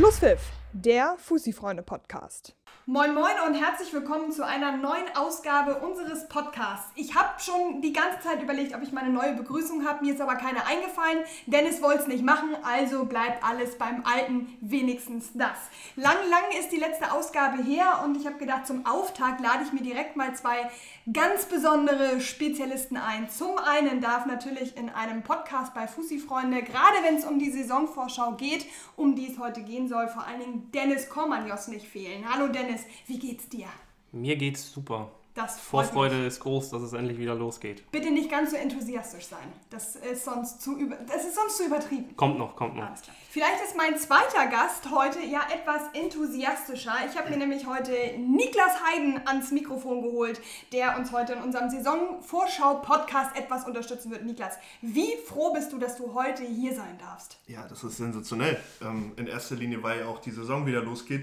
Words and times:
Schlusspfiff, 0.00 0.40
der 0.72 1.16
Fussi-Freunde-Podcast. 1.18 2.54
Moin 2.86 3.14
Moin 3.14 3.34
und 3.46 3.54
herzlich 3.54 3.92
willkommen 3.92 4.32
zu 4.32 4.44
einer 4.44 4.74
neuen 4.74 5.14
Ausgabe 5.14 5.76
unseres 5.76 6.26
Podcasts. 6.28 6.90
Ich 6.94 7.14
habe 7.14 7.38
schon 7.38 7.82
die 7.82 7.92
ganze 7.92 8.20
Zeit 8.20 8.42
überlegt, 8.42 8.74
ob 8.74 8.82
ich 8.82 8.90
meine 8.90 9.10
neue 9.10 9.34
Begrüßung 9.34 9.86
habe. 9.86 10.02
Mir 10.02 10.14
ist 10.14 10.20
aber 10.22 10.36
keine 10.36 10.64
eingefallen. 10.64 11.18
Dennis 11.44 11.82
wollte 11.82 12.00
es 12.00 12.06
nicht 12.08 12.24
machen, 12.24 12.56
also 12.64 13.04
bleibt 13.04 13.44
alles 13.44 13.76
beim 13.76 14.02
Alten, 14.06 14.56
wenigstens 14.62 15.28
das. 15.34 15.58
Lang, 15.94 16.16
lang 16.30 16.58
ist 16.58 16.72
die 16.72 16.78
letzte 16.78 17.12
Ausgabe 17.12 17.62
her 17.62 18.00
und 18.02 18.16
ich 18.16 18.26
habe 18.26 18.38
gedacht, 18.38 18.66
zum 18.66 18.86
Auftakt 18.86 19.42
lade 19.42 19.62
ich 19.62 19.74
mir 19.74 19.82
direkt 19.82 20.16
mal 20.16 20.34
zwei 20.34 20.70
ganz 21.12 21.44
besondere 21.44 22.20
Spezialisten 22.20 22.96
ein. 22.96 23.28
Zum 23.28 23.58
einen 23.58 24.00
darf 24.00 24.24
natürlich 24.24 24.76
in 24.76 24.88
einem 24.88 25.22
Podcast 25.22 25.74
bei 25.74 25.86
Fussi-Freunde, 25.86 26.62
gerade 26.62 27.04
wenn 27.04 27.16
es 27.16 27.26
um 27.26 27.38
die 27.38 27.50
Saisonvorschau 27.50 28.32
geht, 28.32 28.64
um 28.96 29.14
die 29.14 29.30
es 29.30 29.38
heute 29.38 29.62
gehen 29.62 29.86
soll, 29.86 30.08
vor 30.08 30.26
allen 30.26 30.40
Dingen 30.40 30.70
Dennis 30.72 31.10
Kormanios 31.10 31.68
nicht 31.68 31.86
fehlen. 31.86 32.24
Hallo 32.32 32.48
Dennis, 32.48 32.69
wie 33.06 33.18
geht's 33.18 33.48
dir? 33.48 33.66
Mir 34.12 34.36
geht's 34.36 34.72
super. 34.72 35.10
Das 35.34 35.60
Vorfreude 35.60 36.16
mich. 36.16 36.26
ist 36.26 36.40
groß, 36.40 36.70
dass 36.70 36.82
es 36.82 36.92
endlich 36.92 37.16
wieder 37.16 37.36
losgeht. 37.36 37.88
Bitte 37.92 38.10
nicht 38.10 38.28
ganz 38.28 38.50
so 38.50 38.56
enthusiastisch 38.56 39.26
sein. 39.26 39.52
Das 39.70 39.94
ist 39.94 40.24
sonst 40.24 40.60
zu, 40.60 40.76
über, 40.76 40.96
das 40.96 41.24
ist 41.24 41.36
sonst 41.36 41.56
zu 41.56 41.66
übertrieben. 41.66 42.16
Kommt 42.16 42.36
noch, 42.36 42.56
kommt 42.56 42.74
noch. 42.74 42.88
Vielleicht 43.30 43.62
ist 43.62 43.76
mein 43.76 43.96
zweiter 43.96 44.48
Gast 44.48 44.90
heute 44.90 45.20
ja 45.20 45.42
etwas 45.54 45.82
enthusiastischer. 45.94 46.94
Ich 47.08 47.16
habe 47.16 47.30
mir 47.30 47.36
nämlich 47.36 47.64
heute 47.66 47.92
Niklas 48.18 48.72
Heiden 48.84 49.24
ans 49.24 49.52
Mikrofon 49.52 50.02
geholt, 50.02 50.40
der 50.72 50.98
uns 50.98 51.12
heute 51.12 51.34
in 51.34 51.42
unserem 51.42 51.70
Saisonvorschau-Podcast 51.70 53.36
etwas 53.36 53.66
unterstützen 53.66 54.10
wird. 54.10 54.24
Niklas, 54.24 54.58
wie 54.82 55.14
froh 55.28 55.52
bist 55.52 55.72
du, 55.72 55.78
dass 55.78 55.96
du 55.96 56.12
heute 56.12 56.42
hier 56.42 56.74
sein 56.74 56.98
darfst? 56.98 57.38
Ja, 57.46 57.68
das 57.68 57.84
ist 57.84 57.98
sensationell. 57.98 58.60
Ähm, 58.82 59.12
in 59.16 59.28
erster 59.28 59.54
Linie, 59.54 59.80
weil 59.84 60.00
ja 60.00 60.06
auch 60.06 60.18
die 60.18 60.32
Saison 60.32 60.66
wieder 60.66 60.82
losgeht. 60.82 61.22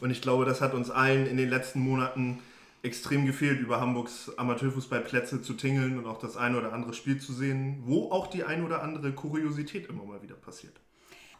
Und 0.00 0.10
ich 0.10 0.22
glaube, 0.22 0.44
das 0.44 0.60
hat 0.60 0.74
uns 0.74 0.90
allen 0.90 1.26
in 1.26 1.36
den 1.36 1.48
letzten 1.48 1.80
Monaten 1.80 2.40
extrem 2.82 3.26
gefehlt, 3.26 3.60
über 3.60 3.80
Hamburgs 3.80 4.30
Amateurfußballplätze 4.36 5.42
zu 5.42 5.54
tingeln 5.54 5.98
und 5.98 6.06
auch 6.06 6.18
das 6.18 6.36
eine 6.36 6.58
oder 6.58 6.72
andere 6.72 6.94
Spiel 6.94 7.20
zu 7.20 7.32
sehen, 7.32 7.82
wo 7.84 8.10
auch 8.10 8.28
die 8.28 8.44
ein 8.44 8.64
oder 8.64 8.82
andere 8.82 9.12
Kuriosität 9.12 9.88
immer 9.88 10.04
mal 10.04 10.22
wieder 10.22 10.36
passiert. 10.36 10.74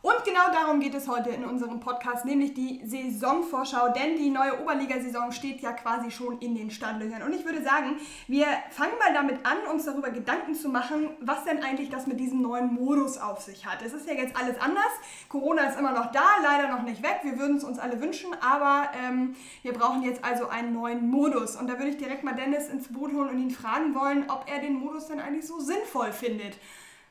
Und 0.09 0.25
genau 0.25 0.51
darum 0.51 0.81
geht 0.81 0.95
es 0.95 1.07
heute 1.07 1.29
in 1.29 1.45
unserem 1.45 1.81
Podcast, 1.81 2.25
nämlich 2.25 2.55
die 2.55 2.81
Saisonvorschau, 2.83 3.91
denn 3.91 4.17
die 4.17 4.31
neue 4.31 4.59
Oberligasaison 4.63 5.33
steht 5.33 5.61
ja 5.61 5.73
quasi 5.73 6.11
schon 6.11 6.39
in 6.39 6.55
den 6.55 6.71
Startlöchern. 6.71 7.23
Und 7.25 7.35
ich 7.35 7.45
würde 7.45 7.63
sagen, 7.63 7.99
wir 8.27 8.47
fangen 8.71 8.95
mal 8.99 9.13
damit 9.13 9.45
an, 9.45 9.59
uns 9.71 9.85
darüber 9.85 10.09
Gedanken 10.09 10.55
zu 10.55 10.71
machen, 10.71 11.11
was 11.21 11.45
denn 11.45 11.63
eigentlich 11.63 11.91
das 11.91 12.07
mit 12.07 12.19
diesem 12.19 12.41
neuen 12.41 12.73
Modus 12.73 13.19
auf 13.19 13.43
sich 13.43 13.67
hat. 13.67 13.83
Es 13.83 13.93
ist 13.93 14.09
ja 14.09 14.15
jetzt 14.15 14.35
alles 14.35 14.59
anders. 14.59 14.91
Corona 15.29 15.65
ist 15.65 15.79
immer 15.79 15.93
noch 15.93 16.11
da, 16.11 16.25
leider 16.43 16.69
noch 16.69 16.85
nicht 16.85 17.03
weg. 17.03 17.21
Wir 17.23 17.39
würden 17.39 17.59
es 17.59 17.65
uns 17.65 17.79
alle 17.79 18.01
wünschen, 18.01 18.35
aber 18.41 18.89
ähm, 19.05 19.37
wir 19.61 19.75
brauchen 19.75 20.03
jetzt 20.05 20.25
also 20.25 20.49
einen 20.49 20.73
neuen 20.73 21.07
Modus. 21.11 21.55
Und 21.55 21.69
da 21.69 21.75
würde 21.75 21.91
ich 21.91 21.99
direkt 21.99 22.25
mal 22.25 22.35
Dennis 22.35 22.71
ins 22.71 22.91
Boot 22.91 23.13
holen 23.13 23.29
und 23.29 23.39
ihn 23.39 23.51
fragen 23.51 23.95
wollen, 23.95 24.31
ob 24.31 24.47
er 24.51 24.61
den 24.61 24.73
Modus 24.73 25.09
denn 25.09 25.21
eigentlich 25.21 25.47
so 25.47 25.61
sinnvoll 25.61 26.13
findet. 26.13 26.57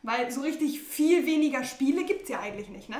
Weil 0.07 0.31
so 0.31 0.39
richtig 0.39 0.79
viel 0.79 1.25
weniger 1.25 1.65
Spiele 1.65 2.05
gibt 2.05 2.23
es 2.23 2.29
ja 2.29 2.39
eigentlich 2.39 2.69
nicht, 2.69 2.87
ne? 2.87 2.95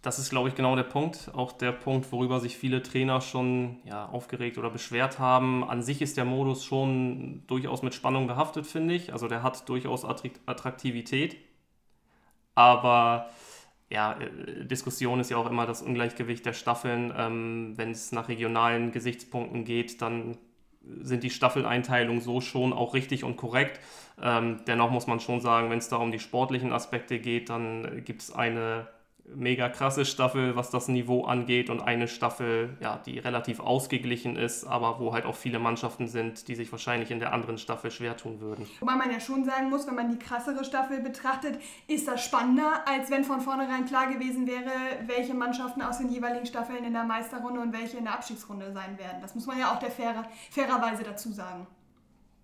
Das 0.00 0.18
ist, 0.18 0.30
glaube 0.30 0.48
ich, 0.48 0.54
genau 0.54 0.74
der 0.74 0.84
Punkt. 0.84 1.30
Auch 1.34 1.52
der 1.52 1.72
Punkt, 1.72 2.10
worüber 2.10 2.40
sich 2.40 2.56
viele 2.56 2.82
Trainer 2.82 3.20
schon 3.20 3.80
ja, 3.84 4.06
aufgeregt 4.06 4.56
oder 4.56 4.70
beschwert 4.70 5.18
haben. 5.18 5.62
An 5.62 5.82
sich 5.82 6.00
ist 6.00 6.16
der 6.16 6.24
Modus 6.24 6.64
schon 6.64 7.42
durchaus 7.48 7.82
mit 7.82 7.92
Spannung 7.92 8.26
behaftet, 8.26 8.66
finde 8.66 8.94
ich. 8.94 9.12
Also 9.12 9.28
der 9.28 9.42
hat 9.42 9.68
durchaus 9.68 10.06
Attraktivität. 10.06 11.36
Aber 12.54 13.28
ja, 13.90 14.18
äh, 14.18 14.64
Diskussion 14.64 15.20
ist 15.20 15.30
ja 15.30 15.36
auch 15.36 15.50
immer 15.50 15.66
das 15.66 15.82
Ungleichgewicht 15.82 16.46
der 16.46 16.54
Staffeln. 16.54 17.12
Ähm, 17.14 17.74
Wenn 17.76 17.90
es 17.90 18.12
nach 18.12 18.28
regionalen 18.28 18.90
Gesichtspunkten 18.90 19.64
geht, 19.66 20.00
dann 20.00 20.38
sind 21.02 21.22
die 21.22 21.30
Staffeleinteilungen 21.30 22.20
so 22.20 22.40
schon 22.40 22.72
auch 22.72 22.94
richtig 22.94 23.24
und 23.24 23.36
korrekt. 23.36 23.80
Ähm, 24.22 24.60
dennoch 24.66 24.90
muss 24.90 25.06
man 25.06 25.20
schon 25.20 25.40
sagen, 25.40 25.70
wenn 25.70 25.78
es 25.78 25.88
da 25.88 25.96
um 25.96 26.12
die 26.12 26.18
sportlichen 26.18 26.72
Aspekte 26.72 27.18
geht, 27.18 27.50
dann 27.50 28.04
gibt 28.04 28.22
es 28.22 28.32
eine 28.32 28.86
mega 29.34 29.68
krasse 29.68 30.04
Staffel, 30.04 30.56
was 30.56 30.70
das 30.70 30.88
Niveau 30.88 31.24
angeht 31.24 31.70
und 31.70 31.80
eine 31.80 32.08
Staffel, 32.08 32.76
ja, 32.80 33.00
die 33.04 33.18
relativ 33.18 33.60
ausgeglichen 33.60 34.36
ist, 34.36 34.64
aber 34.64 35.00
wo 35.00 35.12
halt 35.12 35.24
auch 35.24 35.34
viele 35.34 35.58
Mannschaften 35.58 36.08
sind, 36.08 36.48
die 36.48 36.54
sich 36.54 36.70
wahrscheinlich 36.70 37.10
in 37.10 37.18
der 37.18 37.32
anderen 37.32 37.58
Staffel 37.58 37.90
schwer 37.90 38.16
tun 38.16 38.40
würden. 38.40 38.66
Wobei 38.80 38.94
man 38.94 39.10
ja 39.10 39.20
schon 39.20 39.44
sagen 39.44 39.70
muss, 39.70 39.86
wenn 39.86 39.94
man 39.94 40.10
die 40.10 40.18
krassere 40.18 40.64
Staffel 40.64 41.00
betrachtet, 41.00 41.58
ist 41.88 42.06
das 42.06 42.24
spannender, 42.24 42.84
als 42.86 43.10
wenn 43.10 43.24
von 43.24 43.40
vornherein 43.40 43.84
klar 43.84 44.12
gewesen 44.12 44.46
wäre, 44.46 44.70
welche 45.06 45.34
Mannschaften 45.34 45.82
aus 45.82 45.98
den 45.98 46.08
jeweiligen 46.08 46.46
Staffeln 46.46 46.84
in 46.84 46.92
der 46.92 47.04
Meisterrunde 47.04 47.60
und 47.60 47.72
welche 47.72 47.96
in 47.96 48.04
der 48.04 48.14
Abstiegsrunde 48.14 48.72
sein 48.72 48.98
werden. 48.98 49.20
Das 49.20 49.34
muss 49.34 49.46
man 49.46 49.58
ja 49.58 49.74
auch 49.74 49.78
der 49.78 49.90
faire, 49.90 50.24
fairerweise 50.50 51.02
dazu 51.02 51.32
sagen. 51.32 51.66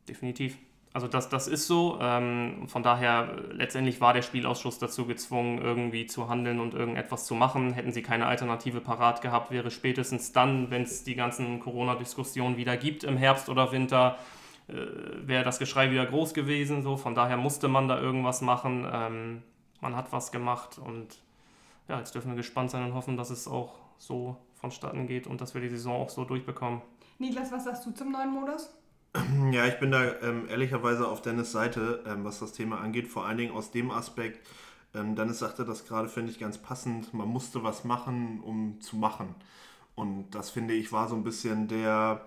Definitiv. 0.08 0.56
Also 0.94 1.08
das, 1.08 1.28
das 1.30 1.48
ist 1.48 1.66
so. 1.66 1.98
Ähm, 2.00 2.68
von 2.68 2.82
daher, 2.82 3.36
letztendlich 3.50 4.00
war 4.00 4.12
der 4.12 4.22
Spielausschuss 4.22 4.78
dazu 4.78 5.06
gezwungen, 5.06 5.58
irgendwie 5.58 6.06
zu 6.06 6.28
handeln 6.28 6.60
und 6.60 6.74
irgendetwas 6.74 7.24
zu 7.24 7.34
machen. 7.34 7.72
Hätten 7.72 7.92
sie 7.92 8.02
keine 8.02 8.26
Alternative 8.26 8.80
parat 8.80 9.22
gehabt, 9.22 9.50
wäre 9.50 9.70
spätestens 9.70 10.32
dann, 10.32 10.70
wenn 10.70 10.82
es 10.82 11.02
die 11.02 11.14
ganzen 11.14 11.60
Corona-Diskussionen 11.60 12.58
wieder 12.58 12.76
gibt 12.76 13.04
im 13.04 13.16
Herbst 13.16 13.48
oder 13.48 13.72
Winter, 13.72 14.18
äh, 14.68 14.74
wäre 15.26 15.44
das 15.44 15.58
Geschrei 15.58 15.90
wieder 15.90 16.04
groß 16.04 16.34
gewesen. 16.34 16.82
So. 16.82 16.98
Von 16.98 17.14
daher 17.14 17.38
musste 17.38 17.68
man 17.68 17.88
da 17.88 17.98
irgendwas 17.98 18.42
machen. 18.42 18.86
Ähm, 18.92 19.42
man 19.80 19.96
hat 19.96 20.12
was 20.12 20.30
gemacht 20.30 20.78
und 20.78 21.08
ja, 21.88 21.98
jetzt 21.98 22.14
dürfen 22.14 22.30
wir 22.30 22.36
gespannt 22.36 22.70
sein 22.70 22.84
und 22.84 22.94
hoffen, 22.94 23.16
dass 23.16 23.30
es 23.30 23.48
auch 23.48 23.74
so 23.98 24.36
vonstatten 24.54 25.06
geht 25.06 25.26
und 25.26 25.40
dass 25.40 25.54
wir 25.54 25.60
die 25.60 25.68
Saison 25.68 26.02
auch 26.02 26.10
so 26.10 26.24
durchbekommen. 26.24 26.82
Niklas, 27.18 27.50
was 27.50 27.64
sagst 27.64 27.86
du 27.86 27.90
zum 27.92 28.12
neuen 28.12 28.30
Modus? 28.30 28.70
Ja, 29.52 29.66
ich 29.66 29.78
bin 29.78 29.90
da 29.90 30.04
ähm, 30.22 30.48
ehrlicherweise 30.48 31.06
auf 31.06 31.20
Dennis 31.22 31.52
Seite, 31.52 32.02
ähm, 32.06 32.24
was 32.24 32.38
das 32.40 32.52
Thema 32.52 32.80
angeht. 32.80 33.08
Vor 33.08 33.26
allen 33.26 33.36
Dingen 33.38 33.52
aus 33.52 33.70
dem 33.70 33.90
Aspekt, 33.90 34.46
ähm, 34.94 35.14
Dennis 35.16 35.40
sagte 35.40 35.64
das 35.64 35.86
gerade, 35.86 36.08
finde 36.08 36.30
ich 36.32 36.38
ganz 36.38 36.58
passend. 36.58 37.12
Man 37.12 37.28
musste 37.28 37.62
was 37.62 37.84
machen, 37.84 38.40
um 38.40 38.80
zu 38.80 38.96
machen. 38.96 39.34
Und 39.94 40.30
das 40.30 40.50
finde 40.50 40.74
ich 40.74 40.92
war 40.92 41.08
so 41.08 41.14
ein 41.16 41.24
bisschen 41.24 41.68
der, 41.68 42.22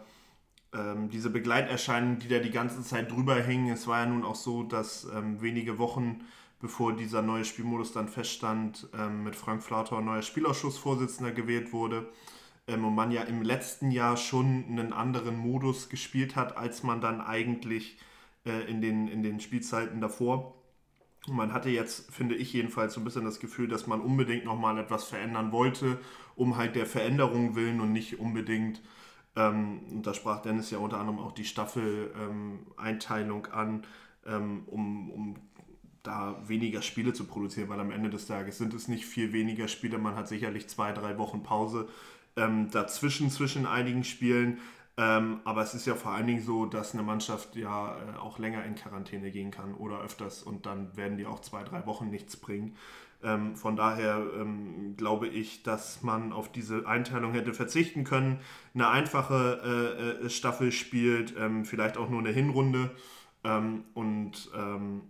ähm, 0.73 1.09
diese 1.09 1.29
Begleiterscheinung, 1.31 2.19
die 2.19 2.27
da 2.29 2.39
die 2.39 2.51
ganze 2.51 2.83
Zeit 2.83 3.11
drüber 3.11 3.35
hing. 3.35 3.69
Es 3.71 3.87
war 3.87 4.01
ja 4.01 4.07
nun 4.07 4.23
auch 4.25 4.35
so, 4.35 4.63
dass 4.63 5.07
ähm, 5.15 5.41
wenige 5.41 5.77
Wochen 5.79 6.21
bevor 6.61 6.93
dieser 6.95 7.21
neue 7.21 7.45
Spielmodus 7.45 7.93
dann 7.93 8.09
feststand, 8.09 8.87
ähm, 8.97 9.23
mit 9.23 9.35
Frank 9.35 9.63
Flauter 9.63 10.01
neuer 10.01 10.21
Spielausschussvorsitzender 10.23 11.31
gewählt 11.33 11.73
wurde 11.73 12.07
ähm, 12.67 12.85
und 12.85 12.95
man 12.95 13.11
ja 13.11 13.23
im 13.23 13.41
letzten 13.41 13.91
Jahr 13.91 14.17
schon 14.17 14.65
einen 14.67 14.93
anderen 14.93 15.37
Modus 15.37 15.89
gespielt 15.89 16.35
hat, 16.35 16.57
als 16.57 16.83
man 16.83 17.01
dann 17.01 17.21
eigentlich 17.21 17.97
äh, 18.45 18.69
in, 18.69 18.81
den, 18.81 19.07
in 19.07 19.23
den 19.23 19.39
Spielzeiten 19.39 20.01
davor. 20.01 20.53
Und 21.27 21.35
man 21.35 21.53
hatte 21.53 21.69
jetzt, 21.69 22.13
finde 22.13 22.35
ich 22.35 22.53
jedenfalls, 22.53 22.93
so 22.93 23.01
ein 23.01 23.03
bisschen 23.03 23.25
das 23.25 23.39
Gefühl, 23.39 23.67
dass 23.67 23.87
man 23.87 24.01
unbedingt 24.01 24.45
nochmal 24.45 24.77
etwas 24.77 25.05
verändern 25.05 25.51
wollte, 25.51 25.99
um 26.35 26.57
halt 26.57 26.75
der 26.75 26.85
Veränderung 26.85 27.55
willen 27.55 27.81
und 27.81 27.93
nicht 27.93 28.19
unbedingt, 28.19 28.81
ähm, 29.35 29.81
und 29.91 30.07
da 30.07 30.13
sprach 30.13 30.41
Dennis 30.41 30.71
ja 30.71 30.77
unter 30.77 30.99
anderem 30.99 31.19
auch 31.19 31.31
die 31.31 31.45
Staffeleinteilung 31.45 33.47
ähm, 33.47 33.53
an, 33.53 33.83
ähm, 34.25 34.63
um, 34.67 35.11
um 35.11 35.35
da 36.03 36.41
weniger 36.47 36.81
Spiele 36.81 37.13
zu 37.13 37.25
produzieren, 37.25 37.69
weil 37.69 37.79
am 37.79 37.91
Ende 37.91 38.09
des 38.09 38.27
Tages 38.27 38.57
sind 38.57 38.73
es 38.73 38.87
nicht 38.87 39.05
viel 39.05 39.33
weniger 39.33 39.67
Spiele. 39.67 39.97
Man 39.97 40.15
hat 40.15 40.27
sicherlich 40.27 40.67
zwei, 40.67 40.91
drei 40.91 41.17
Wochen 41.17 41.43
Pause 41.43 41.87
ähm, 42.35 42.69
dazwischen, 42.71 43.29
zwischen 43.29 43.65
einigen 43.65 44.03
Spielen. 44.03 44.59
Ähm, 44.97 45.41
aber 45.43 45.61
es 45.61 45.73
ist 45.73 45.85
ja 45.85 45.95
vor 45.95 46.11
allen 46.11 46.27
Dingen 46.27 46.41
so, 46.41 46.65
dass 46.65 46.93
eine 46.93 47.03
Mannschaft 47.03 47.55
ja 47.55 47.97
äh, 47.97 48.17
auch 48.17 48.39
länger 48.39 48.63
in 48.63 48.75
Quarantäne 48.75 49.29
gehen 49.29 49.51
kann 49.51 49.73
oder 49.73 49.99
öfters 49.99 50.41
und 50.41 50.65
dann 50.65 50.95
werden 50.95 51.17
die 51.17 51.25
auch 51.25 51.41
zwei, 51.41 51.63
drei 51.63 51.85
Wochen 51.85 52.09
nichts 52.09 52.37
bringen. 52.37 52.75
Ähm, 53.21 53.55
von 53.55 53.75
daher 53.75 54.23
ähm, 54.39 54.95
glaube 54.95 55.27
ich, 55.27 55.63
dass 55.63 56.01
man 56.01 56.31
auf 56.31 56.49
diese 56.49 56.87
Einteilung 56.87 57.33
hätte 57.33 57.53
verzichten 57.53 58.05
können. 58.05 58.39
Eine 58.73 58.87
einfache 58.87 60.19
äh, 60.21 60.25
äh 60.25 60.29
Staffel 60.29 60.71
spielt, 60.71 61.35
ähm, 61.37 61.65
vielleicht 61.65 61.97
auch 61.97 62.09
nur 62.09 62.19
eine 62.19 62.31
Hinrunde 62.31 62.91
ähm, 63.43 63.83
und 63.93 64.49
ähm, 64.55 65.01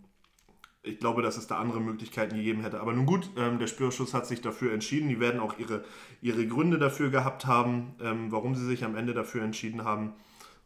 ich 0.86 1.00
glaube, 1.00 1.22
dass 1.22 1.38
es 1.38 1.48
da 1.48 1.58
andere 1.58 1.82
Möglichkeiten 1.82 2.36
gegeben 2.36 2.62
hätte. 2.62 2.80
Aber 2.80 2.94
nun 2.94 3.06
gut, 3.06 3.30
ähm, 3.38 3.60
der 3.60 3.68
Spielausschuss 3.68 4.14
hat 4.14 4.28
sich 4.28 4.42
dafür 4.42 4.74
entschieden. 4.74 5.10
Die 5.10 5.20
werden 5.20 5.40
auch 5.40 5.58
ihre, 5.58 5.84
ihre 6.22 6.48
Gründe 6.48 6.78
dafür 6.78 7.10
gehabt 7.10 7.46
haben, 7.46 7.96
ähm, 8.02 8.32
warum 8.32 8.56
sie 8.56 8.66
sich 8.66 8.84
am 8.84 8.96
Ende 8.96 9.14
dafür 9.14 9.44
entschieden 9.44 9.84
haben. 9.84 10.14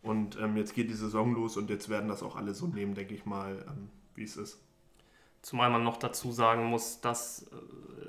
Und 0.01 0.37
ähm, 0.39 0.55
jetzt 0.57 0.75
geht 0.75 0.89
die 0.89 0.95
Saison 0.95 1.33
los 1.33 1.57
und 1.57 1.69
jetzt 1.69 1.89
werden 1.89 2.07
das 2.07 2.23
auch 2.23 2.35
alle 2.35 2.53
so 2.53 2.67
nehmen, 2.67 2.95
denke 2.95 3.13
ich 3.13 3.25
mal, 3.25 3.65
ähm, 3.67 3.89
wie 4.15 4.23
es 4.23 4.37
ist. 4.37 4.59
Zumal 5.41 5.69
man 5.69 5.83
noch 5.83 5.97
dazu 5.97 6.31
sagen 6.31 6.65
muss, 6.65 7.01
dass 7.01 7.49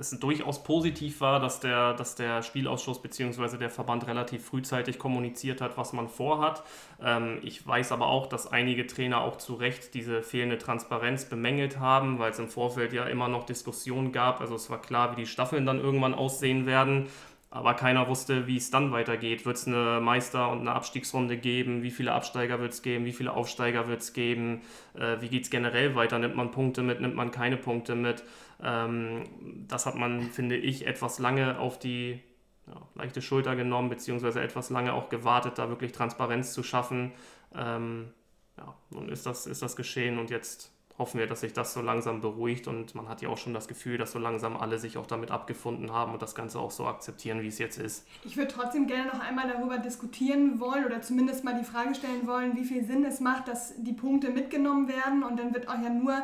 es 0.00 0.18
durchaus 0.18 0.62
positiv 0.62 1.20
war, 1.20 1.40
dass 1.40 1.60
der, 1.60 1.92
dass 1.92 2.14
der 2.14 2.42
Spielausschuss 2.42 3.02
bzw. 3.02 3.58
der 3.58 3.70
Verband 3.70 4.06
relativ 4.06 4.46
frühzeitig 4.46 4.98
kommuniziert 4.98 5.60
hat, 5.60 5.76
was 5.76 5.92
man 5.92 6.08
vorhat. 6.08 6.62
Ähm, 7.02 7.38
ich 7.42 7.64
weiß 7.66 7.92
aber 7.92 8.06
auch, 8.06 8.26
dass 8.26 8.50
einige 8.50 8.86
Trainer 8.86 9.20
auch 9.20 9.36
zu 9.36 9.54
Recht 9.54 9.94
diese 9.94 10.22
fehlende 10.22 10.58
Transparenz 10.58 11.26
bemängelt 11.26 11.78
haben, 11.78 12.18
weil 12.18 12.30
es 12.30 12.38
im 12.38 12.48
Vorfeld 12.48 12.92
ja 12.92 13.04
immer 13.04 13.28
noch 13.28 13.44
Diskussionen 13.44 14.10
gab. 14.10 14.40
Also 14.40 14.54
es 14.54 14.70
war 14.70 14.80
klar, 14.80 15.12
wie 15.12 15.20
die 15.20 15.26
Staffeln 15.26 15.66
dann 15.66 15.80
irgendwann 15.80 16.14
aussehen 16.14 16.66
werden. 16.66 17.08
Aber 17.52 17.74
keiner 17.74 18.06
wusste, 18.06 18.46
wie 18.46 18.56
es 18.56 18.70
dann 18.70 18.92
weitergeht. 18.92 19.44
Wird 19.44 19.56
es 19.56 19.66
eine 19.66 20.00
Meister- 20.00 20.50
und 20.50 20.60
eine 20.60 20.72
Abstiegsrunde 20.72 21.36
geben? 21.36 21.82
Wie 21.82 21.90
viele 21.90 22.12
Absteiger 22.12 22.60
wird 22.60 22.72
es 22.72 22.82
geben? 22.82 23.04
Wie 23.04 23.12
viele 23.12 23.32
Aufsteiger 23.32 23.88
wird 23.88 24.02
es 24.02 24.12
geben? 24.12 24.62
Äh, 24.94 25.20
wie 25.20 25.28
geht 25.28 25.42
es 25.44 25.50
generell 25.50 25.96
weiter? 25.96 26.20
Nimmt 26.20 26.36
man 26.36 26.52
Punkte 26.52 26.82
mit? 26.82 27.00
Nimmt 27.00 27.16
man 27.16 27.32
keine 27.32 27.56
Punkte 27.56 27.96
mit? 27.96 28.22
Ähm, 28.62 29.24
das 29.66 29.84
hat 29.86 29.96
man, 29.96 30.30
finde 30.30 30.56
ich, 30.56 30.86
etwas 30.86 31.18
lange 31.18 31.58
auf 31.58 31.76
die 31.80 32.20
ja, 32.68 32.80
leichte 32.94 33.20
Schulter 33.20 33.56
genommen, 33.56 33.88
beziehungsweise 33.88 34.40
etwas 34.40 34.70
lange 34.70 34.92
auch 34.92 35.08
gewartet, 35.08 35.58
da 35.58 35.68
wirklich 35.68 35.90
Transparenz 35.90 36.52
zu 36.52 36.62
schaffen. 36.62 37.10
Ähm, 37.52 38.12
ja, 38.58 38.74
nun 38.90 39.08
ist 39.08 39.26
das, 39.26 39.46
ist 39.46 39.62
das 39.62 39.74
geschehen 39.74 40.18
und 40.18 40.30
jetzt 40.30 40.72
hoffen 41.00 41.18
wir, 41.18 41.26
dass 41.26 41.40
sich 41.40 41.54
das 41.54 41.72
so 41.72 41.80
langsam 41.80 42.20
beruhigt 42.20 42.68
und 42.68 42.94
man 42.94 43.08
hat 43.08 43.22
ja 43.22 43.30
auch 43.30 43.38
schon 43.38 43.54
das 43.54 43.66
Gefühl, 43.66 43.96
dass 43.96 44.12
so 44.12 44.18
langsam 44.18 44.56
alle 44.56 44.78
sich 44.78 44.98
auch 44.98 45.06
damit 45.06 45.30
abgefunden 45.30 45.92
haben 45.92 46.12
und 46.12 46.20
das 46.20 46.34
Ganze 46.34 46.60
auch 46.60 46.70
so 46.70 46.86
akzeptieren, 46.86 47.40
wie 47.40 47.48
es 47.48 47.58
jetzt 47.58 47.78
ist. 47.78 48.06
Ich 48.22 48.36
würde 48.36 48.52
trotzdem 48.52 48.86
gerne 48.86 49.06
noch 49.06 49.20
einmal 49.20 49.48
darüber 49.48 49.78
diskutieren 49.78 50.60
wollen 50.60 50.84
oder 50.84 51.00
zumindest 51.00 51.42
mal 51.42 51.58
die 51.58 51.64
Frage 51.64 51.94
stellen 51.94 52.26
wollen, 52.26 52.54
wie 52.54 52.64
viel 52.64 52.84
Sinn 52.84 53.04
es 53.04 53.18
macht, 53.18 53.48
dass 53.48 53.74
die 53.78 53.94
Punkte 53.94 54.30
mitgenommen 54.30 54.88
werden 54.88 55.24
und 55.24 55.38
dann 55.38 55.54
wird 55.54 55.68
auch 55.68 55.80
ja 55.82 55.88
nur, 55.88 56.14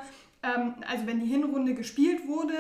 ähm, 0.43 0.75
also 0.87 1.06
wenn 1.06 1.20
die 1.20 1.26
Hinrunde 1.26 1.73
gespielt 1.73 2.28
wurde, 2.28 2.52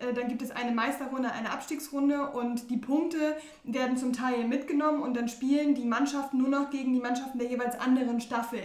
äh, 0.00 0.12
dann 0.12 0.28
gibt 0.28 0.42
es 0.42 0.50
eine 0.50 0.72
Meisterrunde, 0.72 1.32
eine 1.32 1.50
Abstiegsrunde 1.50 2.28
und 2.28 2.68
die 2.68 2.76
Punkte 2.76 3.36
werden 3.62 3.96
zum 3.96 4.12
Teil 4.12 4.44
mitgenommen 4.44 5.00
und 5.00 5.16
dann 5.16 5.28
spielen 5.28 5.74
die 5.74 5.86
Mannschaften 5.86 6.36
nur 6.36 6.48
noch 6.48 6.68
gegen 6.68 6.92
die 6.92 7.00
Mannschaften 7.00 7.38
der 7.38 7.48
jeweils 7.48 7.80
anderen 7.80 8.20
Staffel. 8.20 8.60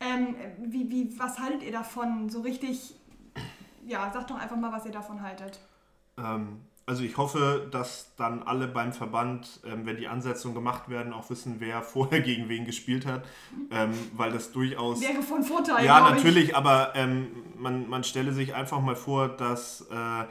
Ähm, 0.00 0.34
wie, 0.58 0.90
wie, 0.90 1.18
was 1.18 1.38
haltet 1.38 1.62
ihr 1.62 1.72
davon? 1.72 2.28
So 2.30 2.40
richtig, 2.40 2.94
ja, 3.86 4.10
sagt 4.12 4.30
doch 4.30 4.38
einfach 4.38 4.56
mal, 4.56 4.72
was 4.72 4.86
ihr 4.86 4.92
davon 4.92 5.20
haltet. 5.22 5.60
Ähm, 6.18 6.60
also 6.86 7.04
ich 7.04 7.16
hoffe, 7.18 7.68
dass 7.70 8.14
dann 8.16 8.42
alle 8.42 8.66
beim 8.66 8.92
Verband, 8.92 9.60
ähm, 9.64 9.86
wenn 9.86 9.96
die 9.96 10.08
Ansetzungen 10.08 10.54
gemacht 10.54 10.88
werden, 10.88 11.12
auch 11.12 11.28
wissen, 11.30 11.56
wer 11.58 11.82
vorher 11.82 12.20
gegen 12.20 12.48
wen 12.48 12.64
gespielt 12.64 13.06
hat, 13.06 13.24
ähm, 13.70 13.92
weil 14.14 14.32
das 14.32 14.52
durchaus... 14.52 15.00
Wäre 15.00 15.22
von 15.22 15.42
Vorteil, 15.42 15.84
Ja, 15.84 16.00
natürlich, 16.10 16.48
ich. 16.48 16.56
aber 16.56 16.92
ähm, 16.94 17.28
man, 17.58 17.88
man 17.88 18.02
stelle 18.02 18.32
sich 18.32 18.54
einfach 18.54 18.80
mal 18.80 18.96
vor, 18.96 19.28
dass... 19.28 19.82
Äh, 19.90 20.24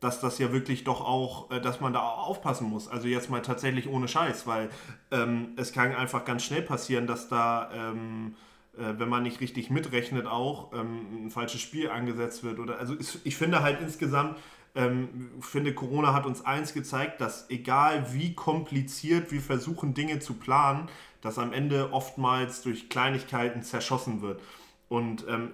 dass 0.00 0.20
das 0.20 0.38
ja 0.38 0.52
wirklich 0.52 0.84
doch 0.84 1.02
auch, 1.02 1.50
äh, 1.50 1.60
dass 1.60 1.80
man 1.80 1.92
da 1.92 2.00
aufpassen 2.00 2.68
muss. 2.68 2.88
Also 2.88 3.06
jetzt 3.06 3.30
mal 3.30 3.42
tatsächlich 3.42 3.88
ohne 3.88 4.08
Scheiß, 4.08 4.46
weil 4.46 4.70
ähm, 5.10 5.52
es 5.56 5.72
kann 5.72 5.94
einfach 5.94 6.24
ganz 6.24 6.42
schnell 6.44 6.62
passieren, 6.62 7.06
dass 7.06 7.28
da, 7.28 7.70
ähm, 7.72 8.34
äh, 8.76 8.94
wenn 8.96 9.08
man 9.08 9.22
nicht 9.22 9.40
richtig 9.40 9.70
mitrechnet, 9.70 10.26
auch 10.26 10.72
ähm, 10.72 11.26
ein 11.26 11.30
falsches 11.30 11.60
Spiel 11.60 11.90
angesetzt 11.90 12.42
wird. 12.42 12.58
Oder 12.58 12.78
also 12.78 12.96
ich, 12.98 13.18
ich 13.24 13.36
finde 13.36 13.62
halt 13.62 13.80
insgesamt, 13.80 14.38
ähm, 14.74 15.32
finde 15.40 15.74
Corona 15.74 16.14
hat 16.14 16.26
uns 16.26 16.44
eins 16.44 16.72
gezeigt, 16.72 17.20
dass 17.20 17.50
egal 17.50 18.14
wie 18.14 18.34
kompliziert 18.34 19.32
wir 19.32 19.40
versuchen 19.40 19.94
Dinge 19.94 20.20
zu 20.20 20.34
planen, 20.34 20.88
dass 21.20 21.38
am 21.38 21.52
Ende 21.52 21.92
oftmals 21.92 22.62
durch 22.62 22.88
Kleinigkeiten 22.88 23.62
zerschossen 23.62 24.22
wird. 24.22 24.40
Und 24.88 25.26
ähm, 25.28 25.50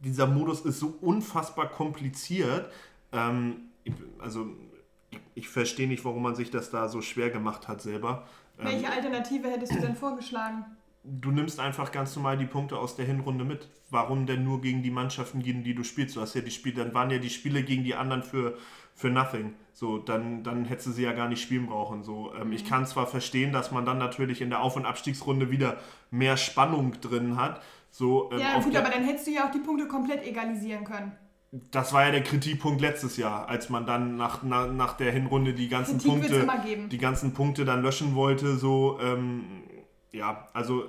dieser 0.00 0.26
Modus 0.26 0.60
ist 0.60 0.78
so 0.78 0.98
unfassbar 1.00 1.68
kompliziert, 1.68 2.70
ähm, 3.12 3.70
also 4.18 4.48
ich, 5.10 5.20
ich 5.34 5.48
verstehe 5.48 5.88
nicht, 5.88 6.04
warum 6.04 6.22
man 6.22 6.34
sich 6.34 6.50
das 6.50 6.70
da 6.70 6.88
so 6.88 7.02
schwer 7.02 7.30
gemacht 7.30 7.68
hat 7.68 7.80
selber. 7.80 8.26
Welche 8.56 8.86
ähm, 8.86 8.92
Alternative 8.92 9.48
hättest 9.48 9.74
du 9.74 9.80
denn 9.80 9.96
vorgeschlagen? 9.96 10.64
Du 11.04 11.30
nimmst 11.30 11.60
einfach 11.60 11.92
ganz 11.92 12.16
normal 12.16 12.36
die 12.36 12.46
Punkte 12.46 12.78
aus 12.78 12.96
der 12.96 13.06
Hinrunde 13.06 13.44
mit. 13.44 13.68
Warum 13.90 14.26
denn 14.26 14.42
nur 14.42 14.60
gegen 14.60 14.82
die 14.82 14.90
Mannschaften, 14.90 15.40
gegen 15.40 15.62
die 15.62 15.74
du 15.74 15.84
spielst? 15.84 16.16
Du 16.16 16.20
hast 16.20 16.34
ja 16.34 16.40
die 16.40 16.50
Spiele, 16.50 16.82
dann 16.82 16.94
waren 16.94 17.10
ja 17.10 17.18
die 17.18 17.30
Spiele 17.30 17.62
gegen 17.62 17.84
die 17.84 17.94
anderen 17.94 18.24
für, 18.24 18.58
für 18.92 19.08
nothing. 19.08 19.54
So, 19.72 19.98
dann, 19.98 20.42
dann 20.42 20.64
hättest 20.64 20.88
du 20.88 20.90
sie 20.90 21.04
ja 21.04 21.12
gar 21.12 21.28
nicht 21.28 21.40
spielen 21.40 21.66
brauchen. 21.66 22.02
So, 22.02 22.34
ähm, 22.34 22.48
mhm. 22.48 22.52
Ich 22.54 22.64
kann 22.64 22.86
zwar 22.86 23.06
verstehen, 23.06 23.52
dass 23.52 23.70
man 23.70 23.86
dann 23.86 23.98
natürlich 23.98 24.40
in 24.40 24.50
der 24.50 24.62
Auf- 24.62 24.74
und 24.74 24.84
Abstiegsrunde 24.84 25.50
wieder 25.52 25.78
mehr 26.10 26.36
Spannung 26.36 27.00
drin 27.00 27.36
hat. 27.36 27.62
So, 27.90 28.32
ähm, 28.32 28.40
ja, 28.40 28.58
gut, 28.58 28.74
aber 28.74 28.90
dann 28.90 29.04
hättest 29.04 29.28
du 29.28 29.30
ja 29.30 29.46
auch 29.46 29.52
die 29.52 29.60
Punkte 29.60 29.86
komplett 29.86 30.26
egalisieren 30.26 30.84
können 30.84 31.12
das 31.70 31.92
war 31.92 32.06
ja 32.06 32.10
der 32.10 32.22
Kritikpunkt 32.22 32.80
letztes 32.80 33.16
Jahr, 33.16 33.48
als 33.48 33.68
man 33.68 33.86
dann 33.86 34.16
nach, 34.16 34.42
nach, 34.42 34.70
nach 34.72 34.94
der 34.94 35.12
Hinrunde 35.12 35.54
die 35.54 35.68
ganzen 35.68 35.98
Kritik 35.98 36.44
Punkte, 36.44 36.88
die 36.88 36.98
ganzen 36.98 37.34
Punkte 37.34 37.64
dann 37.64 37.82
löschen 37.82 38.14
wollte. 38.14 38.56
So, 38.56 38.98
ähm, 39.02 39.44
ja, 40.12 40.48
also 40.52 40.84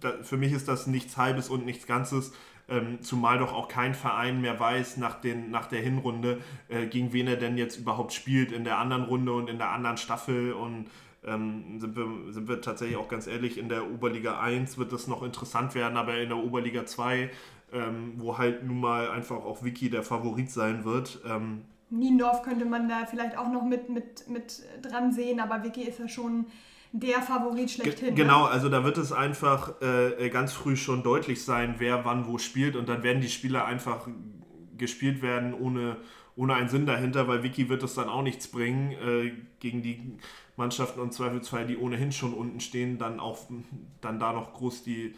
da, 0.00 0.12
für 0.22 0.36
mich 0.36 0.52
ist 0.52 0.68
das 0.68 0.86
nichts 0.86 1.16
Halbes 1.16 1.48
und 1.48 1.64
nichts 1.64 1.86
Ganzes. 1.86 2.32
Ähm, 2.66 3.02
zumal 3.02 3.38
doch 3.38 3.52
auch 3.52 3.68
kein 3.68 3.94
Verein 3.94 4.40
mehr 4.40 4.58
weiß 4.58 4.96
nach, 4.96 5.20
den, 5.20 5.50
nach 5.50 5.66
der 5.66 5.82
Hinrunde, 5.82 6.40
äh, 6.68 6.86
gegen 6.86 7.12
wen 7.12 7.26
er 7.26 7.36
denn 7.36 7.58
jetzt 7.58 7.76
überhaupt 7.76 8.14
spielt 8.14 8.52
in 8.52 8.64
der 8.64 8.78
anderen 8.78 9.04
Runde 9.04 9.32
und 9.32 9.50
in 9.50 9.58
der 9.58 9.70
anderen 9.70 9.98
Staffel. 9.98 10.52
Und 10.54 10.86
ähm, 11.26 11.78
sind, 11.78 11.96
wir, 11.96 12.32
sind 12.32 12.48
wir 12.48 12.60
tatsächlich 12.60 12.96
auch 12.96 13.08
ganz 13.08 13.26
ehrlich, 13.26 13.58
in 13.58 13.68
der 13.68 13.90
Oberliga 13.90 14.40
1 14.40 14.78
wird 14.78 14.92
das 14.92 15.06
noch 15.08 15.22
interessant 15.22 15.74
werden, 15.74 15.96
aber 15.96 16.16
in 16.16 16.30
der 16.30 16.38
Oberliga 16.38 16.86
2 16.86 17.30
ähm, 17.74 18.14
wo 18.16 18.38
halt 18.38 18.64
nun 18.64 18.80
mal 18.80 19.10
einfach 19.10 19.44
auch 19.44 19.64
Wiki 19.64 19.90
der 19.90 20.02
Favorit 20.02 20.50
sein 20.50 20.84
wird. 20.84 21.20
Ähm, 21.28 21.62
Niendorf 21.90 22.42
könnte 22.42 22.64
man 22.64 22.88
da 22.88 23.06
vielleicht 23.06 23.36
auch 23.36 23.50
noch 23.50 23.64
mit, 23.64 23.88
mit, 23.88 24.28
mit 24.28 24.62
dran 24.82 25.12
sehen, 25.12 25.40
aber 25.40 25.62
Wiki 25.64 25.82
ist 25.82 25.98
ja 25.98 26.08
schon 26.08 26.46
der 26.92 27.20
Favorit 27.22 27.70
schlechthin. 27.70 28.10
Ne? 28.10 28.14
Genau, 28.14 28.44
also 28.44 28.68
da 28.68 28.84
wird 28.84 28.98
es 28.98 29.12
einfach 29.12 29.80
äh, 29.82 30.28
ganz 30.30 30.52
früh 30.52 30.76
schon 30.76 31.02
deutlich 31.02 31.44
sein, 31.44 31.74
wer 31.78 32.04
wann 32.04 32.26
wo 32.26 32.38
spielt 32.38 32.76
und 32.76 32.88
dann 32.88 33.02
werden 33.02 33.20
die 33.20 33.28
Spieler 33.28 33.64
einfach 33.64 34.08
gespielt 34.78 35.20
werden 35.20 35.54
ohne, 35.54 35.96
ohne 36.36 36.54
einen 36.54 36.68
Sinn 36.68 36.86
dahinter, 36.86 37.26
weil 37.28 37.42
Wiki 37.42 37.68
wird 37.68 37.82
es 37.82 37.94
dann 37.94 38.08
auch 38.08 38.22
nichts 38.22 38.48
bringen 38.48 38.92
äh, 38.92 39.32
gegen 39.58 39.82
die 39.82 40.18
Mannschaften 40.56 41.00
und 41.00 41.12
Zweifelsfall, 41.12 41.66
die 41.66 41.76
ohnehin 41.76 42.12
schon 42.12 42.32
unten 42.32 42.60
stehen, 42.60 42.98
dann 42.98 43.18
auch 43.18 43.38
dann 44.00 44.20
da 44.20 44.32
noch 44.32 44.54
groß 44.54 44.84
die 44.84 45.14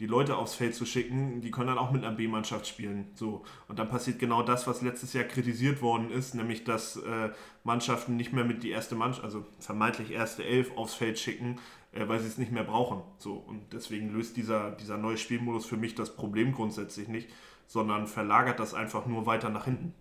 die 0.00 0.06
Leute 0.06 0.38
aufs 0.38 0.54
Feld 0.54 0.74
zu 0.74 0.86
schicken, 0.86 1.42
die 1.42 1.50
können 1.50 1.68
dann 1.68 1.78
auch 1.78 1.90
mit 1.90 2.02
einer 2.02 2.16
B-Mannschaft 2.16 2.66
spielen. 2.66 3.10
So. 3.14 3.44
Und 3.68 3.78
dann 3.78 3.90
passiert 3.90 4.18
genau 4.18 4.42
das, 4.42 4.66
was 4.66 4.80
letztes 4.80 5.12
Jahr 5.12 5.24
kritisiert 5.24 5.82
worden 5.82 6.10
ist, 6.10 6.34
nämlich 6.34 6.64
dass 6.64 6.96
äh, 6.96 7.28
Mannschaften 7.64 8.16
nicht 8.16 8.32
mehr 8.32 8.44
mit 8.46 8.62
die 8.62 8.70
erste 8.70 8.94
Mannschaft, 8.94 9.24
also 9.24 9.44
vermeintlich 9.58 10.10
erste 10.10 10.42
Elf 10.42 10.74
aufs 10.76 10.94
Feld 10.94 11.18
schicken, 11.18 11.58
äh, 11.92 12.08
weil 12.08 12.18
sie 12.18 12.28
es 12.28 12.38
nicht 12.38 12.50
mehr 12.50 12.64
brauchen. 12.64 13.02
So. 13.18 13.34
Und 13.34 13.74
deswegen 13.74 14.10
löst 14.10 14.38
dieser, 14.38 14.70
dieser 14.70 14.96
neue 14.96 15.18
Spielmodus 15.18 15.66
für 15.66 15.76
mich 15.76 15.94
das 15.94 16.16
Problem 16.16 16.52
grundsätzlich 16.52 17.08
nicht, 17.08 17.28
sondern 17.66 18.06
verlagert 18.06 18.58
das 18.58 18.72
einfach 18.72 19.04
nur 19.04 19.26
weiter 19.26 19.50
nach 19.50 19.66
hinten. 19.66 19.92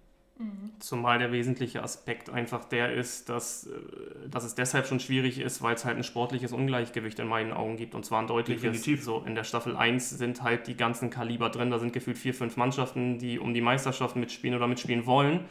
Zumal 0.80 1.19
der 1.19 1.33
wesentliche 1.33 1.83
Aspekt 1.83 2.30
einfach 2.30 2.64
der 2.64 2.94
ist, 2.94 3.28
dass, 3.28 3.68
äh, 3.68 4.30
dass 4.30 4.45
es 4.45 4.56
deshalb 4.56 4.87
schon 4.87 5.02
schwierig 5.02 5.40
ist, 5.40 5.61
weil 5.61 5.75
es 5.75 5.83
halt 5.83 5.97
ein 5.97 6.04
sportliches 6.04 6.54
Ungleichgewicht 6.54 7.19
in 7.19 7.28
meinen 7.28 7.52
Augen 7.52 7.75
gibt. 7.75 7.94
Und 7.94 8.06
zwar 8.06 8.21
ein 8.21 8.28
deutliches. 8.28 8.61
Definitiv. 8.61 9.04
So 9.04 9.21
in 9.25 9.35
der 9.35 9.44
Staffel 9.44 9.75
1 9.75 10.11
sind 10.11 10.42
halt 10.42 10.68
die 10.68 10.78
ganzen 10.78 11.09
Kaliber 11.09 11.49
drin. 11.49 11.71
Da 11.71 11.80
sind 11.80 11.92
gefühlt 11.92 12.18
vier, 12.18 12.33
fünf 12.33 12.56
Mannschaften, 12.56 13.19
die 13.19 13.37
um 13.37 13.54
die 13.54 13.59
Meisterschaft 13.59 14.16
mitspielen 14.16 14.56
oder 14.56 14.68
mitspielen 14.68 15.06
wollen, 15.06 15.42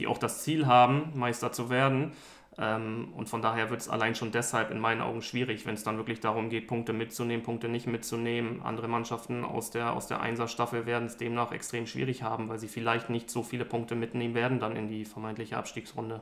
die 0.00 0.08
auch 0.08 0.18
das 0.18 0.42
Ziel 0.42 0.66
haben, 0.66 1.12
Meister 1.14 1.52
zu 1.52 1.70
werden. 1.70 2.10
Ähm, 2.58 3.12
und 3.16 3.28
von 3.28 3.40
daher 3.40 3.70
wird 3.70 3.80
es 3.80 3.88
allein 3.88 4.14
schon 4.14 4.30
deshalb 4.30 4.70
in 4.70 4.78
meinen 4.78 5.00
Augen 5.00 5.22
schwierig, 5.22 5.64
wenn 5.64 5.74
es 5.74 5.84
dann 5.84 5.96
wirklich 5.96 6.20
darum 6.20 6.50
geht, 6.50 6.66
Punkte 6.66 6.92
mitzunehmen, 6.92 7.42
Punkte 7.42 7.68
nicht 7.68 7.86
mitzunehmen. 7.86 8.62
Andere 8.62 8.88
Mannschaften 8.88 9.44
aus 9.44 9.70
der, 9.70 9.94
aus 9.94 10.06
der 10.06 10.20
Einser-Staffel 10.20 10.84
werden 10.84 11.06
es 11.06 11.16
demnach 11.16 11.52
extrem 11.52 11.86
schwierig 11.86 12.22
haben, 12.22 12.48
weil 12.48 12.58
sie 12.58 12.68
vielleicht 12.68 13.08
nicht 13.08 13.30
so 13.30 13.42
viele 13.42 13.64
Punkte 13.64 13.94
mitnehmen 13.94 14.34
werden 14.34 14.60
dann 14.60 14.76
in 14.76 14.88
die 14.88 15.04
vermeintliche 15.04 15.56
Abstiegsrunde. 15.56 16.20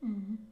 Mhm. 0.00 0.48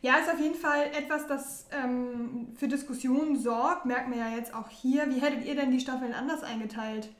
Ja, 0.00 0.16
ist 0.16 0.32
auf 0.32 0.40
jeden 0.40 0.56
Fall 0.56 0.86
etwas, 0.98 1.28
das 1.28 1.68
ähm, 1.70 2.48
für 2.56 2.66
Diskussionen 2.66 3.36
sorgt, 3.36 3.86
merkt 3.86 4.08
man 4.08 4.18
ja 4.18 4.30
jetzt 4.34 4.52
auch 4.52 4.68
hier. 4.68 5.08
Wie 5.10 5.20
hättet 5.20 5.44
ihr 5.44 5.54
denn 5.54 5.70
die 5.70 5.78
Staffeln 5.78 6.12
anders 6.12 6.42
eingeteilt? 6.42 7.10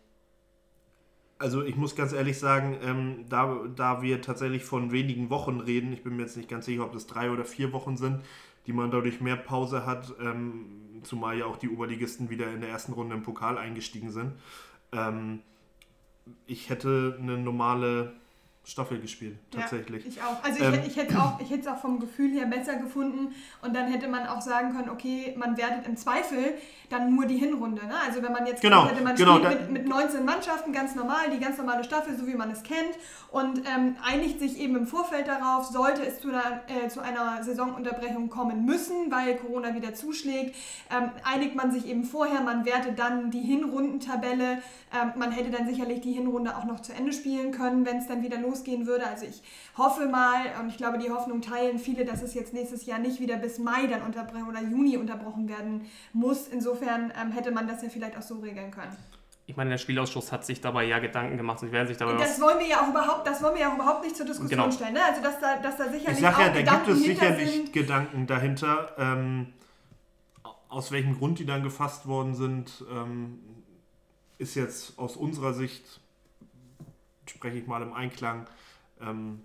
Also 1.42 1.64
ich 1.64 1.76
muss 1.76 1.96
ganz 1.96 2.12
ehrlich 2.12 2.38
sagen, 2.38 2.78
ähm, 2.82 3.25
da, 3.28 3.66
da 3.75 4.00
wir 4.00 4.22
tatsächlich 4.22 4.64
von 4.64 4.92
wenigen 4.92 5.28
Wochen 5.28 5.58
reden, 5.58 5.92
ich 5.92 6.04
bin 6.04 6.16
mir 6.16 6.22
jetzt 6.22 6.37
nicht 6.37 6.49
ganz 6.49 6.66
sicher, 6.66 6.84
ob 6.84 6.92
das 6.92 7.08
drei 7.08 7.32
oder 7.32 7.44
vier 7.44 7.72
Wochen 7.72 7.96
sind, 7.96 8.20
die 8.66 8.72
man 8.72 8.92
dadurch 8.92 9.20
mehr 9.20 9.37
Pause 9.37 9.84
hat, 9.84 10.14
ähm, 10.20 11.00
zumal 11.02 11.37
ja 11.37 11.46
auch 11.46 11.56
die 11.56 11.68
Oberligisten 11.68 12.30
wieder 12.30 12.52
in 12.52 12.61
der 12.61 12.70
ersten 12.70 12.92
Runde 12.92 13.16
im 13.16 13.25
Pokal 13.25 13.58
eingestiegen 13.58 14.12
sind. 14.12 14.34
Ähm, 14.92 15.40
ich 16.46 16.70
hätte 16.70 17.18
eine 17.20 17.37
normale 17.37 18.12
Staffel 18.64 19.00
gespielt, 19.00 19.38
tatsächlich. 19.50 20.04
Ja, 20.04 20.11
ich 20.11 20.23
auch. 20.23 20.45
Also 20.45 20.64
ähm, 20.64 20.81
ich, 20.83 20.92
ich 20.92 20.97
hätte 20.97 21.19
auch, 21.19 21.40
es 21.40 21.66
auch 21.66 21.78
vom 21.78 21.99
Gefühl 21.99 22.31
her 22.31 22.47
besser 22.47 22.76
gefunden 22.76 23.35
und 23.61 23.75
dann 23.75 23.90
hätte 23.90 24.07
man 24.07 24.26
auch 24.28 24.40
sagen 24.40 24.73
können, 24.76 24.88
okay, 24.88 25.35
man 25.37 25.57
wertet 25.57 25.87
im 25.88 25.97
Zweifel 25.97 26.54
dann 26.88 27.12
nur 27.14 27.26
die 27.26 27.38
Hinrunde. 27.38 27.85
Ne? 27.87 27.95
Also 28.07 28.23
wenn 28.23 28.33
man 28.33 28.47
jetzt 28.47 28.62
genau, 28.62 28.88
hätte, 28.88 29.02
man 29.02 29.16
genau, 29.16 29.38
spielt 29.38 29.73
mit, 29.73 29.83
mit 29.83 29.88
19 29.88 30.25
Mannschaften 30.25 30.73
ganz 30.73 30.95
normal, 30.95 31.31
die 31.35 31.40
ganz 31.40 31.59
normale 31.59 31.83
Staffel, 31.83 32.16
so 32.16 32.26
wie 32.26 32.35
man 32.35 32.50
es 32.50 32.62
kennt 32.62 32.95
und 33.31 33.62
ähm, 33.66 33.97
einigt 34.04 34.38
sich 34.38 34.59
eben 34.59 34.76
im 34.76 34.87
Vorfeld 34.87 35.26
darauf, 35.26 35.66
sollte 35.66 36.04
es 36.04 36.21
zu 36.21 36.28
einer, 36.28 36.61
äh, 36.69 36.88
zu 36.88 37.00
einer 37.00 37.42
Saisonunterbrechung 37.42 38.28
kommen 38.28 38.64
müssen, 38.64 39.11
weil 39.11 39.37
Corona 39.37 39.75
wieder 39.75 39.95
zuschlägt, 39.95 40.54
ähm, 40.90 41.11
einigt 41.25 41.57
man 41.57 41.73
sich 41.73 41.87
eben 41.87 42.04
vorher, 42.04 42.42
man 42.42 42.64
wertet 42.64 42.99
dann 42.99 43.31
die 43.31 43.40
Hinrundentabelle, 43.40 44.62
ähm, 44.92 45.12
man 45.16 45.33
hätte 45.33 45.50
dann 45.50 45.66
sicherlich 45.66 46.02
die 46.02 46.12
Hinrunde 46.12 46.57
auch 46.57 46.64
noch 46.64 46.81
zu 46.81 46.92
Ende 46.92 47.12
spielen 47.12 47.52
können, 47.52 47.87
wenn 47.87 47.97
es 47.97 48.07
dann 48.07 48.23
wieder 48.23 48.38
losgehen 48.52 48.87
würde. 48.87 49.06
Also 49.06 49.26
ich 49.26 49.42
hoffe 49.76 50.06
mal, 50.06 50.44
und 50.61 50.68
ich 50.68 50.76
glaube, 50.76 50.99
die 50.99 51.11
Hoffnung 51.11 51.40
teilen 51.40 51.78
viele, 51.78 52.04
dass 52.04 52.23
es 52.23 52.35
jetzt 52.35 52.52
nächstes 52.52 52.87
Jahr 52.87 52.99
nicht 52.99 53.21
wieder 53.21 53.37
bis 53.37 53.59
Mai 53.59 53.87
dann 53.87 54.02
unterbrechen 54.02 54.49
oder 54.49 54.62
Juni 54.62 54.97
unterbrochen 54.97 55.49
werden 55.49 55.87
muss. 56.12 56.49
Insofern 56.49 57.12
ähm, 57.21 57.32
hätte 57.32 57.50
man 57.50 57.66
das 57.66 57.82
ja 57.82 57.88
vielleicht 57.88 58.16
auch 58.16 58.23
so 58.23 58.38
regeln 58.38 58.71
können. 58.71 58.97
Ich 59.47 59.56
meine, 59.56 59.71
der 59.71 59.78
Spielausschuss 59.78 60.30
hat 60.30 60.47
sich 60.47 60.61
dabei 60.61 60.85
ja 60.85 60.99
Gedanken 61.00 61.37
gemacht 61.37 61.62
und 61.62 61.73
werden 61.73 61.88
sich 61.88 61.97
dabei 61.97 62.12
das 62.14 62.40
wollen 62.40 62.61
wir 62.61 62.66
ja 62.66 62.80
auch 62.80 62.88
überhaupt, 62.88 63.26
das 63.26 63.42
wollen 63.42 63.54
wir 63.54 63.62
ja 63.62 63.75
überhaupt 63.75 64.04
nicht 64.04 64.16
zur 64.16 64.25
Diskussion 64.25 64.61
genau. 64.61 64.71
stellen. 64.71 64.94
Ne? 64.94 65.00
Also 65.04 65.21
dass 65.21 65.40
da, 65.40 65.56
dass 65.56 65.76
da 65.76 65.85
sicherlich 65.90 66.18
ich 66.18 66.21
sag 66.21 66.38
ja, 66.38 66.49
da 66.49 66.59
Gedanken 66.61 66.87
gibt 66.87 66.97
es 66.97 67.02
sicherlich 67.02 67.52
sind. 67.52 67.73
Gedanken 67.73 68.26
dahinter. 68.26 68.92
Ähm, 68.99 69.52
aus 70.68 70.90
welchem 70.90 71.18
Grund 71.18 71.38
die 71.38 71.44
dann 71.44 71.62
gefasst 71.62 72.06
worden 72.06 72.35
sind, 72.35 72.85
ähm, 72.90 73.38
ist 74.38 74.54
jetzt 74.54 74.99
aus 74.99 75.16
unserer 75.16 75.52
Sicht, 75.52 76.00
spreche 77.26 77.59
ich 77.59 77.67
mal 77.67 77.83
im 77.83 77.93
Einklang, 77.93 78.47
ähm, 79.00 79.43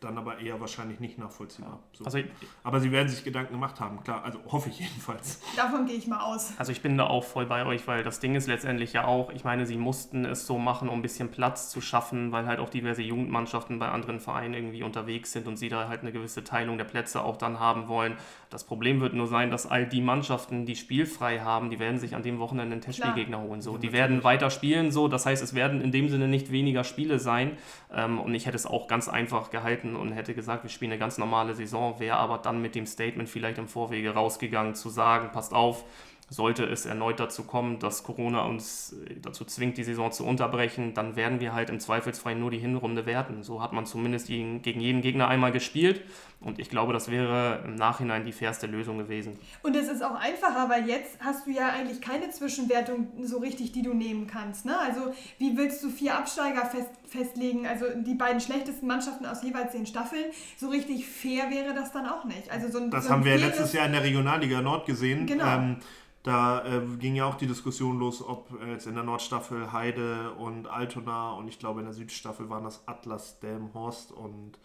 dann 0.00 0.18
aber 0.18 0.38
eher 0.38 0.60
wahrscheinlich 0.60 1.00
nicht 1.00 1.18
nachvollziehbar. 1.18 1.80
So. 1.92 2.04
Also 2.04 2.18
aber 2.62 2.80
sie 2.80 2.92
werden 2.92 3.08
sich 3.08 3.24
Gedanken 3.24 3.54
gemacht 3.54 3.80
haben, 3.80 4.02
klar, 4.02 4.24
also 4.24 4.38
hoffe 4.50 4.68
ich 4.68 4.80
jedenfalls. 4.80 5.40
Davon 5.56 5.86
gehe 5.86 5.96
ich 5.96 6.06
mal 6.06 6.20
aus. 6.20 6.52
Also 6.58 6.72
ich 6.72 6.82
bin 6.82 6.96
da 6.96 7.06
auch 7.06 7.24
voll 7.24 7.46
bei 7.46 7.64
euch, 7.66 7.86
weil 7.86 8.02
das 8.02 8.20
Ding 8.20 8.34
ist 8.34 8.46
letztendlich 8.46 8.92
ja 8.92 9.06
auch, 9.06 9.30
ich 9.30 9.44
meine, 9.44 9.66
sie 9.66 9.76
mussten 9.76 10.24
es 10.24 10.46
so 10.46 10.58
machen, 10.58 10.88
um 10.88 10.98
ein 10.98 11.02
bisschen 11.02 11.30
Platz 11.30 11.70
zu 11.70 11.80
schaffen, 11.80 12.32
weil 12.32 12.46
halt 12.46 12.60
auch 12.60 12.68
diverse 12.68 13.02
Jugendmannschaften 13.02 13.78
bei 13.78 13.88
anderen 13.88 14.20
Vereinen 14.20 14.54
irgendwie 14.54 14.82
unterwegs 14.82 15.32
sind 15.32 15.46
und 15.46 15.56
sie 15.56 15.68
da 15.68 15.88
halt 15.88 16.02
eine 16.02 16.12
gewisse 16.12 16.44
Teilung 16.44 16.78
der 16.78 16.84
Plätze 16.84 17.22
auch 17.22 17.36
dann 17.36 17.60
haben 17.60 17.88
wollen. 17.88 18.16
Das 18.50 18.64
Problem 18.64 19.00
wird 19.00 19.14
nur 19.14 19.26
sein, 19.26 19.50
dass 19.50 19.66
all 19.66 19.86
die 19.86 20.00
Mannschaften, 20.00 20.64
die 20.64 20.76
spielfrei 20.76 21.40
haben, 21.40 21.70
die 21.70 21.78
werden 21.78 21.98
sich 21.98 22.14
an 22.14 22.22
dem 22.22 22.38
Wochenende 22.38 22.74
einen 22.74 22.80
Testspielgegner 22.80 23.40
holen. 23.40 23.60
So. 23.60 23.78
Die 23.78 23.92
werden 23.92 24.22
weiter 24.22 24.50
spielen, 24.50 24.92
so. 24.92 25.08
Das 25.08 25.26
heißt, 25.26 25.42
es 25.42 25.54
werden 25.54 25.80
in 25.80 25.90
dem 25.90 26.08
Sinne 26.08 26.28
nicht 26.28 26.52
weniger 26.52 26.84
Spiele 26.84 27.18
sein. 27.18 27.56
Ähm, 27.92 28.20
und 28.20 28.34
ich 28.34 28.46
hätte 28.46 28.56
es 28.56 28.66
auch 28.66 28.86
ganz 28.86 29.08
einfach 29.08 29.50
gehalten 29.50 29.73
gehalten 29.74 29.96
und 29.96 30.12
hätte 30.12 30.34
gesagt, 30.34 30.62
wir 30.62 30.70
spielen 30.70 30.92
eine 30.92 30.98
ganz 30.98 31.18
normale 31.18 31.54
Saison, 31.54 31.98
wäre 31.98 32.16
aber 32.16 32.38
dann 32.38 32.60
mit 32.60 32.74
dem 32.74 32.86
Statement 32.86 33.28
vielleicht 33.28 33.58
im 33.58 33.68
Vorwege 33.68 34.10
rausgegangen 34.10 34.74
zu 34.74 34.88
sagen, 34.88 35.30
passt 35.32 35.52
auf, 35.52 35.84
sollte 36.30 36.64
es 36.64 36.86
erneut 36.86 37.20
dazu 37.20 37.44
kommen, 37.44 37.78
dass 37.78 38.02
Corona 38.02 38.44
uns 38.44 38.94
äh, 39.08 39.16
dazu 39.20 39.44
zwingt, 39.44 39.76
die 39.76 39.84
Saison 39.84 40.10
zu 40.10 40.24
unterbrechen, 40.24 40.94
dann 40.94 41.16
werden 41.16 41.40
wir 41.40 41.52
halt 41.52 41.70
im 41.70 41.80
Zweifelsfall 41.80 42.34
nur 42.34 42.50
die 42.50 42.58
Hinrunde 42.58 43.06
werten. 43.06 43.42
So 43.42 43.62
hat 43.62 43.72
man 43.72 43.86
zumindest 43.86 44.28
gegen, 44.28 44.62
gegen 44.62 44.80
jeden 44.80 45.02
Gegner 45.02 45.28
einmal 45.28 45.52
gespielt 45.52 46.02
und 46.44 46.58
ich 46.58 46.68
glaube, 46.68 46.92
das 46.92 47.10
wäre 47.10 47.62
im 47.64 47.74
Nachhinein 47.76 48.26
die 48.26 48.32
fairste 48.32 48.66
Lösung 48.66 48.98
gewesen. 48.98 49.38
Und 49.62 49.74
es 49.74 49.88
ist 49.88 50.02
auch 50.02 50.14
einfacher, 50.14 50.68
weil 50.68 50.86
jetzt 50.86 51.18
hast 51.20 51.46
du 51.46 51.50
ja 51.50 51.68
eigentlich 51.70 52.02
keine 52.02 52.30
Zwischenwertung 52.30 53.08
so 53.22 53.38
richtig, 53.38 53.72
die 53.72 53.82
du 53.82 53.94
nehmen 53.94 54.26
kannst. 54.26 54.66
Ne? 54.66 54.78
Also 54.78 55.14
wie 55.38 55.56
willst 55.56 55.82
du 55.82 55.88
vier 55.88 56.16
Absteiger 56.16 56.66
fest, 56.66 56.90
festlegen, 57.06 57.66
also 57.66 57.86
die 57.96 58.14
beiden 58.14 58.40
schlechtesten 58.40 58.86
Mannschaften 58.86 59.24
aus 59.24 59.42
jeweils 59.42 59.72
zehn 59.72 59.86
Staffeln? 59.86 60.24
So 60.58 60.68
richtig 60.68 61.06
fair 61.06 61.50
wäre 61.50 61.74
das 61.74 61.92
dann 61.92 62.06
auch 62.06 62.24
nicht. 62.24 62.50
Also 62.50 62.70
so 62.70 62.78
ein, 62.78 62.90
das 62.90 63.04
so 63.04 63.10
ein 63.10 63.16
haben 63.16 63.24
wir 63.24 63.38
letztes 63.38 63.72
Jahr 63.72 63.86
in 63.86 63.92
der 63.92 64.02
Regionalliga 64.02 64.60
Nord 64.60 64.84
gesehen. 64.84 65.26
Genau. 65.26 65.46
Ähm, 65.46 65.76
da 66.24 66.64
äh, 66.64 66.80
ging 66.98 67.14
ja 67.14 67.26
auch 67.26 67.34
die 67.34 67.46
Diskussion 67.46 67.98
los, 67.98 68.26
ob 68.26 68.50
äh, 68.62 68.72
jetzt 68.72 68.86
in 68.86 68.94
der 68.94 69.04
Nordstaffel 69.04 69.72
Heide 69.72 70.32
und 70.32 70.66
Altona 70.66 71.32
und 71.34 71.48
ich 71.48 71.58
glaube 71.58 71.80
in 71.80 71.86
der 71.86 71.94
Südstaffel 71.94 72.48
waren 72.48 72.64
das 72.64 72.88
Atlas, 72.88 73.40
Delmenhorst 73.40 74.10
und 74.10 74.58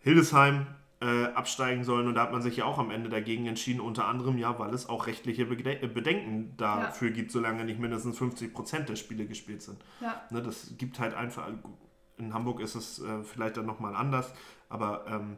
Hildesheim 0.00 0.66
äh, 1.00 1.26
absteigen 1.26 1.84
sollen. 1.84 2.08
Und 2.08 2.16
da 2.16 2.22
hat 2.22 2.32
man 2.32 2.42
sich 2.42 2.56
ja 2.56 2.64
auch 2.64 2.78
am 2.78 2.90
Ende 2.90 3.08
dagegen 3.08 3.46
entschieden, 3.46 3.80
unter 3.80 4.06
anderem 4.06 4.36
ja, 4.36 4.58
weil 4.58 4.74
es 4.74 4.88
auch 4.88 5.06
rechtliche 5.06 5.46
Bedenken 5.46 6.56
dafür 6.56 7.08
ja. 7.08 7.14
gibt, 7.14 7.30
solange 7.30 7.64
nicht 7.64 7.78
mindestens 7.78 8.18
50 8.18 8.52
Prozent 8.52 8.88
der 8.88 8.96
Spiele 8.96 9.26
gespielt 9.26 9.62
sind. 9.62 9.78
Ja. 10.00 10.22
Ne, 10.30 10.42
das 10.42 10.74
gibt 10.76 10.98
halt 10.98 11.14
einfach, 11.14 11.46
in 12.18 12.34
Hamburg 12.34 12.60
ist 12.60 12.74
es 12.74 12.98
äh, 12.98 13.22
vielleicht 13.22 13.58
dann 13.58 13.66
nochmal 13.66 13.94
anders, 13.94 14.32
aber 14.68 15.04
ähm, 15.06 15.36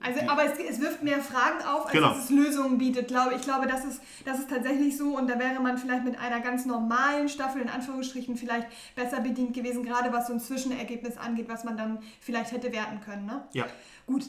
also, 0.00 0.20
aber 0.28 0.44
es, 0.44 0.58
es, 0.58 0.80
wirft 0.80 1.02
mehr 1.02 1.20
Fragen 1.20 1.62
auf, 1.64 1.84
als 1.86 1.92
genau. 1.92 2.10
dass 2.10 2.24
es 2.24 2.30
Lösungen 2.30 2.78
bietet, 2.78 3.08
glaube 3.08 3.34
ich. 3.34 3.42
glaube, 3.42 3.66
das 3.66 3.84
ist, 3.84 4.00
das 4.24 4.38
ist 4.38 4.50
tatsächlich 4.50 4.96
so 4.96 5.16
und 5.16 5.28
da 5.28 5.38
wäre 5.38 5.60
man 5.60 5.78
vielleicht 5.78 6.04
mit 6.04 6.18
einer 6.18 6.40
ganz 6.40 6.66
normalen 6.66 7.28
Staffel 7.28 7.62
in 7.62 7.68
Anführungsstrichen 7.68 8.36
vielleicht 8.36 8.68
besser 8.94 9.20
bedient 9.20 9.54
gewesen, 9.54 9.82
gerade 9.82 10.12
was 10.12 10.28
so 10.28 10.32
ein 10.32 10.40
Zwischenergebnis 10.40 11.16
angeht, 11.16 11.48
was 11.48 11.64
man 11.64 11.76
dann 11.76 11.98
vielleicht 12.20 12.52
hätte 12.52 12.72
werten 12.72 13.00
können. 13.00 13.26
Ne? 13.26 13.42
Ja. 13.52 13.66
Gut. 14.06 14.26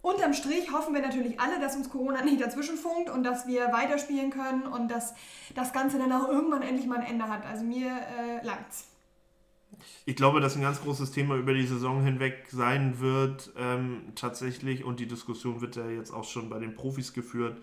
Unterm 0.00 0.32
Strich 0.32 0.72
hoffen 0.72 0.94
wir 0.94 1.02
natürlich 1.02 1.40
alle, 1.40 1.58
dass 1.60 1.74
uns 1.74 1.90
Corona 1.90 2.22
nicht 2.22 2.40
dazwischen 2.40 2.76
funkt 2.76 3.10
und 3.10 3.24
dass 3.24 3.46
wir 3.46 3.72
weiterspielen 3.72 4.30
können 4.30 4.62
und 4.62 4.88
dass 4.90 5.14
das 5.54 5.72
Ganze 5.72 5.98
dann 5.98 6.12
auch 6.12 6.28
irgendwann 6.28 6.62
endlich 6.62 6.86
mal 6.86 6.98
ein 6.98 7.06
Ende 7.06 7.28
hat. 7.28 7.44
Also 7.44 7.64
mir 7.64 7.88
äh, 7.88 8.46
langt's 8.46 8.86
ich 10.06 10.16
glaube, 10.16 10.40
dass 10.40 10.56
ein 10.56 10.62
ganz 10.62 10.80
großes 10.80 11.10
Thema 11.10 11.36
über 11.36 11.54
die 11.54 11.66
Saison 11.66 12.02
hinweg 12.02 12.46
sein 12.50 13.00
wird, 13.00 13.52
ähm, 13.56 14.02
tatsächlich, 14.14 14.84
und 14.84 15.00
die 15.00 15.06
Diskussion 15.06 15.60
wird 15.60 15.76
ja 15.76 15.88
jetzt 15.88 16.12
auch 16.12 16.24
schon 16.24 16.48
bei 16.48 16.58
den 16.58 16.74
Profis 16.74 17.12
geführt, 17.12 17.56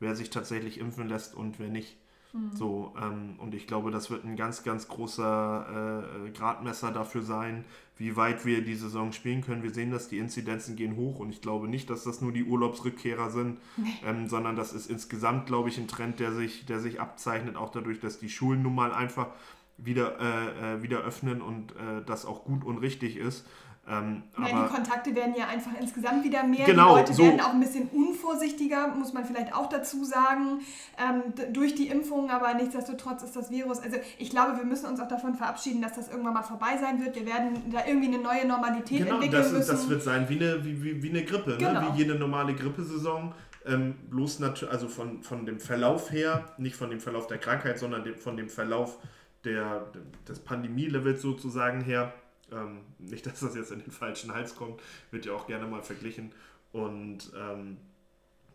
wer 0.00 0.14
sich 0.14 0.30
tatsächlich 0.30 0.78
impfen 0.78 1.08
lässt 1.08 1.34
und 1.34 1.58
wer 1.58 1.68
nicht. 1.68 1.96
Mhm. 2.32 2.54
So, 2.54 2.94
ähm, 3.00 3.36
und 3.38 3.54
ich 3.54 3.66
glaube, 3.66 3.90
das 3.90 4.10
wird 4.10 4.24
ein 4.24 4.36
ganz, 4.36 4.62
ganz 4.62 4.88
großer 4.88 6.26
äh, 6.26 6.30
Gradmesser 6.30 6.92
dafür 6.92 7.22
sein, 7.22 7.64
wie 7.96 8.16
weit 8.16 8.44
wir 8.44 8.62
die 8.62 8.74
Saison 8.74 9.12
spielen 9.12 9.40
können. 9.40 9.62
Wir 9.62 9.72
sehen, 9.72 9.90
dass 9.90 10.08
die 10.08 10.18
Inzidenzen 10.18 10.76
gehen 10.76 10.96
hoch 10.96 11.18
und 11.18 11.30
ich 11.30 11.40
glaube 11.40 11.68
nicht, 11.68 11.90
dass 11.90 12.04
das 12.04 12.20
nur 12.20 12.32
die 12.32 12.44
Urlaubsrückkehrer 12.44 13.30
sind, 13.30 13.58
nee. 13.76 13.88
ähm, 14.04 14.28
sondern 14.28 14.56
das 14.56 14.72
ist 14.72 14.90
insgesamt, 14.90 15.46
glaube 15.46 15.68
ich, 15.68 15.78
ein 15.78 15.88
Trend, 15.88 16.20
der 16.20 16.32
sich, 16.32 16.66
der 16.66 16.80
sich 16.80 17.00
abzeichnet, 17.00 17.56
auch 17.56 17.70
dadurch, 17.70 17.98
dass 17.98 18.18
die 18.18 18.28
Schulen 18.28 18.62
nun 18.62 18.74
mal 18.74 18.92
einfach 18.92 19.28
wieder, 19.78 20.18
äh, 20.20 20.74
äh, 20.74 20.82
wieder 20.82 20.98
öffnen 20.98 21.40
und 21.40 21.72
äh, 21.72 22.04
das 22.04 22.26
auch 22.26 22.44
gut 22.44 22.64
und 22.64 22.78
richtig 22.78 23.16
ist. 23.16 23.46
Ähm, 23.90 24.22
ja, 24.38 24.66
die 24.66 24.74
Kontakte 24.74 25.14
werden 25.14 25.34
ja 25.36 25.46
einfach 25.46 25.70
insgesamt 25.80 26.22
wieder 26.22 26.42
mehr. 26.42 26.66
Genau, 26.66 26.94
die 26.94 27.00
Leute 27.00 27.14
so. 27.14 27.22
werden 27.22 27.40
auch 27.40 27.54
ein 27.54 27.60
bisschen 27.60 27.88
unvorsichtiger, 27.88 28.88
muss 28.88 29.14
man 29.14 29.24
vielleicht 29.24 29.54
auch 29.54 29.68
dazu 29.68 30.04
sagen, 30.04 30.60
ähm, 30.98 31.52
durch 31.54 31.74
die 31.74 31.88
Impfung, 31.88 32.30
aber 32.30 32.52
nichtsdestotrotz 32.52 33.22
ist 33.22 33.34
das 33.34 33.50
Virus. 33.50 33.80
Also 33.80 33.96
ich 34.18 34.28
glaube, 34.28 34.58
wir 34.58 34.64
müssen 34.64 34.86
uns 34.86 35.00
auch 35.00 35.08
davon 35.08 35.36
verabschieden, 35.36 35.80
dass 35.80 35.94
das 35.94 36.08
irgendwann 36.08 36.34
mal 36.34 36.42
vorbei 36.42 36.76
sein 36.78 37.02
wird. 37.02 37.16
Wir 37.16 37.24
werden 37.24 37.70
da 37.72 37.86
irgendwie 37.86 38.08
eine 38.08 38.18
neue 38.18 38.46
Normalität 38.46 38.98
genau, 38.98 39.14
entwickeln 39.14 39.42
das, 39.42 39.52
müssen. 39.52 39.70
Das 39.70 39.88
wird 39.88 40.02
sein 40.02 40.28
wie 40.28 40.36
eine, 40.36 40.64
wie, 40.64 40.82
wie, 40.82 41.02
wie 41.02 41.10
eine 41.10 41.24
Grippe, 41.24 41.52
ne? 41.52 41.56
genau. 41.56 41.80
ne? 41.80 41.88
wie 41.94 41.98
jede 41.98 42.16
normale 42.16 42.54
Grippesaison. 42.54 43.32
Ähm, 43.64 43.94
bloß 44.10 44.42
also 44.42 44.88
von, 44.88 45.22
von 45.22 45.46
dem 45.46 45.60
Verlauf 45.60 46.10
her, 46.10 46.44
nicht 46.58 46.76
von 46.76 46.90
dem 46.90 47.00
Verlauf 47.00 47.26
der 47.26 47.38
Krankheit, 47.38 47.78
sondern 47.78 48.04
dem, 48.04 48.16
von 48.16 48.36
dem 48.36 48.48
Verlauf 48.48 48.98
der, 49.44 49.86
des 50.26 50.38
Pandemie-Levels 50.40 51.22
sozusagen 51.22 51.80
her. 51.80 52.12
Ähm, 52.50 52.80
nicht, 52.98 53.26
dass 53.26 53.40
das 53.40 53.54
jetzt 53.54 53.72
in 53.72 53.80
den 53.80 53.90
falschen 53.90 54.32
Hals 54.34 54.56
kommt, 54.56 54.80
wird 55.10 55.26
ja 55.26 55.32
auch 55.32 55.46
gerne 55.46 55.66
mal 55.66 55.82
verglichen. 55.82 56.32
Und 56.72 57.30
ähm, 57.38 57.78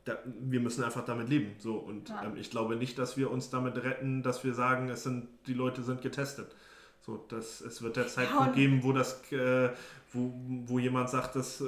da, 0.05 0.17
wir 0.25 0.59
müssen 0.59 0.83
einfach 0.83 1.05
damit 1.05 1.29
leben. 1.29 1.55
So. 1.59 1.75
Und 1.75 2.09
ja. 2.09 2.23
ähm, 2.23 2.35
ich 2.37 2.49
glaube 2.49 2.75
nicht, 2.75 2.97
dass 2.97 3.17
wir 3.17 3.31
uns 3.31 3.49
damit 3.49 3.81
retten, 3.83 4.23
dass 4.23 4.43
wir 4.43 4.53
sagen, 4.53 4.89
es 4.89 5.03
sind, 5.03 5.27
die 5.47 5.53
Leute 5.53 5.83
sind 5.83 6.01
getestet. 6.01 6.55
So, 7.01 7.25
das, 7.27 7.59
es 7.61 7.81
wird 7.81 7.97
der 7.97 8.07
Zeitpunkt 8.07 8.47
ja, 8.47 8.53
geben, 8.53 8.83
wo 8.83 8.93
das, 8.93 9.29
äh, 9.31 9.69
wo, 10.13 10.33
wo 10.65 10.79
jemand 10.79 11.09
sagt, 11.09 11.35
das 11.35 11.59
äh, 11.59 11.65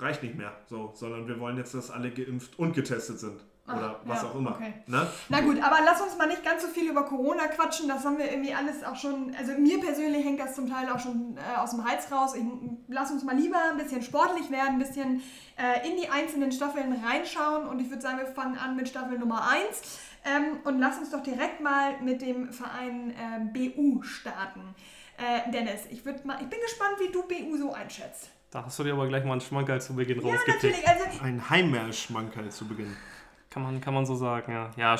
reicht 0.00 0.22
nicht 0.22 0.34
mehr. 0.34 0.52
So, 0.68 0.92
sondern 0.94 1.28
wir 1.28 1.38
wollen 1.38 1.56
jetzt, 1.56 1.74
dass 1.74 1.90
alle 1.90 2.10
geimpft 2.10 2.58
und 2.58 2.74
getestet 2.74 3.20
sind. 3.20 3.40
Oder 3.66 4.00
Ach, 4.00 4.08
was 4.08 4.22
ja, 4.22 4.28
auch 4.28 4.34
immer. 4.34 4.50
Okay. 4.56 4.74
Ne? 4.86 5.06
Na 5.28 5.40
gut, 5.40 5.62
aber 5.62 5.76
lass 5.84 6.00
uns 6.00 6.18
mal 6.18 6.26
nicht 6.26 6.44
ganz 6.44 6.62
so 6.62 6.68
viel 6.68 6.90
über 6.90 7.04
Corona 7.04 7.46
quatschen. 7.46 7.88
Das 7.88 8.04
haben 8.04 8.18
wir 8.18 8.30
irgendwie 8.30 8.52
alles 8.52 8.82
auch 8.82 8.96
schon. 8.96 9.32
Also 9.38 9.52
mir 9.52 9.80
persönlich 9.80 10.24
hängt 10.24 10.40
das 10.40 10.56
zum 10.56 10.68
Teil 10.68 10.90
auch 10.90 10.98
schon 10.98 11.36
äh, 11.36 11.58
aus 11.58 11.70
dem 11.70 11.84
Hals 11.84 12.10
raus. 12.10 12.34
Ich, 12.34 12.42
lass 12.88 13.12
uns 13.12 13.22
mal 13.22 13.36
lieber 13.36 13.58
ein 13.70 13.78
bisschen 13.78 14.02
sportlich 14.02 14.50
werden, 14.50 14.74
ein 14.74 14.78
bisschen 14.80 15.22
äh, 15.56 15.88
in 15.88 15.96
die 15.96 16.08
einzelnen 16.08 16.50
Staffeln 16.50 16.92
reinschauen. 17.04 17.68
Und 17.68 17.80
ich 17.80 17.88
würde 17.88 18.02
sagen, 18.02 18.18
wir 18.18 18.26
fangen 18.26 18.58
an 18.58 18.74
mit 18.74 18.88
Staffel 18.88 19.16
Nummer 19.16 19.48
1. 19.48 19.82
Ähm, 20.24 20.58
und 20.64 20.80
lass 20.80 20.98
uns 20.98 21.10
doch 21.10 21.22
direkt 21.22 21.60
mal 21.60 22.00
mit 22.00 22.20
dem 22.20 22.52
Verein 22.52 23.10
äh, 23.10 23.70
BU 23.70 24.02
starten. 24.02 24.74
Äh, 25.18 25.50
Dennis, 25.52 25.82
ich, 25.90 26.04
mal, 26.04 26.38
ich 26.40 26.48
bin 26.48 26.60
gespannt, 26.60 26.96
wie 26.98 27.12
du 27.12 27.22
BU 27.22 27.56
so 27.56 27.72
einschätzt. 27.72 28.30
Da 28.50 28.64
hast 28.64 28.78
du 28.78 28.84
dir 28.84 28.92
aber 28.92 29.06
gleich 29.08 29.24
mal 29.24 29.32
einen 29.32 29.40
Schmankerl 29.40 29.80
zu 29.80 29.94
Beginn 29.94 30.20
ja, 30.20 30.34
rausgepickt. 30.34 30.62
Natürlich, 30.64 30.88
also 30.88 31.24
ein 31.24 31.48
Heimmeerschmankerl 31.48 32.50
zu 32.50 32.66
Beginn. 32.66 32.94
Kann 33.52 33.62
man, 33.62 33.82
kann 33.82 33.92
man 33.92 34.06
so 34.06 34.16
sagen, 34.16 34.50
ja. 34.50 34.70
Ja, 34.76 34.96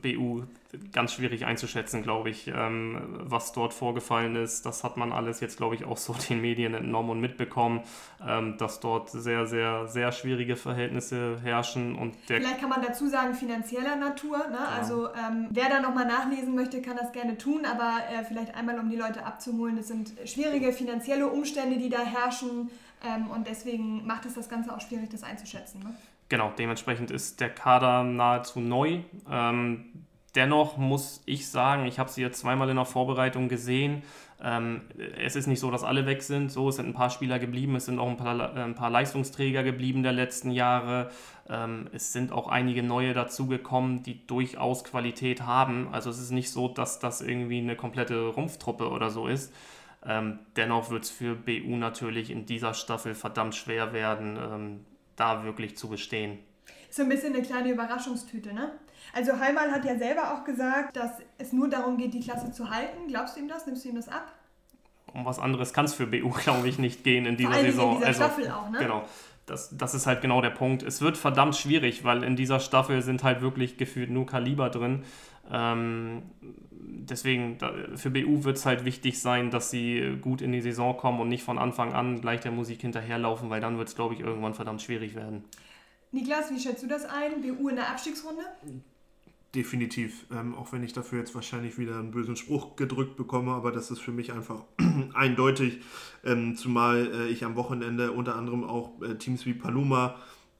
BU 0.00 0.44
ganz 0.92 1.14
schwierig 1.14 1.46
einzuschätzen, 1.46 2.02
glaube 2.04 2.30
ich, 2.30 2.46
ähm, 2.46 3.00
was 3.24 3.50
dort 3.52 3.74
vorgefallen 3.74 4.36
ist. 4.36 4.64
Das 4.66 4.84
hat 4.84 4.96
man 4.96 5.12
alles 5.12 5.40
jetzt, 5.40 5.56
glaube 5.56 5.74
ich, 5.74 5.84
auch 5.84 5.96
so 5.96 6.14
den 6.28 6.40
Medien 6.40 6.74
entnommen 6.74 7.10
und 7.10 7.20
mitbekommen, 7.20 7.80
ähm, 8.24 8.56
dass 8.56 8.78
dort 8.78 9.10
sehr, 9.10 9.46
sehr, 9.46 9.88
sehr 9.88 10.12
schwierige 10.12 10.54
Verhältnisse 10.54 11.40
herrschen. 11.42 11.96
Und 11.96 12.14
Vielleicht 12.26 12.60
kann 12.60 12.68
man 12.68 12.82
dazu 12.82 13.08
sagen, 13.08 13.34
finanzieller 13.34 13.96
Natur. 13.96 14.38
Ne? 14.48 14.58
Ja. 14.58 14.78
Also 14.78 15.08
ähm, 15.08 15.48
wer 15.50 15.68
da 15.68 15.80
nochmal 15.80 16.06
nachlesen 16.06 16.54
möchte, 16.54 16.80
kann 16.80 16.96
das 16.96 17.10
gerne 17.10 17.36
tun, 17.36 17.62
aber 17.64 17.98
äh, 18.12 18.22
vielleicht 18.22 18.54
einmal, 18.54 18.78
um 18.78 18.90
die 18.90 18.96
Leute 18.96 19.26
abzuholen, 19.26 19.76
es 19.76 19.88
sind 19.88 20.12
schwierige 20.24 20.72
finanzielle 20.72 21.26
Umstände, 21.26 21.78
die 21.78 21.88
da 21.88 22.00
herrschen. 22.00 22.70
Ähm, 23.04 23.28
und 23.30 23.46
deswegen 23.46 24.06
macht 24.06 24.24
es 24.24 24.34
das 24.34 24.48
Ganze 24.48 24.74
auch 24.74 24.80
schwierig, 24.80 25.10
das 25.10 25.22
einzuschätzen. 25.22 25.80
Ne? 25.82 25.94
Genau, 26.28 26.52
dementsprechend 26.58 27.10
ist 27.10 27.40
der 27.40 27.50
Kader 27.50 28.04
nahezu 28.04 28.60
neu. 28.60 29.00
Ähm, 29.30 30.04
dennoch 30.34 30.76
muss 30.76 31.22
ich 31.24 31.48
sagen, 31.48 31.86
ich 31.86 31.98
habe 31.98 32.10
sie 32.10 32.20
jetzt 32.20 32.40
zweimal 32.40 32.68
in 32.68 32.76
der 32.76 32.84
Vorbereitung 32.84 33.48
gesehen. 33.48 34.02
Ähm, 34.42 34.82
es 35.18 35.36
ist 35.36 35.46
nicht 35.46 35.58
so, 35.58 35.70
dass 35.70 35.84
alle 35.84 36.06
weg 36.06 36.22
sind. 36.22 36.52
So, 36.52 36.68
es 36.68 36.76
sind 36.76 36.86
ein 36.86 36.94
paar 36.94 37.10
Spieler 37.10 37.38
geblieben, 37.38 37.74
es 37.76 37.86
sind 37.86 37.98
auch 37.98 38.08
ein 38.08 38.16
paar, 38.16 38.56
äh, 38.56 38.62
ein 38.62 38.74
paar 38.74 38.90
Leistungsträger 38.90 39.62
geblieben 39.62 40.02
der 40.02 40.12
letzten 40.12 40.50
Jahre. 40.50 41.10
Ähm, 41.48 41.88
es 41.92 42.12
sind 42.12 42.30
auch 42.30 42.46
einige 42.46 42.82
neue 42.82 43.14
dazugekommen, 43.14 44.02
die 44.02 44.26
durchaus 44.26 44.84
Qualität 44.84 45.42
haben. 45.42 45.88
Also 45.92 46.10
es 46.10 46.18
ist 46.18 46.30
nicht 46.30 46.50
so, 46.50 46.68
dass 46.68 46.98
das 46.98 47.20
irgendwie 47.22 47.58
eine 47.58 47.74
komplette 47.74 48.26
Rumpftruppe 48.28 48.90
oder 48.90 49.10
so 49.10 49.26
ist. 49.26 49.52
Ähm, 50.06 50.38
dennoch 50.56 50.90
wird 50.90 51.04
es 51.04 51.10
für 51.10 51.34
BU 51.34 51.76
natürlich 51.76 52.30
in 52.30 52.46
dieser 52.46 52.74
Staffel 52.74 53.14
verdammt 53.14 53.56
schwer 53.56 53.92
werden, 53.92 54.38
ähm, 54.40 54.80
da 55.18 55.44
wirklich 55.44 55.76
zu 55.76 55.88
bestehen. 55.88 56.38
So 56.90 57.02
ein 57.02 57.08
bisschen 57.08 57.34
eine 57.34 57.42
kleine 57.42 57.70
Überraschungstüte, 57.70 58.52
ne? 58.54 58.72
Also 59.12 59.38
Heimann 59.38 59.72
hat 59.72 59.84
ja 59.84 59.96
selber 59.96 60.34
auch 60.34 60.44
gesagt, 60.44 60.96
dass 60.96 61.12
es 61.38 61.52
nur 61.52 61.68
darum 61.68 61.96
geht, 61.96 62.14
die 62.14 62.20
Klasse 62.20 62.52
zu 62.52 62.70
halten. 62.70 63.08
Glaubst 63.08 63.36
du 63.36 63.40
ihm 63.40 63.48
das? 63.48 63.66
Nimmst 63.66 63.84
du 63.84 63.90
ihm 63.90 63.96
das 63.96 64.08
ab? 64.08 64.32
Um 65.12 65.24
was 65.24 65.38
anderes 65.38 65.72
kann 65.72 65.86
es 65.86 65.94
für 65.94 66.06
BU, 66.06 66.30
glaube 66.44 66.68
ich, 66.68 66.78
nicht 66.78 67.04
gehen 67.04 67.26
in 67.26 67.36
dieser 67.36 67.52
Vor 67.52 67.62
Saison. 67.62 67.92
In 67.92 67.96
dieser 67.98 68.06
also, 68.08 68.24
Staffel 68.24 68.50
auch, 68.50 68.70
ne? 68.70 68.78
Genau. 68.78 69.04
Das, 69.46 69.74
das 69.76 69.94
ist 69.94 70.06
halt 70.06 70.20
genau 70.20 70.42
der 70.42 70.50
Punkt. 70.50 70.82
Es 70.82 71.00
wird 71.00 71.16
verdammt 71.16 71.56
schwierig, 71.56 72.04
weil 72.04 72.22
in 72.22 72.36
dieser 72.36 72.60
Staffel 72.60 73.00
sind 73.00 73.24
halt 73.24 73.40
wirklich 73.40 73.78
gefühlt 73.78 74.10
nur 74.10 74.26
Kaliber 74.26 74.68
drin. 74.68 75.04
Ähm, 75.50 76.22
deswegen, 77.10 77.58
für 77.94 78.10
BU 78.10 78.44
wird 78.44 78.56
es 78.56 78.66
halt 78.66 78.84
wichtig 78.84 79.20
sein, 79.20 79.50
dass 79.50 79.70
sie 79.70 80.18
gut 80.20 80.42
in 80.42 80.52
die 80.52 80.60
Saison 80.60 80.96
kommen 80.96 81.20
und 81.20 81.28
nicht 81.28 81.42
von 81.42 81.58
Anfang 81.58 81.92
an 81.92 82.20
gleich 82.20 82.40
der 82.40 82.52
Musik 82.52 82.80
hinterherlaufen, 82.80 83.50
weil 83.50 83.60
dann 83.60 83.78
wird 83.78 83.88
es, 83.88 83.94
glaube 83.94 84.14
ich, 84.14 84.20
irgendwann 84.20 84.54
verdammt 84.54 84.82
schwierig 84.82 85.14
werden. 85.14 85.44
Niklas, 86.12 86.50
wie 86.50 86.60
schätzt 86.60 86.82
du 86.82 86.86
das 86.86 87.04
ein? 87.04 87.42
BU 87.42 87.68
in 87.68 87.76
der 87.76 87.90
Abstiegsrunde? 87.90 88.42
Definitiv, 89.54 90.26
ähm, 90.30 90.54
auch 90.54 90.72
wenn 90.72 90.82
ich 90.82 90.92
dafür 90.92 91.20
jetzt 91.20 91.34
wahrscheinlich 91.34 91.78
wieder 91.78 91.98
einen 91.98 92.10
bösen 92.10 92.36
Spruch 92.36 92.76
gedrückt 92.76 93.16
bekomme, 93.16 93.52
aber 93.52 93.72
das 93.72 93.90
ist 93.90 94.00
für 94.00 94.12
mich 94.12 94.32
einfach 94.32 94.64
eindeutig, 95.14 95.80
ähm, 96.22 96.54
zumal 96.54 97.10
äh, 97.12 97.28
ich 97.28 97.44
am 97.44 97.56
Wochenende 97.56 98.12
unter 98.12 98.36
anderem 98.36 98.62
auch 98.62 99.00
äh, 99.00 99.14
Teams 99.16 99.46
wie 99.46 99.54
Paluma 99.54 100.16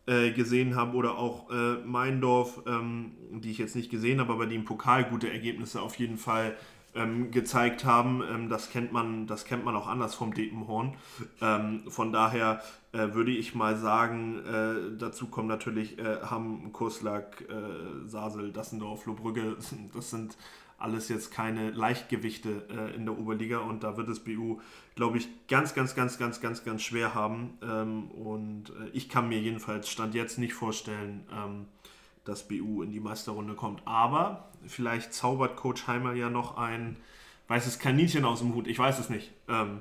äh, 0.09 0.31
gesehen 0.31 0.75
habe 0.75 0.97
oder 0.97 1.19
auch 1.19 1.51
äh, 1.51 1.77
Meindorf, 1.85 2.63
ähm, 2.67 3.13
die 3.31 3.51
ich 3.51 3.59
jetzt 3.59 3.77
nicht 3.77 3.91
gesehen 3.91 4.21
habe, 4.21 4.33
aber 4.33 4.47
die 4.47 4.57
im 4.57 4.65
Pokal 4.65 5.05
gute 5.05 5.31
Ergebnisse 5.31 5.83
auf 5.83 5.97
jeden 5.97 6.17
Fall 6.17 6.57
ähm, 6.95 7.31
gezeigt 7.31 7.85
haben. 7.85 8.23
Ähm, 8.23 8.49
das, 8.49 8.71
kennt 8.71 8.93
man, 8.93 9.27
das 9.27 9.45
kennt 9.45 9.65
man 9.65 9.77
auch 9.77 9.87
anders 9.87 10.15
vom 10.15 10.33
Depenhorn. 10.33 10.95
Ähm, 11.41 11.83
von 11.89 12.13
daher 12.13 12.63
äh, 12.93 13.13
würde 13.13 13.33
ich 13.33 13.55
mal 13.55 13.77
sagen, 13.77 14.39
äh, 14.47 14.97
dazu 14.99 15.27
kommen 15.27 15.49
natürlich 15.49 15.99
äh, 15.99 16.23
Hamm, 16.23 16.73
Kurslack, 16.73 17.45
äh, 17.49 18.09
Sasel, 18.09 18.53
Dassendorf, 18.53 19.07
Lohbrügge. 19.07 19.57
Das 19.95 20.11
sind 20.11 20.37
alles 20.79 21.09
jetzt 21.09 21.33
keine 21.33 21.71
Leichtgewichte 21.71 22.67
äh, 22.71 22.95
in 22.95 23.05
der 23.05 23.19
Oberliga 23.19 23.59
und 23.59 23.83
da 23.83 23.97
wird 23.97 24.09
es 24.09 24.21
BU, 24.21 24.61
glaube 24.95 25.19
ich, 25.19 25.29
ganz, 25.49 25.75
ganz, 25.75 25.95
ganz, 25.95 26.19
ganz, 26.19 26.41
ganz, 26.41 26.65
ganz 26.65 26.83
schwer 26.83 27.15
haben. 27.15 27.59
Ähm, 27.63 28.11
und 28.13 28.71
äh, 28.71 28.89
ich 28.93 29.09
kann 29.09 29.29
mir 29.29 29.41
jedenfalls 29.41 29.89
Stand 29.89 30.15
jetzt 30.15 30.39
nicht 30.39 30.55
vorstellen, 30.55 31.27
ähm, 31.33 31.67
dass 32.25 32.47
BU 32.47 32.83
in 32.83 32.93
die 32.93 33.01
Meisterrunde 33.01 33.55
kommt. 33.55 33.83
Aber 33.87 34.51
vielleicht 34.67 35.13
zaubert 35.13 35.57
Coach 35.57 35.89
Heimer 35.89 36.13
ja 36.13 36.31
noch 36.31 36.57
ein 36.57 36.97
weißes 37.49 37.81
Kaninchen 37.81 38.25
aus 38.25 38.39
dem 38.39 38.55
Hut. 38.55 38.69
Ich 38.69 38.79
weiß 38.79 39.01
es 39.01 39.09
nicht. 39.09 39.33
Ähm, 39.49 39.81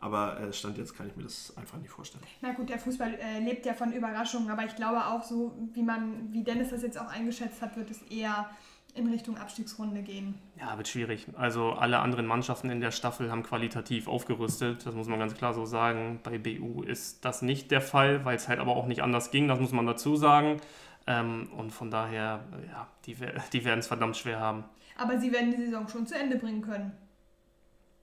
aber 0.00 0.40
äh, 0.40 0.52
Stand 0.52 0.76
jetzt 0.76 0.96
kann 0.96 1.06
ich 1.06 1.16
mir 1.16 1.22
das 1.22 1.56
einfach 1.56 1.78
nicht 1.78 1.90
vorstellen. 1.90 2.24
Na 2.40 2.52
gut, 2.52 2.68
der 2.68 2.78
Fußball 2.78 3.14
äh, 3.14 3.38
lebt 3.40 3.64
ja 3.64 3.74
von 3.74 3.92
Überraschungen, 3.92 4.50
aber 4.50 4.64
ich 4.64 4.74
glaube 4.74 5.06
auch 5.06 5.22
so, 5.22 5.56
wie 5.72 5.82
man, 5.82 6.32
wie 6.32 6.42
Dennis 6.42 6.70
das 6.70 6.82
jetzt 6.82 6.98
auch 6.98 7.08
eingeschätzt 7.08 7.62
hat, 7.62 7.76
wird 7.76 7.90
es 7.90 8.02
eher 8.02 8.50
in 8.96 9.08
Richtung 9.08 9.36
Abstiegsrunde 9.36 10.02
gehen. 10.02 10.34
Ja, 10.58 10.76
wird 10.76 10.88
schwierig. 10.88 11.26
Also 11.36 11.72
alle 11.72 11.98
anderen 11.98 12.26
Mannschaften 12.26 12.70
in 12.70 12.80
der 12.80 12.90
Staffel 12.90 13.30
haben 13.30 13.42
qualitativ 13.42 14.08
aufgerüstet. 14.08 14.86
Das 14.86 14.94
muss 14.94 15.06
man 15.06 15.18
ganz 15.18 15.34
klar 15.34 15.54
so 15.54 15.66
sagen. 15.66 16.20
Bei 16.22 16.38
BU 16.38 16.82
ist 16.82 17.24
das 17.24 17.42
nicht 17.42 17.70
der 17.70 17.80
Fall, 17.80 18.24
weil 18.24 18.36
es 18.36 18.48
halt 18.48 18.58
aber 18.58 18.76
auch 18.76 18.86
nicht 18.86 19.02
anders 19.02 19.30
ging. 19.30 19.48
Das 19.48 19.60
muss 19.60 19.72
man 19.72 19.86
dazu 19.86 20.16
sagen. 20.16 20.60
Ähm, 21.06 21.48
und 21.56 21.70
von 21.70 21.90
daher, 21.90 22.44
ja, 22.70 22.88
die, 23.04 23.16
die 23.52 23.64
werden 23.64 23.80
es 23.80 23.86
verdammt 23.86 24.16
schwer 24.16 24.40
haben. 24.40 24.64
Aber 24.96 25.18
sie 25.18 25.30
werden 25.32 25.50
die 25.50 25.64
Saison 25.64 25.88
schon 25.88 26.06
zu 26.06 26.18
Ende 26.18 26.36
bringen 26.36 26.62
können. 26.62 26.92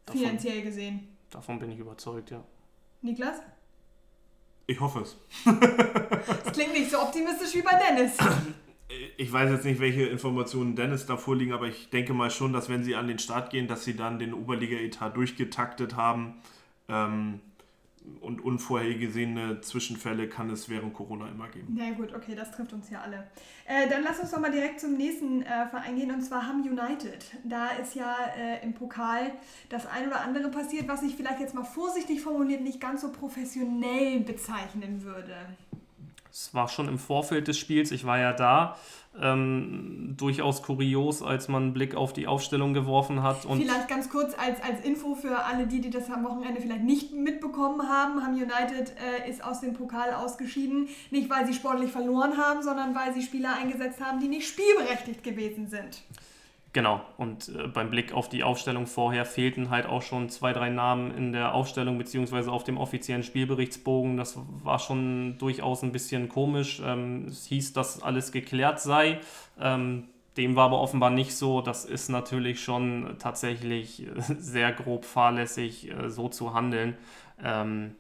Davon, 0.06 0.22
finanziell 0.22 0.62
gesehen. 0.62 1.08
Davon 1.30 1.60
bin 1.60 1.72
ich 1.72 1.80
überzeugt, 1.80 2.32
ja. 2.32 2.44
Niklas? 3.02 3.42
Ich 4.68 4.80
hoffe 4.80 5.02
es. 5.02 5.18
das 5.46 6.54
klingt 6.54 6.74
nicht 6.74 6.90
so 6.90 7.02
optimistisch 7.02 7.54
wie 7.56 7.62
bei 7.62 7.78
Dennis. 7.78 8.18
Ich 9.18 9.32
weiß 9.32 9.52
jetzt 9.52 9.66
nicht, 9.66 9.80
welche 9.80 10.04
Informationen 10.04 10.76
Dennis 10.76 11.06
da 11.06 11.18
vorliegen, 11.18 11.54
aber 11.54 11.68
ich 11.68 11.90
denke 11.90 12.14
mal 12.14 12.30
schon, 12.30 12.54
dass 12.54 12.70
wenn 12.70 12.84
sie 12.84 12.96
an 12.96 13.08
den 13.08 13.20
Start 13.20 13.50
gehen, 13.50 13.68
dass 13.68 13.84
sie 13.84 13.96
dann 13.96 14.20
den 14.20 14.34
Oberliga-Etat 14.34 15.12
durchgetaktet 15.12 15.96
haben. 15.96 16.36
Ähm, 16.90 17.40
und 18.22 18.44
unvorhergesehene 18.44 19.62
Zwischenfälle 19.62 20.28
kann 20.28 20.50
es 20.50 20.70
während 20.70 20.94
Corona 20.94 21.30
immer 21.30 21.48
geben. 21.48 21.68
Na 21.78 21.92
gut, 21.92 22.14
okay, 22.14 22.36
das 22.36 22.52
trifft 22.52 22.74
uns 22.74 22.90
ja 22.90 23.02
alle. 23.02 23.28
Äh, 23.66 23.88
dann 23.90 24.04
lass 24.04 24.20
uns 24.20 24.32
doch 24.32 24.40
mal 24.40 24.52
direkt 24.52 24.80
zum 24.80 24.98
nächsten 24.98 25.42
äh, 25.42 25.68
Verein 25.68 25.96
gehen 25.96 26.12
und 26.12 26.22
zwar 26.22 26.48
Ham 26.48 26.62
United. 26.62 27.26
Da 27.44 27.70
ist 27.70 27.96
ja 27.96 28.16
äh, 28.38 28.64
im 28.64 28.74
Pokal 28.74 29.32
das 29.70 29.86
ein 29.86 30.08
oder 30.08 30.22
andere 30.22 30.50
passiert, 30.50 30.88
was 30.88 31.02
ich 31.04 31.16
vielleicht 31.16 31.40
jetzt 31.40 31.56
mal 31.56 31.64
vorsichtig 31.64 32.22
formuliert 32.22 32.62
nicht 32.62 32.82
ganz 32.82 33.02
so 33.02 33.12
professionell 33.12 34.20
bezeichnen 34.22 35.04
würde. 35.04 35.36
Es 36.34 36.52
war 36.52 36.68
schon 36.68 36.88
im 36.88 36.98
Vorfeld 36.98 37.48
des 37.48 37.60
Spiels, 37.60 37.92
ich 37.92 38.06
war 38.06 38.18
ja 38.18 38.34
da 38.34 38.76
ähm, 39.22 40.16
durchaus 40.18 40.64
kurios, 40.64 41.22
als 41.22 41.48
man 41.48 41.62
einen 41.62 41.74
Blick 41.74 41.94
auf 41.94 42.12
die 42.12 42.26
Aufstellung 42.26 42.74
geworfen 42.74 43.22
hat. 43.22 43.46
Und 43.46 43.62
vielleicht 43.62 43.88
ganz 43.88 44.10
kurz 44.10 44.34
als, 44.36 44.60
als 44.64 44.84
Info 44.84 45.14
für 45.14 45.44
alle, 45.46 45.68
die, 45.68 45.80
die 45.80 45.92
das 45.92 46.10
am 46.10 46.24
Wochenende 46.24 46.60
vielleicht 46.60 46.84
nicht 46.84 47.14
mitbekommen 47.14 47.88
haben. 47.88 48.24
Ham 48.24 48.34
United 48.34 48.96
äh, 48.98 49.30
ist 49.30 49.44
aus 49.44 49.62
dem 49.62 49.74
Pokal 49.74 50.16
ausgeschieden. 50.16 50.88
Nicht, 51.12 51.30
weil 51.30 51.46
sie 51.46 51.54
sportlich 51.54 51.92
verloren 51.92 52.36
haben, 52.38 52.64
sondern 52.64 52.96
weil 52.96 53.14
sie 53.14 53.22
Spieler 53.22 53.56
eingesetzt 53.56 54.02
haben, 54.02 54.20
die 54.20 54.28
nicht 54.28 54.48
spielberechtigt 54.48 55.24
gewesen 55.24 55.68
sind. 55.68 56.02
Genau, 56.74 57.02
und 57.18 57.50
äh, 57.50 57.68
beim 57.68 57.92
Blick 57.92 58.14
auf 58.14 58.30
die 58.30 58.44
Aufstellung 58.44 58.88
vorher 58.88 59.26
fehlten 59.26 59.70
halt 59.70 59.86
auch 59.86 60.02
schon 60.02 60.30
zwei, 60.30 60.54
drei 60.54 60.70
Namen 60.70 61.16
in 61.16 61.32
der 61.32 61.54
Aufstellung 61.54 62.00
beziehungsweise 62.00 62.52
auf 62.52 62.64
dem 62.64 62.78
offiziellen 62.78 63.22
Spielberichtsbogen. 63.22 64.18
Das 64.18 64.40
war 64.64 64.80
schon 64.80 65.38
durchaus 65.38 65.84
ein 65.84 65.92
bisschen 65.92 66.30
komisch. 66.30 66.82
Ähm, 66.84 67.26
es 67.28 67.46
hieß, 67.46 67.74
dass 67.74 68.02
alles 68.02 68.32
geklärt 68.32 68.82
sei. 68.82 69.20
Ähm, 69.60 70.06
dem 70.36 70.56
war 70.56 70.66
aber 70.66 70.82
offenbar 70.82 71.12
nicht 71.12 71.36
so. 71.36 71.62
Das 71.62 71.86
ist 71.86 72.10
natürlich 72.10 72.64
schon 72.64 73.18
tatsächlich 73.20 74.08
sehr 74.40 74.72
grob 74.72 75.06
fahrlässig, 75.06 75.92
äh, 75.92 76.10
so 76.10 76.28
zu 76.28 76.56
handeln. 76.56 76.98
Ähm, 77.44 77.96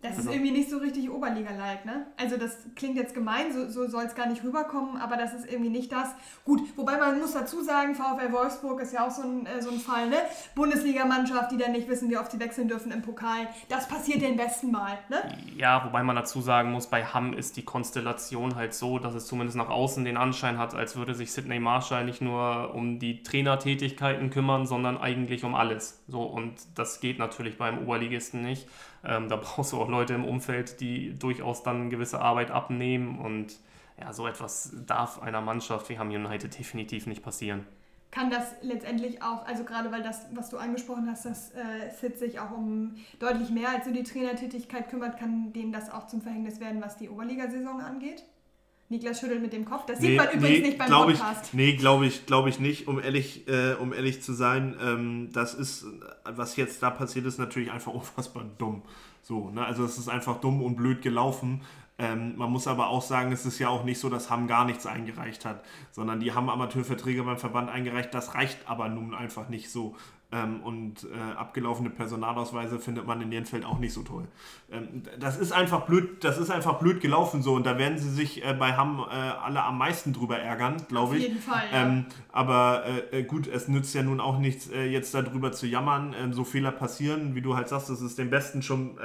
das 0.00 0.16
also. 0.16 0.28
ist 0.28 0.36
irgendwie 0.36 0.52
nicht 0.52 0.70
so 0.70 0.78
richtig 0.78 1.10
Oberliga-like, 1.10 1.84
ne? 1.84 2.06
Also 2.16 2.36
das 2.36 2.56
klingt 2.76 2.96
jetzt 2.96 3.14
gemein, 3.14 3.52
so, 3.52 3.68
so 3.68 3.88
soll 3.88 4.04
es 4.04 4.14
gar 4.14 4.28
nicht 4.28 4.44
rüberkommen, 4.44 4.96
aber 4.96 5.16
das 5.16 5.34
ist 5.34 5.50
irgendwie 5.50 5.70
nicht 5.70 5.90
das. 5.90 6.10
Gut, 6.44 6.60
wobei 6.76 6.98
man 6.98 7.18
muss 7.18 7.32
dazu 7.32 7.62
sagen, 7.62 7.96
VfL 7.96 8.32
Wolfsburg 8.32 8.80
ist 8.80 8.92
ja 8.92 9.04
auch 9.04 9.10
so 9.10 9.22
ein, 9.22 9.46
äh, 9.46 9.60
so 9.60 9.70
ein 9.70 9.80
Fall, 9.80 10.08
ne? 10.08 10.18
Bundesligamannschaft, 10.54 11.50
die 11.50 11.56
dann 11.56 11.72
nicht 11.72 11.88
wissen, 11.88 12.08
wie 12.10 12.16
oft 12.16 12.30
sie 12.30 12.38
wechseln 12.38 12.68
dürfen 12.68 12.92
im 12.92 13.02
Pokal. 13.02 13.48
Das 13.68 13.88
passiert 13.88 14.22
den 14.22 14.36
besten 14.36 14.70
Mal, 14.70 14.98
ne? 15.08 15.36
Ja, 15.56 15.84
wobei 15.84 16.04
man 16.04 16.14
dazu 16.14 16.40
sagen 16.40 16.70
muss, 16.70 16.86
bei 16.86 17.04
Hamm 17.04 17.32
ist 17.32 17.56
die 17.56 17.64
Konstellation 17.64 18.54
halt 18.54 18.74
so, 18.74 19.00
dass 19.00 19.14
es 19.14 19.26
zumindest 19.26 19.56
nach 19.56 19.68
außen 19.68 20.04
den 20.04 20.16
Anschein 20.16 20.58
hat, 20.58 20.76
als 20.76 20.94
würde 20.94 21.14
sich 21.14 21.32
Sidney 21.32 21.58
Marshall 21.58 22.04
nicht 22.04 22.22
nur 22.22 22.72
um 22.72 23.00
die 23.00 23.24
Trainertätigkeiten 23.24 24.30
kümmern, 24.30 24.64
sondern 24.64 24.96
eigentlich 24.96 25.42
um 25.42 25.56
alles. 25.56 26.04
So, 26.06 26.22
und 26.22 26.54
das 26.76 27.00
geht 27.00 27.18
natürlich 27.18 27.58
beim 27.58 27.82
Oberligisten 27.82 28.42
nicht. 28.42 28.68
Ähm, 29.04 29.28
da 29.28 29.36
brauchst 29.42 29.72
du 29.72 29.80
auch 29.80 29.88
Leute 29.88 30.14
im 30.14 30.24
Umfeld, 30.24 30.80
die 30.80 31.18
durchaus 31.18 31.62
dann 31.62 31.90
gewisse 31.90 32.20
Arbeit 32.20 32.50
abnehmen 32.50 33.18
und 33.18 33.58
ja, 34.00 34.12
so 34.12 34.26
etwas 34.26 34.72
darf 34.86 35.22
einer 35.22 35.40
Mannschaft 35.40 35.88
wie 35.88 35.98
Ham 35.98 36.10
United 36.10 36.56
definitiv 36.56 37.06
nicht 37.06 37.22
passieren. 37.22 37.66
Kann 38.10 38.30
das 38.30 38.54
letztendlich 38.62 39.22
auch, 39.22 39.44
also 39.44 39.64
gerade 39.64 39.92
weil 39.92 40.02
das, 40.02 40.26
was 40.32 40.48
du 40.48 40.56
angesprochen 40.56 41.08
hast, 41.10 41.26
dass 41.26 41.50
äh, 41.50 41.90
Sid 41.90 42.18
sich 42.18 42.40
auch 42.40 42.52
um 42.52 42.94
deutlich 43.18 43.50
mehr 43.50 43.68
als 43.68 43.84
so 43.84 43.92
die 43.92 44.02
Trainertätigkeit 44.02 44.88
kümmert, 44.88 45.18
kann 45.18 45.52
denen 45.52 45.72
das 45.72 45.90
auch 45.90 46.06
zum 46.06 46.22
Verhängnis 46.22 46.58
werden, 46.58 46.80
was 46.80 46.96
die 46.96 47.10
Oberligasaison 47.10 47.80
angeht? 47.80 48.24
Niklas 48.90 49.20
schüttelt 49.20 49.42
mit 49.42 49.52
dem 49.52 49.66
Kopf. 49.66 49.84
Das 49.86 49.98
sieht 49.98 50.16
man 50.16 50.30
übrigens 50.30 50.66
nicht 50.66 50.78
beim 50.78 50.90
Podcast. 50.90 51.46
Ich, 51.48 51.54
nee, 51.54 51.72
glaube 51.74 52.06
ich, 52.06 52.24
glaube 52.24 52.48
ich 52.48 52.58
nicht, 52.58 52.88
um 52.88 52.98
ehrlich, 53.00 53.46
äh, 53.46 53.74
um 53.74 53.92
ehrlich 53.92 54.22
zu 54.22 54.32
sein. 54.32 54.76
Ähm, 54.82 55.28
das 55.32 55.52
ist, 55.54 55.84
was 56.24 56.56
jetzt 56.56 56.82
da 56.82 56.90
passiert 56.90 57.26
ist, 57.26 57.38
natürlich 57.38 57.70
einfach 57.70 57.92
unfassbar 57.94 58.44
dumm. 58.56 58.82
So, 59.22 59.50
ne? 59.50 59.64
Also 59.64 59.84
es 59.84 59.98
ist 59.98 60.08
einfach 60.08 60.40
dumm 60.40 60.62
und 60.62 60.76
blöd 60.76 61.02
gelaufen. 61.02 61.60
Ähm, 61.98 62.36
man 62.36 62.50
muss 62.50 62.66
aber 62.68 62.88
auch 62.88 63.02
sagen, 63.02 63.32
es 63.32 63.44
ist 63.44 63.58
ja 63.58 63.68
auch 63.68 63.84
nicht 63.84 63.98
so, 63.98 64.08
dass 64.08 64.30
Hamm 64.30 64.46
gar 64.46 64.64
nichts 64.64 64.86
eingereicht 64.86 65.44
hat, 65.44 65.64
sondern 65.90 66.20
die 66.20 66.32
haben 66.32 66.48
Amateurverträge 66.48 67.24
beim 67.24 67.38
Verband 67.38 67.68
eingereicht. 67.68 68.14
Das 68.14 68.36
reicht 68.36 68.58
aber 68.66 68.88
nun 68.88 69.14
einfach 69.14 69.48
nicht 69.48 69.70
so. 69.70 69.96
Ähm, 70.30 70.60
und 70.60 71.04
äh, 71.04 71.38
abgelaufene 71.38 71.88
Personalausweise 71.88 72.78
findet 72.78 73.06
man 73.06 73.22
in 73.22 73.32
Jenfeld 73.32 73.64
auch 73.64 73.78
nicht 73.78 73.94
so 73.94 74.02
toll. 74.02 74.28
Ähm, 74.70 75.02
das 75.18 75.38
ist 75.38 75.52
einfach 75.52 75.86
blöd, 75.86 76.22
das 76.22 76.36
ist 76.36 76.50
einfach 76.50 76.78
blöd 76.78 77.00
gelaufen 77.00 77.40
so 77.40 77.54
und 77.54 77.64
da 77.64 77.78
werden 77.78 77.96
sie 77.96 78.10
sich 78.10 78.44
äh, 78.44 78.52
bei 78.52 78.76
Hamm 78.76 78.98
äh, 79.10 79.14
alle 79.14 79.62
am 79.62 79.78
meisten 79.78 80.12
drüber 80.12 80.38
ärgern, 80.38 80.76
glaube 80.86 81.16
ich. 81.16 81.22
Auf 81.22 81.28
jeden 81.28 81.40
Fall. 81.40 81.62
Ja. 81.72 81.82
Ähm, 81.82 82.04
aber 82.30 82.84
äh, 83.10 83.20
äh, 83.20 83.22
gut, 83.22 83.46
es 83.46 83.68
nützt 83.68 83.94
ja 83.94 84.02
nun 84.02 84.20
auch 84.20 84.38
nichts, 84.38 84.68
äh, 84.68 84.84
jetzt 84.84 85.14
darüber 85.14 85.50
zu 85.52 85.66
jammern. 85.66 86.14
Ähm, 86.20 86.34
so 86.34 86.44
Fehler 86.44 86.72
passieren, 86.72 87.34
wie 87.34 87.40
du 87.40 87.56
halt 87.56 87.68
sagst, 87.68 87.88
das 87.88 88.02
ist 88.02 88.18
dem 88.18 88.28
Besten 88.28 88.60
schon, 88.60 88.98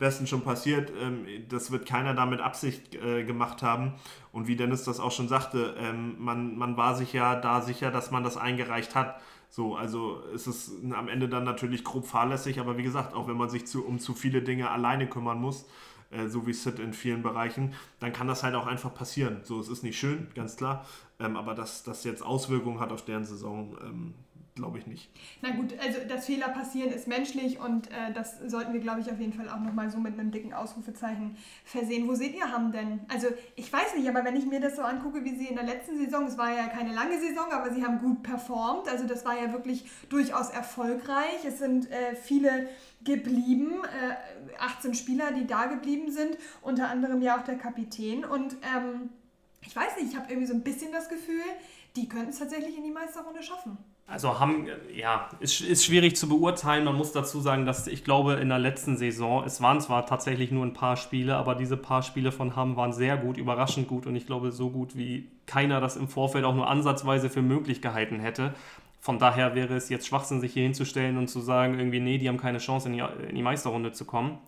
Besten 0.00 0.26
schon 0.26 0.42
passiert. 0.42 0.90
Ähm, 1.00 1.24
das 1.48 1.70
wird 1.70 1.86
keiner 1.86 2.14
damit 2.14 2.40
Absicht 2.40 2.90
gemacht 2.90 3.62
haben. 3.62 3.92
Und 4.34 4.48
wie 4.48 4.56
Dennis 4.56 4.82
das 4.82 4.98
auch 4.98 5.12
schon 5.12 5.28
sagte, 5.28 5.76
ähm, 5.78 6.16
man, 6.18 6.58
man 6.58 6.76
war 6.76 6.96
sich 6.96 7.12
ja 7.12 7.36
da 7.36 7.62
sicher, 7.62 7.92
dass 7.92 8.10
man 8.10 8.24
das 8.24 8.36
eingereicht 8.36 8.96
hat. 8.96 9.20
So, 9.54 9.76
also 9.76 10.16
ist 10.34 10.48
es 10.48 10.72
am 10.90 11.06
Ende 11.06 11.28
dann 11.28 11.44
natürlich 11.44 11.84
grob 11.84 12.08
fahrlässig, 12.08 12.58
aber 12.58 12.76
wie 12.76 12.82
gesagt, 12.82 13.14
auch 13.14 13.28
wenn 13.28 13.36
man 13.36 13.48
sich 13.48 13.68
zu, 13.68 13.86
um 13.86 14.00
zu 14.00 14.12
viele 14.12 14.42
Dinge 14.42 14.68
alleine 14.68 15.08
kümmern 15.08 15.40
muss, 15.40 15.66
äh, 16.10 16.26
so 16.26 16.44
wie 16.48 16.52
Sid 16.52 16.80
in 16.80 16.92
vielen 16.92 17.22
Bereichen, 17.22 17.72
dann 18.00 18.12
kann 18.12 18.26
das 18.26 18.42
halt 18.42 18.56
auch 18.56 18.66
einfach 18.66 18.92
passieren. 18.92 19.42
So, 19.44 19.60
es 19.60 19.68
ist 19.68 19.84
nicht 19.84 19.96
schön, 19.96 20.26
ganz 20.34 20.56
klar, 20.56 20.84
ähm, 21.20 21.36
aber 21.36 21.54
dass 21.54 21.84
das 21.84 22.02
jetzt 22.02 22.20
Auswirkungen 22.20 22.80
hat 22.80 22.90
auf 22.90 23.04
deren 23.04 23.24
Saison, 23.24 23.76
ähm, 23.80 24.14
glaube 24.54 24.78
ich 24.78 24.86
nicht. 24.86 25.10
Na 25.42 25.50
gut, 25.50 25.74
also 25.80 25.98
dass 26.08 26.26
Fehler 26.26 26.48
passieren 26.48 26.92
ist 26.92 27.08
menschlich 27.08 27.58
und 27.58 27.90
äh, 27.90 28.12
das 28.14 28.38
sollten 28.46 28.72
wir, 28.72 28.80
glaube 28.80 29.00
ich, 29.00 29.10
auf 29.10 29.18
jeden 29.18 29.32
Fall 29.32 29.48
auch 29.48 29.58
nochmal 29.58 29.90
so 29.90 29.98
mit 29.98 30.12
einem 30.12 30.30
dicken 30.30 30.52
Ausrufezeichen 30.52 31.36
versehen. 31.64 32.06
Wo 32.06 32.14
seht 32.14 32.36
ihr 32.36 32.52
Hamm 32.52 32.70
denn? 32.70 33.00
Also 33.08 33.28
ich 33.56 33.72
weiß 33.72 33.96
nicht, 33.96 34.08
aber 34.08 34.24
wenn 34.24 34.36
ich 34.36 34.46
mir 34.46 34.60
das 34.60 34.76
so 34.76 34.82
angucke, 34.82 35.24
wie 35.24 35.36
sie 35.36 35.46
in 35.46 35.56
der 35.56 35.64
letzten 35.64 35.98
Saison, 35.98 36.26
es 36.26 36.38
war 36.38 36.54
ja 36.54 36.68
keine 36.68 36.94
lange 36.94 37.18
Saison, 37.18 37.50
aber 37.50 37.72
sie 37.74 37.84
haben 37.84 37.98
gut 37.98 38.22
performt. 38.22 38.88
Also 38.88 39.06
das 39.06 39.24
war 39.24 39.36
ja 39.36 39.52
wirklich 39.52 39.86
durchaus 40.08 40.50
erfolgreich. 40.50 41.44
Es 41.44 41.58
sind 41.58 41.90
äh, 41.90 42.14
viele 42.14 42.68
geblieben, 43.02 43.82
äh, 43.82 44.56
18 44.58 44.94
Spieler, 44.94 45.32
die 45.32 45.46
da 45.46 45.66
geblieben 45.66 46.12
sind, 46.12 46.38
unter 46.62 46.88
anderem 46.88 47.22
ja 47.22 47.38
auch 47.38 47.44
der 47.44 47.58
Kapitän. 47.58 48.24
Und 48.24 48.54
ähm, 48.76 49.10
ich 49.62 49.74
weiß 49.74 49.96
nicht, 49.96 50.12
ich 50.12 50.16
habe 50.16 50.30
irgendwie 50.30 50.46
so 50.46 50.54
ein 50.54 50.62
bisschen 50.62 50.92
das 50.92 51.08
Gefühl, 51.08 51.42
die 51.96 52.08
könnten 52.08 52.30
es 52.30 52.38
tatsächlich 52.38 52.76
in 52.76 52.84
die 52.84 52.90
Meisterrunde 52.90 53.42
schaffen. 53.42 53.78
Also 54.06 54.38
haben, 54.38 54.66
ja, 54.94 55.30
ist, 55.40 55.60
ist 55.60 55.84
schwierig 55.84 56.16
zu 56.16 56.28
beurteilen. 56.28 56.84
Man 56.84 56.96
muss 56.96 57.12
dazu 57.12 57.40
sagen, 57.40 57.64
dass 57.64 57.86
ich 57.86 58.04
glaube, 58.04 58.34
in 58.34 58.48
der 58.48 58.58
letzten 58.58 58.96
Saison, 58.96 59.44
es 59.44 59.62
waren 59.62 59.80
zwar 59.80 60.04
tatsächlich 60.04 60.50
nur 60.50 60.66
ein 60.66 60.74
paar 60.74 60.96
Spiele, 60.96 61.36
aber 61.36 61.54
diese 61.54 61.76
paar 61.76 62.02
Spiele 62.02 62.30
von 62.30 62.54
Hamm 62.54 62.76
waren 62.76 62.92
sehr 62.92 63.16
gut, 63.16 63.38
überraschend 63.38 63.88
gut 63.88 64.06
und 64.06 64.14
ich 64.14 64.26
glaube, 64.26 64.52
so 64.52 64.70
gut 64.70 64.96
wie 64.96 65.30
keiner 65.46 65.80
das 65.80 65.96
im 65.96 66.08
Vorfeld 66.08 66.44
auch 66.44 66.54
nur 66.54 66.68
ansatzweise 66.68 67.30
für 67.30 67.42
möglich 67.42 67.80
gehalten 67.80 68.20
hätte. 68.20 68.54
Von 69.00 69.18
daher 69.18 69.54
wäre 69.54 69.74
es 69.74 69.88
jetzt 69.88 70.06
Schwachsinn, 70.06 70.40
sich 70.40 70.52
hier 70.52 70.64
hinzustellen 70.64 71.16
und 71.16 71.28
zu 71.28 71.40
sagen, 71.40 71.78
irgendwie, 71.78 72.00
nee, 72.00 72.18
die 72.18 72.28
haben 72.28 72.38
keine 72.38 72.58
Chance, 72.58 72.88
in 72.88 72.94
die, 72.94 73.04
in 73.28 73.36
die 73.36 73.42
Meisterrunde 73.42 73.92
zu 73.92 74.04
kommen 74.04 74.38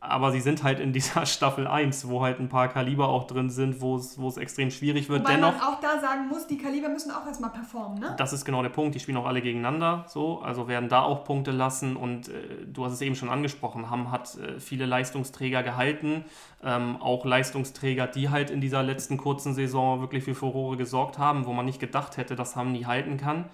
aber 0.00 0.30
sie 0.30 0.40
sind 0.40 0.62
halt 0.62 0.78
in 0.78 0.92
dieser 0.92 1.26
Staffel 1.26 1.66
1, 1.66 2.08
wo 2.08 2.22
halt 2.22 2.38
ein 2.38 2.48
paar 2.48 2.68
Kaliber 2.68 3.08
auch 3.08 3.26
drin 3.26 3.50
sind, 3.50 3.80
wo 3.80 3.96
es, 3.96 4.18
wo 4.18 4.28
es 4.28 4.36
extrem 4.36 4.70
schwierig 4.70 5.08
wird. 5.08 5.22
Wobei 5.22 5.34
Dennoch, 5.34 5.58
man 5.58 5.60
auch 5.60 5.80
da 5.80 6.00
sagen 6.00 6.28
muss, 6.28 6.46
die 6.46 6.56
Kaliber 6.56 6.88
müssen 6.88 7.10
auch 7.10 7.26
erstmal 7.26 7.50
performen, 7.50 7.98
ne? 7.98 8.14
Das 8.16 8.32
ist 8.32 8.44
genau 8.44 8.62
der 8.62 8.68
Punkt. 8.68 8.94
Die 8.94 9.00
spielen 9.00 9.16
auch 9.16 9.26
alle 9.26 9.42
gegeneinander, 9.42 10.04
so, 10.06 10.40
also 10.40 10.68
werden 10.68 10.88
da 10.88 11.02
auch 11.02 11.24
Punkte 11.24 11.50
lassen. 11.50 11.96
Und 11.96 12.28
äh, 12.28 12.64
du 12.66 12.84
hast 12.84 12.92
es 12.92 13.00
eben 13.00 13.16
schon 13.16 13.28
angesprochen, 13.28 13.90
Hamm 13.90 14.12
hat 14.12 14.36
äh, 14.36 14.60
viele 14.60 14.86
Leistungsträger 14.86 15.64
gehalten, 15.64 16.24
ähm, 16.62 16.96
auch 17.02 17.24
Leistungsträger, 17.24 18.06
die 18.06 18.28
halt 18.28 18.50
in 18.50 18.60
dieser 18.60 18.84
letzten 18.84 19.16
kurzen 19.16 19.52
Saison 19.52 20.00
wirklich 20.00 20.22
für 20.22 20.36
Furore 20.36 20.76
gesorgt 20.76 21.18
haben, 21.18 21.44
wo 21.44 21.52
man 21.52 21.66
nicht 21.66 21.80
gedacht 21.80 22.16
hätte, 22.18 22.36
dass 22.36 22.54
Hamm 22.54 22.70
nie 22.70 22.86
halten 22.86 23.16
kann. 23.16 23.46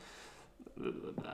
Äh, 0.77 0.83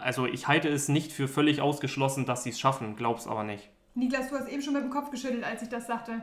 also 0.00 0.26
ich 0.26 0.46
halte 0.46 0.68
es 0.68 0.88
nicht 0.88 1.10
für 1.10 1.26
völlig 1.26 1.60
ausgeschlossen, 1.60 2.26
dass 2.26 2.44
sie 2.44 2.50
es 2.50 2.60
schaffen, 2.60 2.94
glaub's 2.94 3.26
aber 3.26 3.42
nicht. 3.42 3.70
Niklas, 3.94 4.30
du 4.30 4.36
hast 4.36 4.48
eben 4.48 4.62
schon 4.62 4.74
mit 4.74 4.82
dem 4.82 4.90
Kopf 4.90 5.10
geschüttelt, 5.10 5.44
als 5.44 5.62
ich 5.62 5.68
das 5.68 5.86
sagte. 5.86 6.20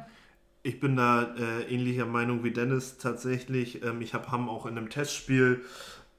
Ich 0.63 0.79
bin 0.79 0.95
da 0.95 1.35
äh, 1.35 1.73
ähnlicher 1.73 2.05
Meinung 2.05 2.43
wie 2.43 2.51
Dennis 2.51 2.97
tatsächlich. 2.97 3.83
Ähm, 3.83 4.01
ich 4.01 4.13
habe 4.13 4.31
Hamm 4.31 4.49
auch 4.49 4.65
in 4.65 4.77
einem 4.77 4.89
Testspiel 4.89 5.63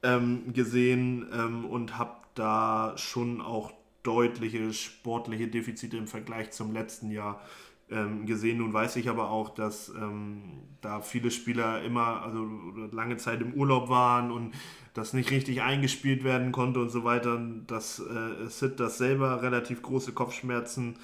ähm, 0.03 0.53
gesehen 0.53 1.27
ähm, 1.33 1.65
und 1.65 1.99
habe 1.99 2.17
da 2.35 2.95
schon 2.97 3.41
auch 3.41 3.73
deutliche 4.03 4.73
sportliche 4.73 5.49
Defizite 5.49 5.97
im 5.97 6.07
Vergleich 6.07 6.53
zum 6.53 6.73
letzten 6.73 7.11
Jahr 7.11 7.43
ähm, 7.91 8.27
gesehen. 8.27 8.59
Nun 8.59 8.73
weiß 8.73 8.97
ich 8.97 9.09
aber 9.09 9.31
auch, 9.31 9.51
dass 9.51 9.89
ähm, 9.89 10.63
da 10.81 11.01
viele 11.01 11.31
Spieler 11.31 11.83
immer, 11.83 12.23
also 12.23 12.47
lange 12.93 13.17
Zeit 13.17 13.41
im 13.41 13.55
Urlaub 13.55 13.89
waren 13.89 14.31
und 14.31 14.55
das 14.95 15.13
nicht 15.13 15.31
richtig 15.31 15.63
eingespielt 15.63 16.25
werden 16.25 16.53
konnte 16.53 16.81
und 16.81 16.91
so 16.91 17.05
weiter, 17.05 17.41
dass 17.67 17.99
äh, 17.99 18.49
Sid 18.49 18.79
das 18.79 18.99
selber 18.99 19.43
relativ 19.43 19.83
große 19.83 20.13
Kopfschmerzen 20.13 20.95
äh, 20.95 20.99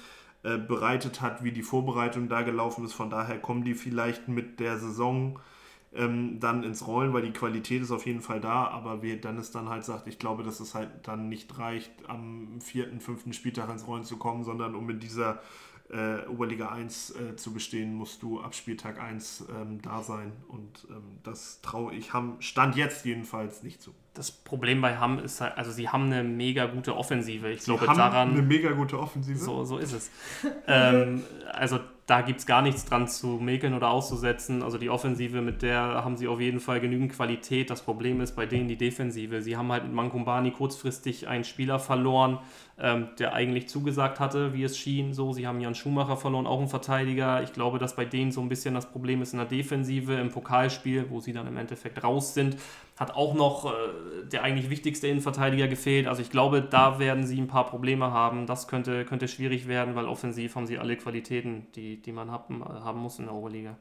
äh, 0.45 0.59
bereitet 0.59 1.21
hat, 1.21 1.43
wie 1.43 1.51
die 1.51 1.63
Vorbereitung 1.63 2.29
da 2.29 2.43
gelaufen 2.43 2.85
ist. 2.85 2.93
Von 2.93 3.09
daher 3.09 3.39
kommen 3.39 3.63
die 3.63 3.73
vielleicht 3.73 4.27
mit 4.27 4.59
der 4.59 4.77
Saison 4.77 5.39
ähm, 5.91 6.39
dann 6.39 6.61
ins 6.63 6.85
Rollen, 6.85 7.13
weil 7.13 7.23
die 7.23 7.31
Qualität 7.31 7.81
ist 7.81 7.89
auf 7.89 8.05
jeden 8.05 8.21
Fall 8.21 8.41
da. 8.41 8.67
Aber 8.67 9.01
wie 9.01 9.15
Dennis 9.17 9.49
dann 9.49 9.69
halt 9.69 9.83
sagt, 9.83 10.07
ich 10.07 10.19
glaube, 10.19 10.43
dass 10.43 10.59
es 10.59 10.75
halt 10.75 10.89
dann 11.01 11.29
nicht 11.29 11.57
reicht, 11.57 11.89
am 12.07 12.61
vierten, 12.61 12.99
fünften 12.99 13.33
Spieltag 13.33 13.71
ins 13.71 13.87
Rollen 13.87 14.03
zu 14.03 14.17
kommen, 14.17 14.43
sondern 14.43 14.75
um 14.75 14.87
in 14.87 14.99
dieser 14.99 15.41
äh, 15.89 16.27
Oberliga 16.27 16.69
1 16.69 17.15
äh, 17.15 17.35
zu 17.35 17.53
bestehen, 17.53 17.93
musst 17.93 18.23
du 18.23 18.39
ab 18.41 18.55
Spieltag 18.55 18.99
1 18.99 19.45
ähm, 19.49 19.81
da 19.81 20.01
sein. 20.01 20.31
Und 20.47 20.87
ähm, 20.89 21.19
das 21.23 21.61
traue 21.61 21.93
ich 21.93 22.13
Hamm, 22.13 22.37
Stand 22.39 22.75
jetzt 22.75 23.05
jedenfalls 23.05 23.63
nicht 23.63 23.81
zu. 23.81 23.93
Das 24.13 24.31
Problem 24.31 24.81
bei 24.81 24.97
Hamm 24.97 25.19
ist 25.19 25.41
halt, 25.41 25.57
also 25.57 25.71
sie 25.71 25.89
haben 25.89 26.05
eine 26.05 26.23
mega 26.23 26.65
gute 26.67 26.95
Offensive. 26.95 27.49
Ich 27.51 27.61
sie 27.61 27.71
glaube 27.71 27.87
haben 27.87 27.97
daran. 27.97 28.31
Eine 28.31 28.41
mega 28.41 28.71
gute 28.71 28.97
Offensive. 28.97 29.37
So, 29.37 29.63
so 29.63 29.77
ist 29.77 29.93
es. 29.93 30.09
ähm, 30.67 31.21
also 31.51 31.79
da 32.05 32.21
gibt 32.21 32.39
es 32.39 32.45
gar 32.45 32.61
nichts 32.61 32.85
dran 32.85 33.07
zu 33.07 33.27
mäkeln 33.27 33.73
oder 33.73 33.89
auszusetzen. 33.89 34.61
Also 34.61 34.77
die 34.77 34.89
Offensive, 34.89 35.41
mit 35.41 35.63
der 35.63 36.03
haben 36.03 36.17
sie 36.17 36.27
auf 36.27 36.39
jeden 36.39 36.59
Fall 36.59 36.79
genügend 36.79 37.11
Qualität. 37.13 37.69
Das 37.69 37.81
Problem 37.81 38.21
ist 38.21 38.35
bei 38.35 38.45
denen 38.45 38.67
die 38.67 38.77
Defensive. 38.77 39.41
Sie 39.41 39.57
haben 39.57 39.71
halt 39.71 39.83
mit 39.83 39.93
Mankumbani 39.93 40.51
kurzfristig 40.51 41.27
einen 41.27 41.43
Spieler 41.43 41.79
verloren, 41.79 42.39
ähm, 42.77 43.09
der 43.19 43.33
eigentlich 43.33 43.69
zugesagt 43.69 44.19
hatte, 44.19 44.53
wie 44.53 44.63
es 44.63 44.77
schien. 44.77 45.13
So, 45.13 45.33
sie 45.33 45.47
haben 45.47 45.61
Jan 45.61 45.75
Schumacher 45.75 46.17
verloren, 46.17 46.47
auch 46.47 46.59
einen 46.59 46.67
Verteidiger. 46.67 47.41
Ich 47.43 47.53
glaube, 47.53 47.79
dass 47.79 47.95
bei 47.95 48.05
denen 48.05 48.31
so 48.31 48.41
ein 48.41 48.49
bisschen 48.49 48.73
das 48.73 48.91
Problem 48.91 49.21
ist 49.21 49.33
in 49.33 49.39
der 49.39 49.47
Defensive, 49.47 50.13
im 50.13 50.29
Pokalspiel, 50.29 51.09
wo 51.09 51.19
sie 51.19 51.33
dann 51.33 51.47
im 51.47 51.57
Endeffekt 51.57 52.03
raus 52.03 52.33
sind 52.33 52.57
hat 52.97 53.11
auch 53.11 53.33
noch 53.33 53.65
äh, 53.65 54.25
der 54.25 54.43
eigentlich 54.43 54.69
wichtigste 54.69 55.07
Innenverteidiger 55.07 55.67
gefehlt. 55.67 56.07
Also 56.07 56.21
ich 56.21 56.29
glaube, 56.29 56.61
da 56.61 56.97
werden 56.97 57.25
sie 57.27 57.39
ein 57.39 57.47
paar 57.47 57.65
Probleme 57.65 58.11
haben. 58.11 58.47
Das 58.47 58.67
könnte, 58.67 59.05
könnte 59.05 59.27
schwierig 59.27 59.67
werden, 59.67 59.95
weil 59.95 60.05
offensiv 60.05 60.55
haben 60.55 60.65
sie 60.65 60.77
alle 60.77 60.95
Qualitäten, 60.95 61.67
die, 61.75 62.01
die 62.01 62.11
man 62.13 62.31
haben, 62.31 62.63
haben 62.63 62.99
muss 62.99 63.19
in 63.19 63.25
der 63.25 63.33
Oberliga. 63.33 63.75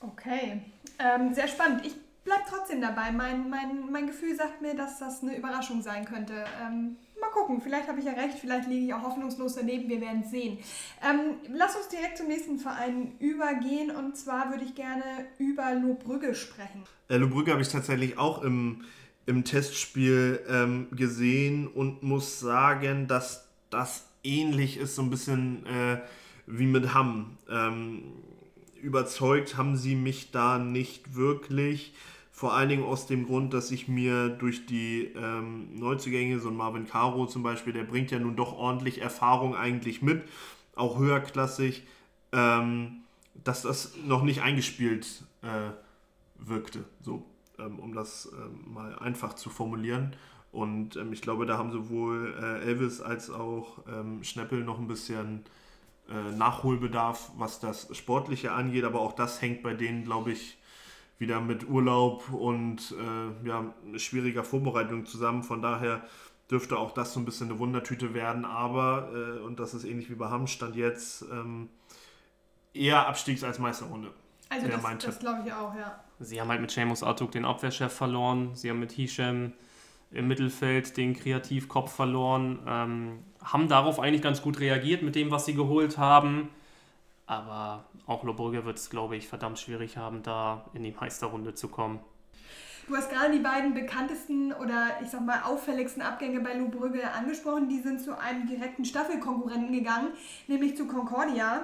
Okay, 0.00 0.62
ähm, 0.98 1.34
sehr 1.34 1.48
spannend. 1.48 1.84
Ich 1.84 1.94
bleibe 2.24 2.42
trotzdem 2.48 2.80
dabei. 2.80 3.12
Mein, 3.12 3.50
mein, 3.50 3.90
mein 3.90 4.06
Gefühl 4.06 4.34
sagt 4.34 4.62
mir, 4.62 4.74
dass 4.74 4.98
das 4.98 5.22
eine 5.22 5.36
Überraschung 5.36 5.82
sein 5.82 6.06
könnte. 6.06 6.44
Ähm, 6.62 6.96
mal 7.24 7.32
gucken, 7.32 7.60
vielleicht 7.60 7.88
habe 7.88 7.98
ich 7.98 8.06
ja 8.06 8.12
recht, 8.12 8.38
vielleicht 8.38 8.68
liege 8.68 8.86
ich 8.86 8.94
auch 8.94 9.02
hoffnungslos 9.02 9.54
daneben, 9.54 9.88
wir 9.88 10.00
werden 10.00 10.24
sehen. 10.24 10.58
Ähm, 11.02 11.36
lass 11.52 11.76
uns 11.76 11.88
direkt 11.88 12.18
zum 12.18 12.28
nächsten 12.28 12.58
Verein 12.58 13.12
übergehen 13.18 13.90
und 13.90 14.16
zwar 14.16 14.50
würde 14.50 14.64
ich 14.64 14.74
gerne 14.74 15.02
über 15.38 15.74
Lohbrügge 15.74 16.34
sprechen. 16.34 16.84
Äh, 17.08 17.16
Lohbrügge 17.16 17.52
habe 17.52 17.62
ich 17.62 17.68
tatsächlich 17.68 18.18
auch 18.18 18.42
im, 18.42 18.84
im 19.26 19.44
Testspiel 19.44 20.40
ähm, 20.48 20.88
gesehen 20.92 21.68
und 21.68 22.02
muss 22.02 22.40
sagen, 22.40 23.06
dass 23.06 23.48
das 23.70 24.06
ähnlich 24.22 24.76
ist, 24.78 24.96
so 24.96 25.02
ein 25.02 25.10
bisschen 25.10 25.66
äh, 25.66 25.98
wie 26.46 26.66
mit 26.66 26.94
Hamm. 26.94 27.38
Ähm, 27.50 28.12
überzeugt 28.80 29.56
haben 29.56 29.76
sie 29.76 29.96
mich 29.96 30.30
da 30.30 30.58
nicht 30.58 31.14
wirklich. 31.14 31.94
Vor 32.36 32.52
allen 32.52 32.68
Dingen 32.68 32.82
aus 32.82 33.06
dem 33.06 33.26
Grund, 33.26 33.54
dass 33.54 33.70
ich 33.70 33.86
mir 33.86 34.28
durch 34.28 34.66
die 34.66 35.04
ähm, 35.14 35.68
Neuzugänge, 35.78 36.40
so 36.40 36.48
ein 36.48 36.56
Marvin 36.56 36.84
Caro 36.84 37.26
zum 37.26 37.44
Beispiel, 37.44 37.72
der 37.72 37.84
bringt 37.84 38.10
ja 38.10 38.18
nun 38.18 38.34
doch 38.34 38.54
ordentlich 38.58 39.00
Erfahrung 39.00 39.54
eigentlich 39.54 40.02
mit, 40.02 40.24
auch 40.74 40.98
höherklassig, 40.98 41.84
ähm, 42.32 43.02
dass 43.44 43.62
das 43.62 43.94
noch 44.04 44.24
nicht 44.24 44.42
eingespielt 44.42 45.22
äh, 45.42 45.70
wirkte, 46.34 46.82
so, 47.02 47.24
ähm, 47.60 47.78
um 47.78 47.94
das 47.94 48.28
ähm, 48.32 48.74
mal 48.74 48.98
einfach 48.98 49.34
zu 49.34 49.48
formulieren. 49.48 50.16
Und 50.50 50.96
ähm, 50.96 51.12
ich 51.12 51.22
glaube, 51.22 51.46
da 51.46 51.56
haben 51.56 51.70
sowohl 51.70 52.34
äh, 52.36 52.64
Elvis 52.64 53.00
als 53.00 53.30
auch 53.30 53.78
ähm, 53.86 54.24
Schneppel 54.24 54.64
noch 54.64 54.80
ein 54.80 54.88
bisschen 54.88 55.44
äh, 56.10 56.32
Nachholbedarf, 56.32 57.30
was 57.36 57.60
das 57.60 57.96
Sportliche 57.96 58.50
angeht, 58.50 58.82
aber 58.82 58.98
auch 58.98 59.12
das 59.12 59.40
hängt 59.40 59.62
bei 59.62 59.74
denen, 59.74 60.02
glaube 60.02 60.32
ich, 60.32 60.58
wieder 61.18 61.40
mit 61.40 61.68
Urlaub 61.68 62.32
und 62.32 62.92
äh, 62.92 63.48
ja, 63.48 63.74
schwieriger 63.96 64.44
Vorbereitung 64.44 65.06
zusammen. 65.06 65.42
Von 65.42 65.62
daher 65.62 66.02
dürfte 66.50 66.76
auch 66.76 66.92
das 66.92 67.12
so 67.12 67.20
ein 67.20 67.24
bisschen 67.24 67.50
eine 67.50 67.58
Wundertüte 67.58 68.14
werden. 68.14 68.44
Aber, 68.44 69.10
äh, 69.14 69.40
und 69.40 69.60
das 69.60 69.74
ist 69.74 69.84
ähnlich 69.84 70.10
wie 70.10 70.14
bei 70.14 70.28
Hamm, 70.28 70.46
stand 70.46 70.76
jetzt 70.76 71.24
ähm, 71.32 71.68
eher 72.72 73.06
Abstiegs- 73.08 73.44
als 73.44 73.58
Meisterrunde. 73.58 74.10
Also 74.48 74.66
Ja, 74.66 74.76
das, 74.76 75.04
das 75.04 75.18
glaube 75.18 75.42
ich 75.46 75.52
auch, 75.52 75.74
ja. 75.74 76.00
Sie 76.20 76.40
haben 76.40 76.48
halt 76.48 76.60
mit 76.60 76.70
Seamus 76.70 77.02
Artuk 77.02 77.32
den 77.32 77.44
Abwehrchef 77.44 77.92
verloren. 77.92 78.50
Sie 78.54 78.70
haben 78.70 78.78
mit 78.78 78.92
Hisham 78.92 79.52
im 80.10 80.28
Mittelfeld 80.28 80.96
den 80.96 81.14
Kreativkopf 81.14 81.92
verloren. 81.92 82.60
Ähm, 82.66 83.18
haben 83.42 83.68
darauf 83.68 83.98
eigentlich 83.98 84.22
ganz 84.22 84.42
gut 84.42 84.60
reagiert 84.60 85.02
mit 85.02 85.16
dem, 85.16 85.30
was 85.30 85.46
sie 85.46 85.54
geholt 85.54 85.98
haben. 85.98 86.50
Aber 87.26 87.86
auch 88.06 88.22
Lobrügge 88.22 88.64
wird 88.64 88.78
es, 88.78 88.90
glaube 88.90 89.16
ich, 89.16 89.28
verdammt 89.28 89.58
schwierig 89.58 89.96
haben, 89.96 90.22
da 90.22 90.64
in 90.74 90.82
die 90.82 90.92
Meisterrunde 90.92 91.54
zu 91.54 91.68
kommen. 91.68 92.00
Du 92.86 92.94
hast 92.94 93.10
gerade 93.10 93.32
die 93.32 93.38
beiden 93.38 93.72
bekanntesten 93.72 94.52
oder 94.52 94.98
ich 95.02 95.08
sag 95.08 95.24
mal 95.24 95.42
auffälligsten 95.42 96.02
Abgänge 96.02 96.40
bei 96.40 96.52
Lou 96.52 96.68
Brügge 96.68 97.10
angesprochen. 97.10 97.68
Die 97.68 97.80
sind 97.80 98.00
zu 98.02 98.18
einem 98.18 98.46
direkten 98.46 98.84
Staffelkonkurrenten 98.84 99.72
gegangen, 99.72 100.08
nämlich 100.48 100.76
zu 100.76 100.86
Concordia. 100.86 101.62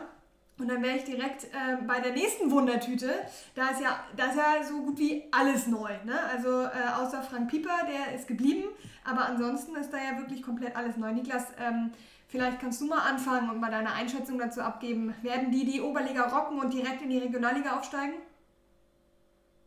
Und 0.59 0.69
dann 0.69 0.83
wäre 0.83 0.97
ich 0.97 1.05
direkt 1.05 1.45
äh, 1.45 1.83
bei 1.87 2.01
der 2.01 2.13
nächsten 2.13 2.51
Wundertüte. 2.51 3.11
Da 3.55 3.71
ist 3.71 3.81
ja, 3.81 3.99
da 4.17 4.27
ist 4.27 4.37
ja 4.37 4.63
so 4.63 4.83
gut 4.83 4.99
wie 4.99 5.25
alles 5.31 5.67
neu. 5.67 5.91
Ne? 6.05 6.19
Also 6.31 6.63
äh, 6.63 6.69
außer 6.99 7.23
Frank 7.23 7.51
Pieper, 7.51 7.87
der 7.87 8.15
ist 8.15 8.27
geblieben. 8.27 8.65
Aber 9.05 9.27
ansonsten 9.27 9.75
ist 9.77 9.93
da 9.93 9.97
ja 9.97 10.19
wirklich 10.19 10.43
komplett 10.43 10.77
alles 10.77 10.97
neu. 10.97 11.13
Niklas, 11.13 11.47
ähm, 11.59 11.93
vielleicht 12.31 12.61
kannst 12.61 12.81
du 12.81 12.87
mal 12.87 13.01
anfangen 13.01 13.51
und 13.51 13.61
mal 13.61 13.71
deine 13.71 13.93
Einschätzung 13.93 14.39
dazu 14.39 14.63
abgeben. 14.63 15.15
Werden 15.23 15.51
die 15.51 15.65
die 15.65 15.81
Oberliga 15.81 16.29
rocken 16.29 16.59
und 16.59 16.73
direkt 16.73 17.03
in 17.03 17.11
die 17.11 17.19
Regionalliga 17.19 17.77
aufsteigen? 17.77 18.15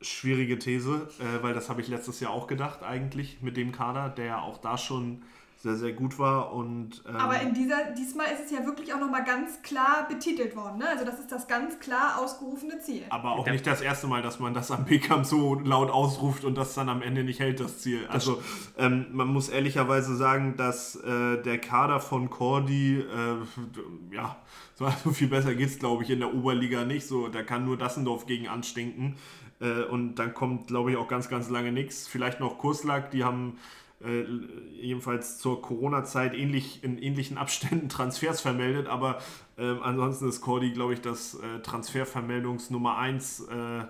Schwierige 0.02 0.58
These, 0.60 1.10
äh, 1.20 1.44
weil 1.44 1.54
das 1.54 1.70
habe 1.70 1.82
ich 1.82 1.88
letztes 1.88 2.20
Jahr 2.20 2.32
auch 2.32 2.48
gedacht, 2.48 2.84
eigentlich 2.84 3.42
mit 3.42 3.56
dem 3.58 3.72
Kader, 3.72 4.10
der 4.10 4.26
ja 4.26 4.42
auch 4.42 4.58
da 4.58 4.78
schon 4.78 5.24
sehr, 5.64 5.78
sehr 5.78 5.94
gut 5.94 6.20
war. 6.20 6.52
Und, 6.52 7.02
ähm, 7.08 7.16
Aber 7.16 7.40
in 7.40 7.54
dieser, 7.54 7.92
diesmal 7.98 8.26
ist 8.34 8.44
es 8.46 8.52
ja 8.52 8.66
wirklich 8.66 8.94
auch 8.94 9.00
nochmal 9.00 9.24
ganz 9.24 9.62
klar 9.62 10.06
betitelt 10.10 10.58
worden. 10.58 10.80
Ne? 10.80 10.90
Also 10.90 11.06
das 11.06 11.20
ist 11.20 11.32
das 11.32 11.48
ganz 11.48 11.80
klar 11.80 12.20
ausgerufene 12.20 12.80
Ziel. 12.80 13.04
aber 13.10 13.32
auch 13.32 13.48
Ja. 13.48 13.54
nicht 13.54 13.66
das 13.66 13.80
erste 13.80 14.08
Mal, 14.08 14.22
dass 14.22 14.42
man 14.42 14.54
das 14.54 14.72
am 14.72 14.84
Beckham 14.84 15.24
so 15.24 15.56
laut 15.56 15.90
ausruft 15.90 16.44
und 16.44 16.56
das 16.56 16.74
dann 16.74 16.90
am 16.90 17.02
Ende 17.02 17.24
nicht 17.24 17.40
hält, 17.40 17.62
das 17.62 17.80
Ziel. 17.80 18.06
Also 18.10 18.44
ähm, 18.78 19.06
man 19.14 19.30
muss 19.30 19.48
ehrlicherweise 19.48 20.18
sagen, 20.18 20.58
dass 20.58 20.98
äh, 20.98 21.42
der 21.42 21.58
Kader 21.60 22.02
von 22.02 22.30
Cordy, 22.30 23.00
äh, 23.00 24.14
ja, 24.14 24.36
so 24.76 24.92
so 25.02 25.12
viel 25.12 25.30
besser 25.30 25.56
geht 25.56 25.70
es, 25.70 25.80
glaube 25.80 26.04
ich, 26.04 26.10
in 26.10 26.20
der 26.20 26.34
Oberliga 26.34 26.84
nicht. 26.84 27.08
So, 27.08 27.30
da 27.30 27.42
kann 27.42 27.64
nur 27.64 27.78
Dassendorf 27.78 28.26
gegen 28.26 28.50
anstinken. 28.50 29.16
Äh, 29.62 29.84
und 29.84 30.16
dann 30.16 30.34
kommt, 30.34 30.68
glaube 30.68 30.92
ich, 30.92 30.98
auch 30.98 31.08
ganz, 31.08 31.30
ganz 31.30 31.50
lange 31.50 31.72
nichts. 31.72 32.06
Vielleicht 32.06 32.42
noch 32.42 32.58
Kurslack, 32.58 33.12
die 33.12 33.24
haben 33.24 33.58
äh, 34.06 34.26
jedenfalls 34.72 35.38
zur 35.40 35.62
Corona-Zeit 35.62 36.34
ähnlich, 36.34 36.84
in 36.84 36.98
ähnlichen 36.98 37.38
Abständen 37.38 37.90
Transfers 37.90 38.42
vermeldet, 38.42 38.88
aber 38.88 39.20
ähm, 39.58 39.80
ansonsten 39.82 40.28
ist 40.30 40.42
Cordy, 40.42 40.72
glaube 40.72 40.94
ich, 40.94 41.02
das 41.02 41.36
äh, 41.36 41.60
Transfervermeldungs 41.62 42.70
Nummer 42.70 42.98
1 42.98 43.42
äh, 43.42 43.86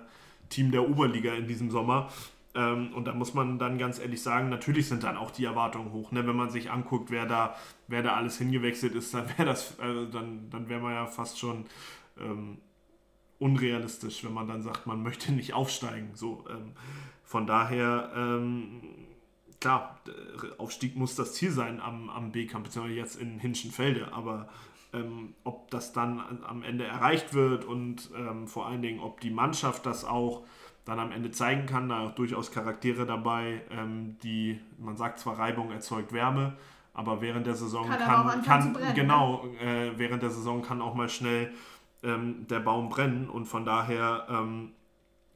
Team 0.48 0.70
der 0.70 0.88
Oberliga 0.88 1.34
in 1.34 1.46
diesem 1.46 1.70
Sommer. 1.70 2.10
Ähm, 2.54 2.94
und 2.94 3.06
da 3.06 3.14
muss 3.14 3.34
man 3.34 3.58
dann 3.58 3.78
ganz 3.78 3.98
ehrlich 3.98 4.22
sagen, 4.22 4.48
natürlich 4.48 4.88
sind 4.88 5.02
dann 5.02 5.16
auch 5.16 5.30
die 5.30 5.44
Erwartungen 5.44 5.92
hoch. 5.92 6.12
Ne? 6.12 6.26
Wenn 6.26 6.36
man 6.36 6.50
sich 6.50 6.70
anguckt, 6.70 7.10
wer 7.10 7.26
da, 7.26 7.56
wer 7.88 8.02
da 8.02 8.14
alles 8.14 8.38
hingewechselt 8.38 8.94
ist, 8.94 9.12
dann 9.12 9.28
wäre 9.36 9.46
das, 9.46 9.78
äh, 9.78 10.06
dann, 10.12 10.50
dann 10.50 10.68
wäre 10.68 10.80
man 10.80 10.92
ja 10.92 11.06
fast 11.06 11.38
schon 11.38 11.64
ähm, 12.20 12.58
unrealistisch, 13.38 14.24
wenn 14.24 14.32
man 14.32 14.46
dann 14.46 14.62
sagt, 14.62 14.86
man 14.86 15.02
möchte 15.02 15.32
nicht 15.32 15.54
aufsteigen. 15.54 16.10
So, 16.14 16.44
ähm, 16.48 16.72
von 17.24 17.46
daher, 17.46 18.12
ähm, 18.14 18.82
klar, 19.64 19.98
der 20.06 20.60
Aufstieg 20.60 20.94
muss 20.96 21.14
das 21.16 21.32
Ziel 21.34 21.50
sein 21.50 21.80
am, 21.80 22.10
am 22.10 22.32
B-Camp, 22.32 22.64
beziehungsweise 22.64 22.96
jetzt 22.98 23.16
in 23.16 23.38
Hinschenfelde, 23.38 24.12
aber 24.12 24.48
ähm, 24.92 25.34
ob 25.42 25.70
das 25.70 25.92
dann 25.92 26.20
an- 26.20 26.44
am 26.46 26.62
Ende 26.62 26.84
erreicht 26.84 27.34
wird 27.34 27.64
und 27.64 28.10
ähm, 28.16 28.46
vor 28.46 28.66
allen 28.66 28.82
Dingen, 28.82 29.00
ob 29.00 29.20
die 29.20 29.30
Mannschaft 29.30 29.86
das 29.86 30.04
auch 30.04 30.42
dann 30.84 30.98
am 31.00 31.12
Ende 31.12 31.30
zeigen 31.30 31.64
kann, 31.66 31.88
da 31.88 32.00
auch 32.04 32.14
durchaus 32.14 32.50
Charaktere 32.50 33.06
dabei, 33.06 33.62
ähm, 33.70 34.16
die, 34.22 34.60
man 34.78 34.96
sagt 34.96 35.18
zwar 35.18 35.38
Reibung 35.38 35.70
erzeugt 35.72 36.12
Wärme, 36.12 36.52
aber 36.92 37.20
während 37.22 37.46
der 37.46 37.54
Saison 37.54 37.88
Kann 37.88 37.98
kann, 38.42 38.42
kann, 38.44 38.94
genau, 38.94 39.46
äh, 39.60 39.92
während 39.96 40.22
der 40.22 40.30
Saison 40.30 40.60
kann 40.62 40.80
auch 40.82 40.94
mal 40.94 41.08
schnell 41.08 41.52
ähm, 42.02 42.46
der 42.48 42.60
Baum 42.60 42.88
brennen 42.90 43.28
und 43.30 43.46
von 43.46 43.64
daher 43.64 44.26
ähm, 44.28 44.72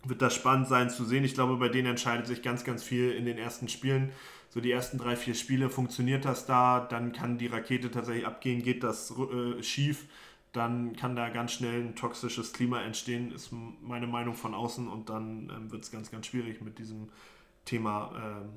wird 0.04 0.22
das 0.22 0.34
spannend 0.34 0.68
sein 0.68 0.90
zu 0.90 1.04
sehen. 1.04 1.24
Ich 1.24 1.34
glaube, 1.34 1.56
bei 1.56 1.68
denen 1.68 1.88
entscheidet 1.88 2.26
sich 2.26 2.42
ganz, 2.42 2.64
ganz 2.64 2.82
viel 2.82 3.12
in 3.12 3.24
den 3.24 3.38
ersten 3.38 3.68
Spielen. 3.68 4.10
So 4.50 4.60
die 4.60 4.70
ersten 4.70 4.98
drei, 4.98 5.16
vier 5.16 5.34
Spiele 5.34 5.68
funktioniert 5.68 6.24
das 6.24 6.46
da, 6.46 6.80
dann 6.80 7.12
kann 7.12 7.38
die 7.38 7.48
Rakete 7.48 7.90
tatsächlich 7.90 8.26
abgehen, 8.26 8.62
geht 8.62 8.82
das 8.82 9.10
äh, 9.10 9.62
schief, 9.62 10.06
dann 10.52 10.96
kann 10.96 11.16
da 11.16 11.28
ganz 11.28 11.52
schnell 11.52 11.82
ein 11.82 11.94
toxisches 11.94 12.54
Klima 12.54 12.80
entstehen, 12.80 13.30
ist 13.32 13.50
meine 13.82 14.06
Meinung 14.06 14.34
von 14.34 14.54
außen 14.54 14.88
und 14.88 15.10
dann 15.10 15.52
ähm, 15.54 15.70
wird 15.70 15.84
es 15.84 15.90
ganz, 15.90 16.10
ganz 16.10 16.26
schwierig 16.26 16.62
mit 16.62 16.78
diesem 16.78 17.10
Thema 17.66 18.12
ähm, 18.16 18.48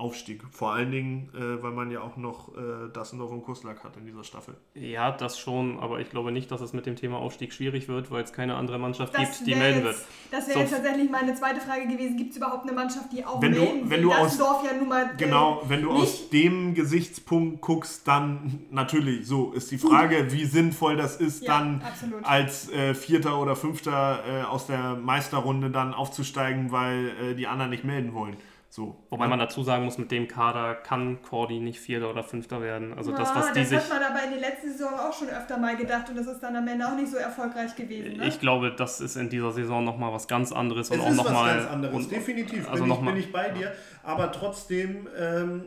Aufstieg. 0.00 0.42
Vor 0.50 0.72
allen 0.72 0.90
Dingen, 0.90 1.28
äh, 1.34 1.62
weil 1.62 1.72
man 1.72 1.90
ja 1.90 2.00
auch 2.00 2.16
noch 2.16 2.56
äh, 2.56 2.88
Dassendorf 2.92 3.30
und 3.30 3.42
Kuslak 3.42 3.84
hat 3.84 3.96
in 3.96 4.06
dieser 4.06 4.24
Staffel. 4.24 4.54
Ja, 4.74 5.10
das 5.12 5.38
schon, 5.38 5.78
aber 5.78 6.00
ich 6.00 6.10
glaube 6.10 6.32
nicht, 6.32 6.50
dass 6.50 6.60
es 6.60 6.72
mit 6.72 6.86
dem 6.86 6.96
Thema 6.96 7.18
Aufstieg 7.18 7.52
schwierig 7.52 7.86
wird, 7.88 8.10
weil 8.10 8.24
es 8.24 8.32
keine 8.32 8.54
andere 8.56 8.78
Mannschaft 8.78 9.14
Das 9.14 9.38
gibt, 9.38 9.46
die 9.46 9.54
melden 9.54 9.84
jetzt, 9.84 9.98
wird. 9.98 10.06
Das 10.30 10.46
wäre 10.48 10.54
So. 10.54 10.60
jetzt 10.60 10.70
tatsächlich 10.72 11.10
meine 11.10 11.34
zweite 11.34 11.60
Frage 11.60 11.86
gewesen. 11.86 12.16
Gibt 12.16 12.30
es 12.30 12.36
überhaupt 12.38 12.62
eine 12.64 12.72
Mannschaft, 12.72 13.12
die 13.12 13.24
auch 13.24 13.40
Wenn 13.42 13.52
du- 13.52 13.60
melden 13.60 13.80
wenn 13.90 13.90
will? 13.90 14.02
du 14.02 14.12
aus- 14.12 14.38
ja 14.38 14.72
nun 14.78 14.88
mal, 14.88 15.10
Genau, 15.16 15.62
wenn 15.68 15.82
du 15.82 15.92
nicht- 15.92 16.02
aus 16.02 16.30
dem 16.30 16.74
Gesichtspunkt 16.74 17.60
guckst, 17.60 18.08
dann 18.08 18.60
natürlich 18.70 19.26
so 19.26 19.52
ist 19.52 19.70
die 19.70 19.78
Frage, 19.78 20.32
wie 20.32 20.44
sinnvoll 20.44 20.96
das 20.96 21.16
ist, 21.16 21.42
Ja, 21.44 21.58
dann 21.58 21.82
absolut. 21.82 22.24
als 22.24 22.70
äh, 22.72 22.94
Vierter 22.94 23.38
oder 23.40 23.54
Fünfter 23.56 24.20
äh, 24.26 24.42
aus 24.44 24.66
der 24.66 24.96
Meisterrunde 24.96 25.70
dann 25.70 25.92
aufzusteigen, 25.94 26.72
weil 26.72 27.08
äh, 27.20 27.34
die 27.34 27.46
anderen 27.46 27.70
nicht 27.70 27.84
melden 27.84 28.14
wollen. 28.14 28.36
So. 28.72 29.04
Wobei 29.10 29.26
man 29.26 29.40
dazu 29.40 29.64
sagen 29.64 29.84
muss, 29.84 29.98
mit 29.98 30.12
dem 30.12 30.28
Kader 30.28 30.76
kann 30.76 31.20
Cordy 31.22 31.58
nicht 31.58 31.80
Vierter 31.80 32.08
oder 32.08 32.22
Fünfter 32.22 32.62
werden. 32.62 32.94
Also 32.96 33.10
das, 33.10 33.30
Ja, 33.30 33.34
was 33.34 33.52
die 33.52 33.58
das 33.60 33.68
sich... 33.70 33.78
hat 33.80 33.88
man 33.88 34.00
aber 34.04 34.22
in 34.22 34.30
der 34.30 34.40
letzten 34.48 34.70
Saison 34.70 34.94
auch 34.94 35.12
schon 35.12 35.28
öfter 35.28 35.58
mal 35.58 35.76
gedacht 35.76 36.08
und 36.08 36.16
das 36.16 36.28
ist 36.28 36.40
dann 36.40 36.54
am 36.54 36.68
Ende 36.68 36.86
auch 36.86 36.94
nicht 36.94 37.10
so 37.10 37.16
erfolgreich 37.16 37.74
gewesen. 37.74 38.18
Ne? 38.18 38.28
Ich 38.28 38.38
glaube, 38.38 38.70
das 38.70 39.00
ist 39.00 39.16
in 39.16 39.28
dieser 39.28 39.50
Saison 39.50 39.84
nochmal 39.84 40.12
was 40.12 40.28
ganz 40.28 40.52
anderes 40.52 40.88
und 40.90 40.98
Es 41.00 41.02
auch 41.04 41.10
ist 41.10 41.18
was 41.18 41.24
nochmal. 41.26 41.56
ganz 41.56 41.68
anderes, 41.68 42.08
definitiv. 42.08 42.68
also 42.70 42.84
bin, 42.84 42.88
noch 42.90 42.98
ich, 42.98 43.04
mal- 43.04 43.12
bin 43.12 43.20
ich 43.20 43.32
bei 43.32 43.48
dir. 43.50 43.72
Aber 44.04 44.30
trotzdem, 44.30 45.08
ähm, 45.18 45.64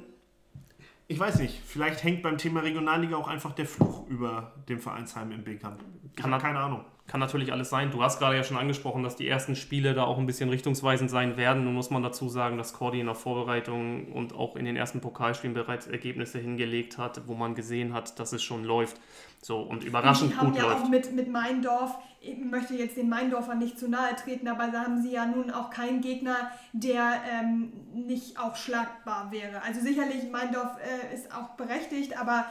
ich 1.09 1.19
weiß 1.19 1.39
nicht, 1.39 1.61
vielleicht 1.65 2.03
hängt 2.05 2.23
beim 2.23 2.37
Thema 2.37 2.61
Regionalliga 2.61 3.17
auch 3.17 3.27
einfach 3.27 3.51
der 3.51 3.65
Fluch 3.65 4.07
über 4.07 4.53
dem 4.69 4.79
Vereinsheim 4.79 5.29
im 5.33 5.43
B-Camp. 5.43 5.81
Ich 6.15 6.23
habe 6.23 6.37
keine 6.41 6.59
Ahnung. 6.59 6.85
Kann 7.05 7.19
natürlich 7.19 7.51
alles 7.51 7.69
sein. 7.69 7.91
Du 7.91 8.01
hast 8.01 8.17
gerade 8.17 8.37
ja 8.37 8.45
schon 8.45 8.55
angesprochen, 8.55 9.03
dass 9.03 9.17
die 9.17 9.27
ersten 9.27 9.57
Spiele 9.57 9.93
da 9.93 10.05
auch 10.05 10.17
ein 10.17 10.25
bisschen 10.25 10.49
richtungsweisend 10.49 11.11
sein 11.11 11.35
werden. 11.35 11.65
Nun 11.65 11.73
muss 11.73 11.89
man 11.89 12.01
dazu 12.01 12.29
sagen, 12.29 12.57
dass 12.57 12.71
Cordy 12.71 13.01
in 13.01 13.07
der 13.07 13.15
Vorbereitung 13.15 14.13
und 14.13 14.33
auch 14.33 14.55
in 14.55 14.63
den 14.63 14.77
ersten 14.77 15.01
Pokalspielen 15.01 15.53
bereits 15.53 15.85
Ergebnisse 15.85 16.39
hingelegt 16.39 16.97
hat, 16.97 17.27
wo 17.27 17.33
man 17.33 17.55
gesehen 17.55 17.93
hat, 17.93 18.19
dass 18.19 18.31
es 18.31 18.41
schon 18.41 18.63
läuft. 18.63 19.01
So 19.41 19.59
und 19.59 19.83
überraschend 19.83 20.31
die 20.31 20.37
haben 20.37 20.51
gut 20.51 20.57
ja 20.57 20.63
läuft. 20.63 20.85
auch 20.85 20.89
mit, 20.89 21.13
mit 21.13 21.29
Meindorf, 21.29 21.97
ich 22.21 22.37
möchte 22.37 22.73
jetzt 22.75 22.95
den 22.95 23.09
Meindorfern 23.09 23.59
nicht 23.59 23.77
zu 23.77 23.89
nahe 23.89 24.15
treten, 24.15 24.47
aber 24.47 24.67
da 24.67 24.83
haben 24.83 25.01
sie 25.01 25.11
ja 25.11 25.25
nun 25.25 25.51
auch 25.51 25.71
keinen 25.71 25.99
Gegner, 25.99 26.51
der 26.71 27.21
ähm, 27.29 27.73
nicht 27.93 28.39
auch 28.39 28.55
schlagbar 28.55 29.29
wäre. 29.29 29.61
Also 29.61 29.81
sicherlich, 29.81 30.31
Meindorf 30.31 30.77
äh, 30.77 31.13
ist 31.13 31.35
auch 31.35 31.49
berechtigt, 31.57 32.17
aber 32.17 32.45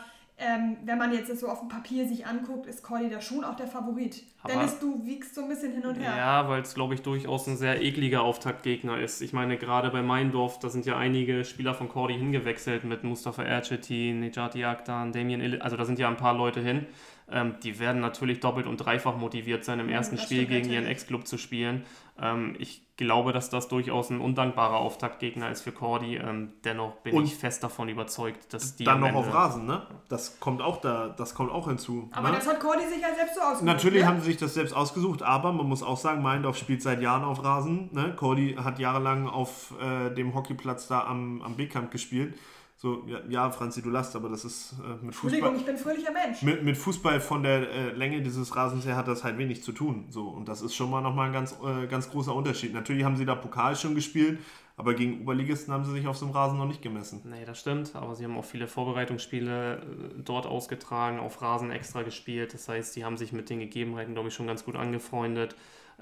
ähm, 0.44 0.76
wenn 0.84 0.98
man 0.98 1.12
jetzt 1.12 1.30
das 1.30 1.40
so 1.40 1.48
auf 1.48 1.60
dem 1.60 1.68
Papier 1.68 2.06
sich 2.06 2.26
anguckt, 2.26 2.66
ist 2.66 2.82
Cordy 2.82 3.08
da 3.08 3.20
schon 3.20 3.44
auch 3.44 3.54
der 3.54 3.66
Favorit. 3.68 4.24
Aber- 4.42 4.52
Dennis, 4.54 4.78
du 4.80 5.04
wiegst 5.06 5.34
so 5.34 5.42
ein 5.42 5.48
bisschen 5.48 5.72
hin 5.72 5.86
und 5.86 5.94
her. 5.94 6.14
Ja, 6.16 6.48
weil 6.48 6.62
es, 6.62 6.74
glaube 6.74 6.94
ich, 6.94 7.02
durchaus 7.02 7.46
ein 7.46 7.56
sehr 7.56 7.80
ekliger 7.82 8.22
Auftaktgegner 8.22 8.98
ist. 8.98 9.22
Ich 9.22 9.32
meine, 9.32 9.56
gerade 9.56 9.90
bei 9.90 10.02
Meindorf, 10.02 10.58
da 10.58 10.68
sind 10.68 10.84
ja 10.84 10.96
einige 10.96 11.44
Spieler 11.44 11.74
von 11.74 11.88
Cordy 11.88 12.14
hingewechselt 12.14 12.84
mit 12.84 13.04
Mustafa 13.04 13.42
Ercetin, 13.42 14.20
Nejati 14.20 14.64
Aktan, 14.64 15.12
Damien 15.12 15.40
Ille, 15.40 15.62
also 15.62 15.76
da 15.76 15.84
sind 15.84 15.98
ja 15.98 16.08
ein 16.08 16.16
paar 16.16 16.34
Leute 16.36 16.60
hin. 16.60 16.86
Ähm, 17.30 17.54
die 17.62 17.78
werden 17.78 18.00
natürlich 18.00 18.40
doppelt 18.40 18.66
und 18.66 18.76
dreifach 18.78 19.16
motiviert 19.16 19.64
sein, 19.64 19.80
im 19.80 19.88
ersten 19.88 20.16
das 20.16 20.24
Spiel 20.24 20.44
gegen 20.46 20.66
ihren 20.68 20.82
natürlich. 20.84 20.88
Ex-Club 20.90 21.26
zu 21.26 21.38
spielen. 21.38 21.82
Ähm, 22.20 22.56
ich 22.58 22.82
glaube, 22.96 23.32
dass 23.32 23.50
das 23.50 23.68
durchaus 23.68 24.10
ein 24.10 24.20
undankbarer 24.20 24.76
Auftaktgegner 24.76 25.50
ist 25.50 25.62
für 25.62 25.72
Cordy. 25.72 26.16
Ähm, 26.16 26.52
dennoch 26.64 26.96
bin 26.96 27.14
Und 27.14 27.24
ich 27.24 27.34
fest 27.34 27.62
davon 27.62 27.88
überzeugt, 27.88 28.52
dass 28.52 28.76
die 28.76 28.84
Dann 28.84 29.00
noch 29.00 29.14
auf 29.14 29.32
Rasen, 29.32 29.66
ne? 29.66 29.86
Das 30.08 30.38
kommt 30.38 30.62
auch 30.62 30.80
da, 30.80 31.08
das 31.08 31.34
kommt 31.34 31.50
auch 31.50 31.68
hinzu. 31.68 32.10
Aber 32.12 32.28
ne? 32.28 32.36
das 32.36 32.46
hat 32.46 32.60
Cordy 32.60 32.86
sich 32.86 33.00
ja 33.00 33.14
selbst 33.14 33.34
so 33.34 33.40
ausgesucht. 33.40 33.64
Natürlich 33.64 34.02
ne? 34.02 34.08
haben 34.08 34.20
sie 34.20 34.26
sich 34.26 34.36
das 34.36 34.54
selbst 34.54 34.74
ausgesucht, 34.74 35.22
aber 35.22 35.52
man 35.52 35.68
muss 35.68 35.82
auch 35.82 35.96
sagen, 35.96 36.22
Meindorf 36.22 36.56
spielt 36.56 36.82
seit 36.82 37.00
Jahren 37.00 37.24
auf 37.24 37.42
Rasen. 37.42 37.88
Ne? 37.92 38.14
Cordy 38.14 38.56
hat 38.62 38.78
jahrelang 38.78 39.28
auf 39.28 39.74
äh, 39.80 40.10
dem 40.10 40.34
Hockeyplatz 40.34 40.86
da 40.86 41.04
am, 41.04 41.42
am 41.42 41.56
B-Camp 41.56 41.90
gespielt. 41.90 42.34
So, 42.82 43.04
ja, 43.06 43.20
ja, 43.28 43.48
Franzi, 43.52 43.80
du 43.80 43.90
lachst, 43.90 44.16
aber 44.16 44.28
das 44.28 44.44
ist 44.44 44.72
äh, 44.72 45.04
mit 45.04 45.14
Fußball. 45.14 45.38
Entschuldigung, 45.38 45.54
ich 45.54 45.64
bin 45.64 45.76
fröhlicher 45.76 46.10
Mensch. 46.10 46.42
Mit, 46.42 46.64
mit 46.64 46.76
Fußball 46.76 47.20
von 47.20 47.44
der 47.44 47.70
äh, 47.70 47.92
Länge 47.92 48.20
dieses 48.22 48.56
Rasens 48.56 48.84
her 48.84 48.96
hat 48.96 49.06
das 49.06 49.22
halt 49.22 49.38
wenig 49.38 49.62
zu 49.62 49.70
tun. 49.70 50.06
So, 50.08 50.26
und 50.26 50.48
das 50.48 50.62
ist 50.62 50.74
schon 50.74 50.90
mal 50.90 51.00
nochmal 51.00 51.28
ein 51.28 51.32
ganz, 51.32 51.56
äh, 51.64 51.86
ganz 51.86 52.10
großer 52.10 52.34
Unterschied. 52.34 52.74
Natürlich 52.74 53.04
haben 53.04 53.16
sie 53.16 53.24
da 53.24 53.36
Pokal 53.36 53.76
schon 53.76 53.94
gespielt, 53.94 54.40
aber 54.76 54.94
gegen 54.94 55.20
Oberligisten 55.22 55.72
haben 55.72 55.84
sie 55.84 55.92
sich 55.92 56.08
auf 56.08 56.16
so 56.16 56.26
einem 56.26 56.34
Rasen 56.34 56.58
noch 56.58 56.66
nicht 56.66 56.82
gemessen. 56.82 57.22
Nee, 57.24 57.44
das 57.44 57.60
stimmt, 57.60 57.94
aber 57.94 58.16
sie 58.16 58.24
haben 58.24 58.36
auch 58.36 58.44
viele 58.44 58.66
Vorbereitungsspiele 58.66 59.74
äh, 59.76 60.20
dort 60.20 60.46
ausgetragen, 60.46 61.20
auf 61.20 61.40
Rasen 61.40 61.70
extra 61.70 62.02
gespielt. 62.02 62.52
Das 62.52 62.68
heißt, 62.68 62.94
sie 62.94 63.04
haben 63.04 63.16
sich 63.16 63.32
mit 63.32 63.48
den 63.48 63.60
Gegebenheiten, 63.60 64.14
glaube 64.14 64.26
ich, 64.26 64.34
schon 64.34 64.48
ganz 64.48 64.64
gut 64.64 64.74
angefreundet. 64.74 65.54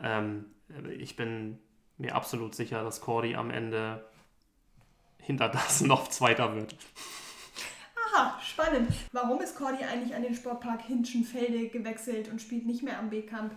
Ähm, 0.02 0.46
ich 0.98 1.14
bin 1.14 1.58
mir 1.98 2.14
absolut 2.14 2.54
sicher, 2.54 2.82
dass 2.82 3.02
Cordy 3.02 3.34
am 3.34 3.50
Ende 3.50 4.02
hinter 5.30 5.48
das 5.48 5.80
noch 5.92 6.08
Zweiter 6.08 6.54
wird. 6.54 6.74
Aha, 8.12 8.38
spannend. 8.42 8.90
Warum 9.12 9.40
ist 9.40 9.56
Cordy 9.56 9.84
eigentlich 9.84 10.14
an 10.14 10.22
den 10.22 10.34
Sportpark 10.34 10.82
Hinschenfelde 10.82 11.68
gewechselt 11.68 12.28
und 12.30 12.40
spielt 12.40 12.66
nicht 12.66 12.82
mehr 12.82 12.98
am 12.98 13.10
B-Camp? 13.10 13.52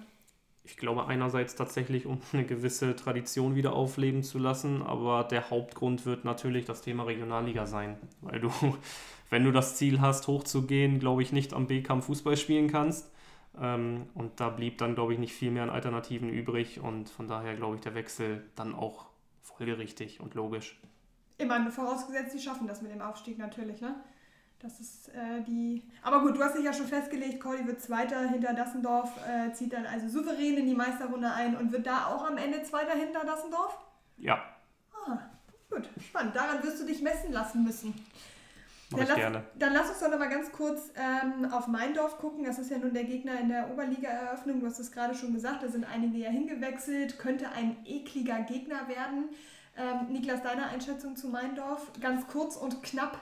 Ich 0.65 0.77
glaube 0.77 1.07
einerseits 1.07 1.55
tatsächlich, 1.55 2.05
um 2.05 2.21
eine 2.31 2.45
gewisse 2.45 2.95
Tradition 2.95 3.55
wieder 3.55 3.73
aufleben 3.73 4.23
zu 4.23 4.37
lassen, 4.37 4.81
aber 4.81 5.25
der 5.25 5.49
Hauptgrund 5.49 6.05
wird 6.05 6.23
natürlich 6.23 6.65
das 6.65 6.81
Thema 6.81 7.03
Regionalliga 7.03 7.65
sein, 7.65 7.97
weil 8.21 8.39
du, 8.39 8.49
wenn 9.29 9.43
du 9.43 9.51
das 9.51 9.75
Ziel 9.75 9.99
hast, 9.99 10.27
hochzugehen, 10.27 10.99
glaube 10.99 11.23
ich, 11.23 11.33
nicht 11.33 11.53
am 11.53 11.67
B-Camp 11.67 12.03
Fußball 12.03 12.37
spielen 12.37 12.69
kannst. 12.71 13.11
Ähm, 13.59 14.07
und 14.13 14.39
da 14.39 14.49
blieb 14.49 14.77
dann, 14.77 14.95
glaube 14.95 15.13
ich, 15.13 15.19
nicht 15.19 15.33
viel 15.33 15.51
mehr 15.51 15.63
an 15.63 15.69
Alternativen 15.69 16.29
übrig 16.29 16.79
und 16.79 17.09
von 17.09 17.27
daher 17.27 17.55
glaube 17.55 17.75
ich, 17.75 17.81
der 17.81 17.95
Wechsel 17.95 18.43
dann 18.55 18.73
auch 18.73 19.05
folgerichtig 19.41 20.19
und 20.19 20.33
logisch. 20.33 20.79
Immer 21.43 21.71
vorausgesetzt, 21.71 22.33
die 22.33 22.39
schaffen 22.39 22.67
das 22.67 22.81
mit 22.81 22.91
dem 22.91 23.01
Aufstieg 23.01 23.37
natürlich, 23.37 23.81
ne? 23.81 23.95
Das 24.59 24.79
ist 24.79 25.09
äh, 25.09 25.41
die. 25.45 25.83
Aber 26.01 26.21
gut, 26.21 26.37
du 26.37 26.41
hast 26.41 26.55
dich 26.55 26.63
ja 26.63 26.71
schon 26.71 26.87
festgelegt, 26.87 27.41
Cordy 27.41 27.67
wird 27.67 27.81
Zweiter 27.81 28.29
hinter 28.29 28.53
Dassendorf, 28.53 29.11
äh, 29.27 29.51
zieht 29.51 29.73
dann 29.73 29.85
also 29.85 30.07
souverän 30.07 30.57
in 30.57 30.65
die 30.65 30.73
Meisterrunde 30.73 31.31
ein 31.31 31.57
und 31.57 31.73
wird 31.73 31.85
da 31.85 32.07
auch 32.07 32.25
am 32.25 32.37
Ende 32.37 32.63
Zweiter 32.63 32.93
hinter 32.93 33.25
Dassendorf? 33.25 33.77
Ja. 34.17 34.41
Ah, 35.05 35.17
gut, 35.69 35.89
spannend. 36.01 36.33
Daran 36.33 36.63
wirst 36.63 36.81
du 36.81 36.85
dich 36.85 37.01
messen 37.01 37.33
lassen 37.33 37.65
müssen. 37.65 37.93
Mach 38.89 38.99
Dann 38.99 39.07
lass, 39.07 39.17
gerne. 39.17 39.43
dann 39.57 39.73
lass 39.73 39.89
uns 39.89 39.99
doch 39.99 40.09
noch 40.09 40.19
mal 40.19 40.29
ganz 40.29 40.51
kurz 40.51 40.91
ähm, 40.95 41.51
auf 41.51 41.67
Meindorf 41.67 42.17
gucken. 42.19 42.45
Das 42.45 42.59
ist 42.59 42.69
ja 42.69 42.77
nun 42.77 42.93
der 42.93 43.03
Gegner 43.05 43.39
in 43.39 43.49
der 43.49 43.69
Oberliga-Eröffnung. 43.71 44.61
Du 44.61 44.67
hast 44.67 44.79
es 44.79 44.91
gerade 44.91 45.15
schon 45.15 45.33
gesagt, 45.33 45.63
da 45.63 45.67
sind 45.67 45.83
einige 45.83 46.19
ja 46.19 46.29
hingewechselt. 46.29 47.17
Könnte 47.17 47.49
ein 47.49 47.77
ekliger 47.85 48.39
Gegner 48.41 48.87
werden. 48.87 49.29
Ähm, 49.75 50.11
Niklas, 50.11 50.43
deine 50.43 50.67
Einschätzung 50.67 51.15
zu 51.15 51.27
Meindorf? 51.29 51.91
Ganz 51.99 52.27
kurz 52.27 52.55
und 52.55 52.83
knapp. 52.83 53.21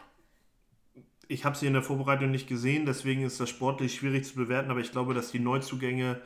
Ich 1.27 1.45
habe 1.45 1.55
sie 1.55 1.67
in 1.67 1.73
der 1.73 1.81
Vorbereitung 1.81 2.29
nicht 2.29 2.47
gesehen, 2.47 2.85
deswegen 2.85 3.23
ist 3.23 3.39
das 3.39 3.49
sportlich 3.49 3.95
schwierig 3.95 4.25
zu 4.25 4.35
bewerten, 4.35 4.69
aber 4.69 4.81
ich 4.81 4.91
glaube, 4.91 5.13
dass 5.13 5.31
die 5.31 5.39
Neuzugänge 5.39 6.21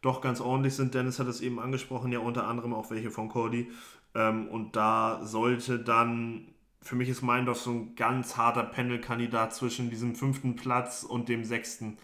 doch 0.00 0.20
ganz 0.20 0.40
ordentlich 0.40 0.74
sind. 0.74 0.94
Dennis 0.94 1.18
hat 1.20 1.28
es 1.28 1.40
eben 1.40 1.60
angesprochen, 1.60 2.12
ja 2.12 2.18
unter 2.18 2.46
anderem 2.46 2.74
auch 2.74 2.90
welche 2.90 3.10
von 3.10 3.28
Cordy. 3.28 3.70
Ähm, 4.14 4.48
und 4.48 4.74
da 4.74 5.20
sollte 5.24 5.78
dann, 5.78 6.48
für 6.82 6.96
mich 6.96 7.08
ist 7.08 7.22
Meindorf 7.22 7.60
so 7.60 7.70
ein 7.70 7.94
ganz 7.94 8.36
harter 8.36 8.64
Pendelkandidat 8.64 9.54
zwischen 9.54 9.90
diesem 9.90 10.16
fünften 10.16 10.56
Platz 10.56 11.04
und 11.04 11.28
dem 11.28 11.44
sechsten. 11.44 11.98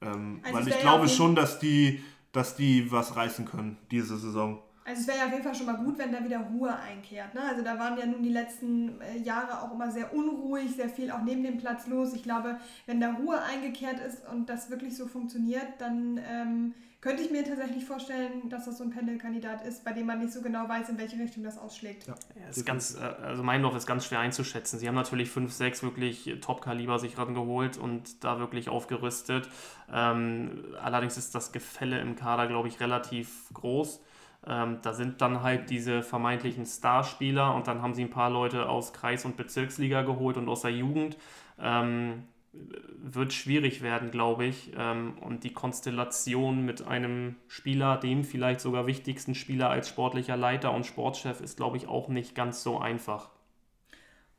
Ähm, 0.00 0.40
Also 0.44 0.58
weil 0.58 0.68
ich 0.68 0.78
glaube 0.78 1.08
schon, 1.08 1.34
dass 1.34 1.58
die, 1.58 2.02
dass 2.32 2.56
die 2.56 2.90
was 2.92 3.16
reißen 3.16 3.46
können 3.46 3.78
diese 3.90 4.16
Saison. 4.16 4.62
Also 4.90 5.02
es 5.02 5.06
wäre 5.06 5.18
ja 5.18 5.26
auf 5.26 5.32
jeden 5.32 5.44
Fall 5.44 5.54
schon 5.54 5.66
mal 5.66 5.76
gut, 5.76 5.98
wenn 5.98 6.12
da 6.12 6.24
wieder 6.24 6.40
Ruhe 6.40 6.76
einkehrt. 6.76 7.32
Ne? 7.34 7.42
Also 7.48 7.62
da 7.62 7.78
waren 7.78 7.96
ja 7.96 8.06
nun 8.06 8.22
die 8.22 8.30
letzten 8.30 9.00
äh, 9.00 9.18
Jahre 9.18 9.62
auch 9.62 9.72
immer 9.72 9.90
sehr 9.90 10.12
unruhig, 10.12 10.74
sehr 10.74 10.88
viel 10.88 11.12
auch 11.12 11.22
neben 11.22 11.44
dem 11.44 11.58
Platz 11.58 11.86
los. 11.86 12.12
Ich 12.12 12.24
glaube, 12.24 12.58
wenn 12.86 13.00
da 13.00 13.12
Ruhe 13.12 13.40
eingekehrt 13.40 14.00
ist 14.00 14.26
und 14.28 14.48
das 14.48 14.68
wirklich 14.68 14.96
so 14.96 15.06
funktioniert, 15.06 15.66
dann 15.78 16.20
ähm, 16.28 16.74
könnte 17.00 17.22
ich 17.22 17.30
mir 17.30 17.44
tatsächlich 17.44 17.84
vorstellen, 17.84 18.50
dass 18.50 18.64
das 18.64 18.78
so 18.78 18.84
ein 18.84 18.90
Pendelkandidat 18.90 19.64
ist, 19.64 19.84
bei 19.84 19.92
dem 19.92 20.06
man 20.06 20.18
nicht 20.18 20.32
so 20.32 20.42
genau 20.42 20.68
weiß, 20.68 20.88
in 20.88 20.98
welche 20.98 21.18
Richtung 21.20 21.44
das 21.44 21.56
ausschlägt. 21.56 22.08
Ja. 22.08 22.14
Ja, 22.40 22.48
ist 22.48 22.66
ganz, 22.66 22.96
äh, 22.96 22.98
also 22.98 23.44
Meindorf 23.44 23.76
ist 23.76 23.86
ganz 23.86 24.06
schwer 24.06 24.18
einzuschätzen. 24.18 24.80
Sie 24.80 24.88
haben 24.88 24.96
natürlich 24.96 25.30
5, 25.30 25.52
6 25.52 25.84
wirklich 25.84 26.36
Top-Kaliber 26.40 26.98
sich 26.98 27.16
rangeholt 27.16 27.78
und 27.78 28.24
da 28.24 28.40
wirklich 28.40 28.68
aufgerüstet. 28.68 29.48
Ähm, 29.92 30.64
allerdings 30.82 31.16
ist 31.16 31.32
das 31.36 31.52
Gefälle 31.52 32.00
im 32.00 32.16
Kader, 32.16 32.48
glaube 32.48 32.66
ich, 32.66 32.80
relativ 32.80 33.48
groß. 33.54 34.00
Ähm, 34.46 34.78
da 34.82 34.94
sind 34.94 35.20
dann 35.20 35.42
halt 35.42 35.70
diese 35.70 36.02
vermeintlichen 36.02 36.64
Starspieler 36.64 37.54
und 37.54 37.66
dann 37.66 37.82
haben 37.82 37.94
sie 37.94 38.04
ein 38.04 38.10
paar 38.10 38.30
Leute 38.30 38.68
aus 38.68 38.92
Kreis- 38.92 39.24
und 39.24 39.36
Bezirksliga 39.36 40.02
geholt 40.02 40.36
und 40.36 40.48
aus 40.48 40.62
der 40.62 40.72
Jugend. 40.72 41.18
Ähm, 41.58 42.24
wird 42.52 43.32
schwierig 43.32 43.82
werden, 43.82 44.10
glaube 44.10 44.46
ich. 44.46 44.72
Ähm, 44.76 45.14
und 45.20 45.44
die 45.44 45.52
Konstellation 45.52 46.64
mit 46.64 46.86
einem 46.86 47.36
Spieler, 47.48 47.96
dem 47.96 48.24
vielleicht 48.24 48.60
sogar 48.60 48.86
wichtigsten 48.86 49.34
Spieler 49.34 49.70
als 49.70 49.88
sportlicher 49.88 50.36
Leiter 50.36 50.72
und 50.72 50.86
Sportchef, 50.86 51.40
ist, 51.40 51.56
glaube 51.56 51.76
ich, 51.76 51.86
auch 51.86 52.08
nicht 52.08 52.34
ganz 52.34 52.62
so 52.62 52.78
einfach. 52.78 53.30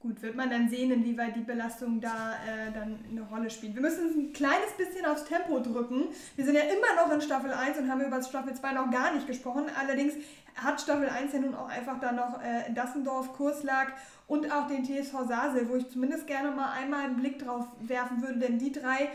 Gut, 0.01 0.19
wird 0.23 0.35
man 0.35 0.49
dann 0.49 0.67
sehen, 0.67 0.89
inwieweit 0.89 1.35
die 1.35 1.41
Belastung 1.41 2.01
da 2.01 2.33
äh, 2.33 2.71
dann 2.73 2.97
eine 3.07 3.21
Rolle 3.21 3.51
spielt. 3.51 3.75
Wir 3.75 3.83
müssen 3.83 4.07
uns 4.07 4.15
ein 4.15 4.33
kleines 4.33 4.71
bisschen 4.75 5.05
aufs 5.05 5.25
Tempo 5.25 5.59
drücken. 5.59 6.07
Wir 6.35 6.43
sind 6.43 6.55
ja 6.55 6.61
immer 6.61 7.05
noch 7.05 7.13
in 7.13 7.21
Staffel 7.21 7.53
1 7.53 7.77
und 7.77 7.87
haben 7.87 8.01
über 8.01 8.19
Staffel 8.23 8.55
2 8.55 8.71
noch 8.71 8.89
gar 8.89 9.13
nicht 9.13 9.27
gesprochen. 9.27 9.65
Allerdings 9.79 10.15
hat 10.55 10.81
Staffel 10.81 11.07
1 11.07 11.33
ja 11.33 11.39
nun 11.39 11.53
auch 11.53 11.69
einfach 11.69 11.99
dann 11.99 12.15
noch 12.15 12.41
äh, 12.41 12.73
Dassendorf, 12.73 13.33
Kurslag 13.33 13.93
und 14.25 14.51
auch 14.51 14.65
den 14.67 14.83
TSV 14.83 15.13
Sasel, 15.27 15.69
wo 15.69 15.75
ich 15.75 15.87
zumindest 15.89 16.25
gerne 16.25 16.49
mal 16.49 16.71
einmal 16.71 17.01
einen 17.01 17.17
Blick 17.17 17.37
drauf 17.37 17.67
werfen 17.81 18.23
würde, 18.23 18.39
denn 18.39 18.57
die 18.57 18.71
drei 18.71 19.09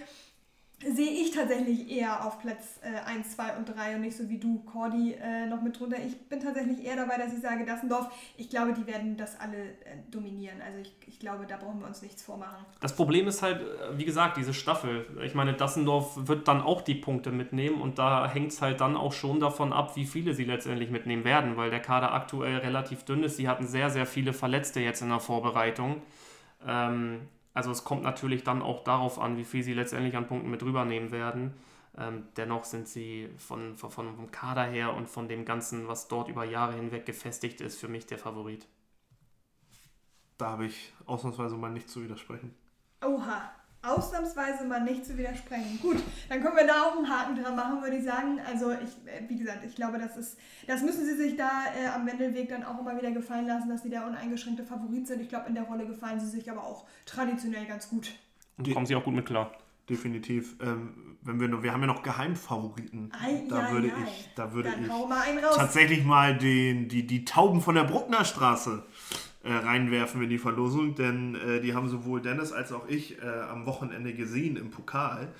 sehe 0.84 1.10
ich 1.10 1.30
tatsächlich 1.30 1.90
eher 1.90 2.26
auf 2.26 2.38
Platz 2.38 2.80
äh, 2.82 3.08
1, 3.08 3.34
2 3.34 3.56
und 3.56 3.64
3 3.64 3.94
und 3.94 4.02
nicht 4.02 4.16
so 4.16 4.28
wie 4.28 4.38
du, 4.38 4.58
Cordy, 4.60 5.14
äh, 5.14 5.46
noch 5.46 5.62
mit 5.62 5.78
drunter. 5.78 5.96
Ich 6.04 6.28
bin 6.28 6.38
tatsächlich 6.38 6.84
eher 6.84 6.96
dabei, 6.96 7.16
dass 7.16 7.32
ich 7.32 7.40
sage, 7.40 7.64
Dassendorf, 7.64 8.08
ich 8.36 8.50
glaube, 8.50 8.74
die 8.74 8.86
werden 8.86 9.16
das 9.16 9.40
alle 9.40 9.56
äh, 9.56 9.96
dominieren. 10.10 10.60
Also 10.60 10.80
ich, 10.80 10.94
ich 11.06 11.18
glaube, 11.18 11.46
da 11.46 11.56
brauchen 11.56 11.80
wir 11.80 11.86
uns 11.86 12.02
nichts 12.02 12.22
vormachen. 12.22 12.64
Das 12.80 12.94
Problem 12.94 13.26
ist 13.26 13.42
halt, 13.42 13.62
äh, 13.62 13.96
wie 13.96 14.04
gesagt, 14.04 14.36
diese 14.36 14.52
Staffel. 14.52 15.06
Ich 15.24 15.34
meine, 15.34 15.54
Dassendorf 15.54 16.28
wird 16.28 16.46
dann 16.46 16.60
auch 16.60 16.82
die 16.82 16.94
Punkte 16.94 17.32
mitnehmen 17.32 17.80
und 17.80 17.98
da 17.98 18.28
hängt 18.28 18.52
es 18.52 18.60
halt 18.60 18.82
dann 18.82 18.96
auch 18.96 19.14
schon 19.14 19.40
davon 19.40 19.72
ab, 19.72 19.96
wie 19.96 20.04
viele 20.04 20.34
sie 20.34 20.44
letztendlich 20.44 20.90
mitnehmen 20.90 21.24
werden, 21.24 21.56
weil 21.56 21.70
der 21.70 21.80
Kader 21.80 22.12
aktuell 22.12 22.58
relativ 22.58 23.04
dünn 23.04 23.22
ist. 23.22 23.38
Sie 23.38 23.48
hatten 23.48 23.66
sehr, 23.66 23.88
sehr 23.88 24.04
viele 24.04 24.34
Verletzte 24.34 24.80
jetzt 24.80 25.00
in 25.00 25.08
der 25.08 25.20
Vorbereitung. 25.20 26.02
Ähm, 26.66 27.28
also 27.56 27.70
es 27.70 27.84
kommt 27.84 28.02
natürlich 28.02 28.44
dann 28.44 28.60
auch 28.60 28.84
darauf 28.84 29.18
an, 29.18 29.38
wie 29.38 29.44
viel 29.44 29.62
sie 29.62 29.72
letztendlich 29.72 30.14
an 30.14 30.26
Punkten 30.26 30.50
mit 30.50 30.62
rübernehmen 30.62 31.10
werden. 31.10 31.54
Ähm, 31.96 32.28
dennoch 32.36 32.64
sind 32.64 32.86
sie 32.86 33.30
von, 33.38 33.78
von, 33.78 33.90
vom 33.90 34.30
Kader 34.30 34.64
her 34.64 34.92
und 34.92 35.08
von 35.08 35.26
dem 35.26 35.46
Ganzen, 35.46 35.88
was 35.88 36.06
dort 36.06 36.28
über 36.28 36.44
Jahre 36.44 36.74
hinweg 36.74 37.06
gefestigt 37.06 37.62
ist, 37.62 37.80
für 37.80 37.88
mich 37.88 38.04
der 38.04 38.18
Favorit. 38.18 38.68
Da 40.36 40.50
habe 40.50 40.66
ich 40.66 40.92
ausnahmsweise 41.06 41.56
mal 41.56 41.70
nicht 41.70 41.88
zu 41.88 42.04
widersprechen. 42.04 42.54
Oha, 43.02 43.50
ausnahmsweise 43.86 44.64
mal 44.64 44.82
nicht 44.82 45.04
zu 45.06 45.16
widersprechen. 45.16 45.78
Gut, 45.82 45.96
dann 46.28 46.42
können 46.42 46.56
wir 46.56 46.66
da 46.66 46.82
auch 46.82 46.96
einen 46.96 47.08
Haken 47.08 47.42
dran 47.42 47.56
machen, 47.56 47.82
würde 47.82 47.96
ich 47.96 48.04
sagen. 48.04 48.40
Also 48.46 48.72
ich, 48.72 48.90
äh, 49.06 49.22
wie 49.28 49.36
gesagt, 49.38 49.64
ich 49.64 49.74
glaube, 49.74 49.98
das 49.98 50.16
ist, 50.16 50.38
das 50.66 50.82
müssen 50.82 51.04
sie 51.04 51.16
sich 51.16 51.36
da 51.36 51.50
äh, 51.80 51.88
am 51.88 52.06
Wendelweg 52.06 52.48
dann 52.48 52.64
auch 52.64 52.78
immer 52.80 52.96
wieder 52.96 53.10
gefallen 53.12 53.46
lassen, 53.46 53.68
dass 53.68 53.82
sie 53.82 53.90
der 53.90 54.06
uneingeschränkte 54.06 54.64
Favorit 54.64 55.06
sind. 55.06 55.20
Ich 55.20 55.28
glaube, 55.28 55.48
in 55.48 55.54
der 55.54 55.64
Rolle 55.64 55.86
gefallen 55.86 56.18
sie 56.20 56.26
sich 56.28 56.50
aber 56.50 56.62
auch 56.64 56.84
traditionell 57.06 57.66
ganz 57.66 57.88
gut. 57.88 58.10
Und 58.58 58.66
Die- 58.66 58.72
kommen 58.72 58.86
sie 58.86 58.96
auch 58.96 59.04
gut 59.04 59.14
mit 59.14 59.26
klar. 59.26 59.52
Definitiv. 59.88 60.56
Ähm, 60.60 61.16
wenn 61.22 61.38
wir, 61.38 61.46
noch, 61.48 61.62
wir 61.62 61.72
haben 61.72 61.80
ja 61.80 61.86
noch 61.86 62.02
Geheimfavoriten. 62.02 63.12
Ei, 63.20 63.44
da 63.48 63.68
ei, 63.68 63.72
würde 63.72 63.88
ei. 63.88 64.02
ich, 64.04 64.28
da 64.34 64.52
würde 64.52 64.70
Dann 64.70 64.82
ich 64.82 64.88
mal 64.88 65.20
einen 65.20 65.38
raus. 65.44 65.56
tatsächlich 65.56 66.04
mal 66.04 66.36
den, 66.36 66.88
die, 66.88 67.06
die 67.06 67.24
Tauben 67.24 67.60
von 67.60 67.76
der 67.76 67.84
Bruckner 67.84 68.24
Straße 68.24 68.82
äh, 69.46 69.52
reinwerfen 69.52 70.22
in 70.22 70.28
die 70.28 70.38
Verlosung, 70.38 70.94
denn 70.94 71.34
äh, 71.36 71.60
die 71.60 71.74
haben 71.74 71.88
sowohl 71.88 72.20
Dennis 72.20 72.52
als 72.52 72.72
auch 72.72 72.88
ich 72.88 73.22
äh, 73.22 73.26
am 73.26 73.66
Wochenende 73.66 74.12
gesehen 74.12 74.56
im 74.56 74.70
Pokal. 74.70 75.32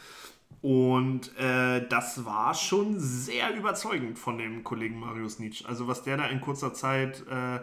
Und 0.63 1.37
äh, 1.39 1.87
das 1.89 2.25
war 2.25 2.55
schon 2.55 2.99
sehr 2.99 3.55
überzeugend 3.55 4.19
von 4.19 4.39
dem 4.39 4.65
Kollegen 4.65 4.99
Marius 4.99 5.39
Nietzsch. 5.39 5.65
Also 5.67 5.89
was 5.89 6.03
der 6.03 6.17
da 6.17 6.27
in 6.27 6.41
kurzer 6.41 6.73
Zeit 6.73 7.25
äh, 7.29 7.61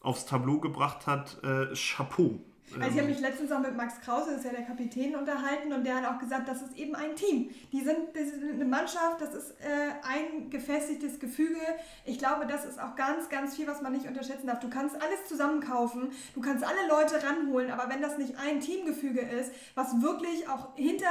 aufs 0.00 0.26
Tableau 0.26 0.60
gebracht 0.60 1.06
hat, 1.06 1.40
Chapeau. 1.74 2.44
Also 2.80 2.94
ich 2.94 2.98
habe 2.98 3.08
mich 3.08 3.20
letztens 3.20 3.52
auch 3.52 3.60
mit 3.60 3.76
Max 3.76 4.00
Krause, 4.00 4.30
das 4.30 4.38
ist 4.38 4.44
ja 4.44 4.50
der 4.50 4.64
Kapitän, 4.64 5.16
unterhalten 5.16 5.72
und 5.72 5.84
der 5.84 5.96
hat 5.96 6.06
auch 6.06 6.18
gesagt, 6.18 6.48
das 6.48 6.62
ist 6.62 6.76
eben 6.76 6.94
ein 6.94 7.14
Team. 7.16 7.50
Die 7.72 7.82
sind, 7.82 8.14
das 8.14 8.28
ist 8.28 8.42
eine 8.42 8.64
Mannschaft, 8.64 9.20
das 9.20 9.34
ist 9.34 9.50
äh, 9.60 9.92
ein 10.02 10.50
gefestigtes 10.50 11.18
Gefüge. 11.18 11.60
Ich 12.04 12.18
glaube, 12.18 12.46
das 12.46 12.64
ist 12.64 12.80
auch 12.80 12.96
ganz, 12.96 13.28
ganz 13.28 13.56
viel, 13.56 13.66
was 13.66 13.82
man 13.82 13.92
nicht 13.92 14.06
unterschätzen 14.06 14.46
darf. 14.46 14.60
Du 14.60 14.68
kannst 14.68 15.00
alles 15.00 15.26
zusammenkaufen, 15.26 16.10
du 16.34 16.40
kannst 16.40 16.64
alle 16.64 16.88
Leute 16.88 17.22
ranholen, 17.22 17.70
aber 17.70 17.88
wenn 17.88 18.02
das 18.02 18.18
nicht 18.18 18.36
ein 18.38 18.60
Teamgefüge 18.60 19.20
ist, 19.20 19.52
was 19.74 20.00
wirklich 20.02 20.48
auch 20.48 20.74
hinter, 20.76 21.06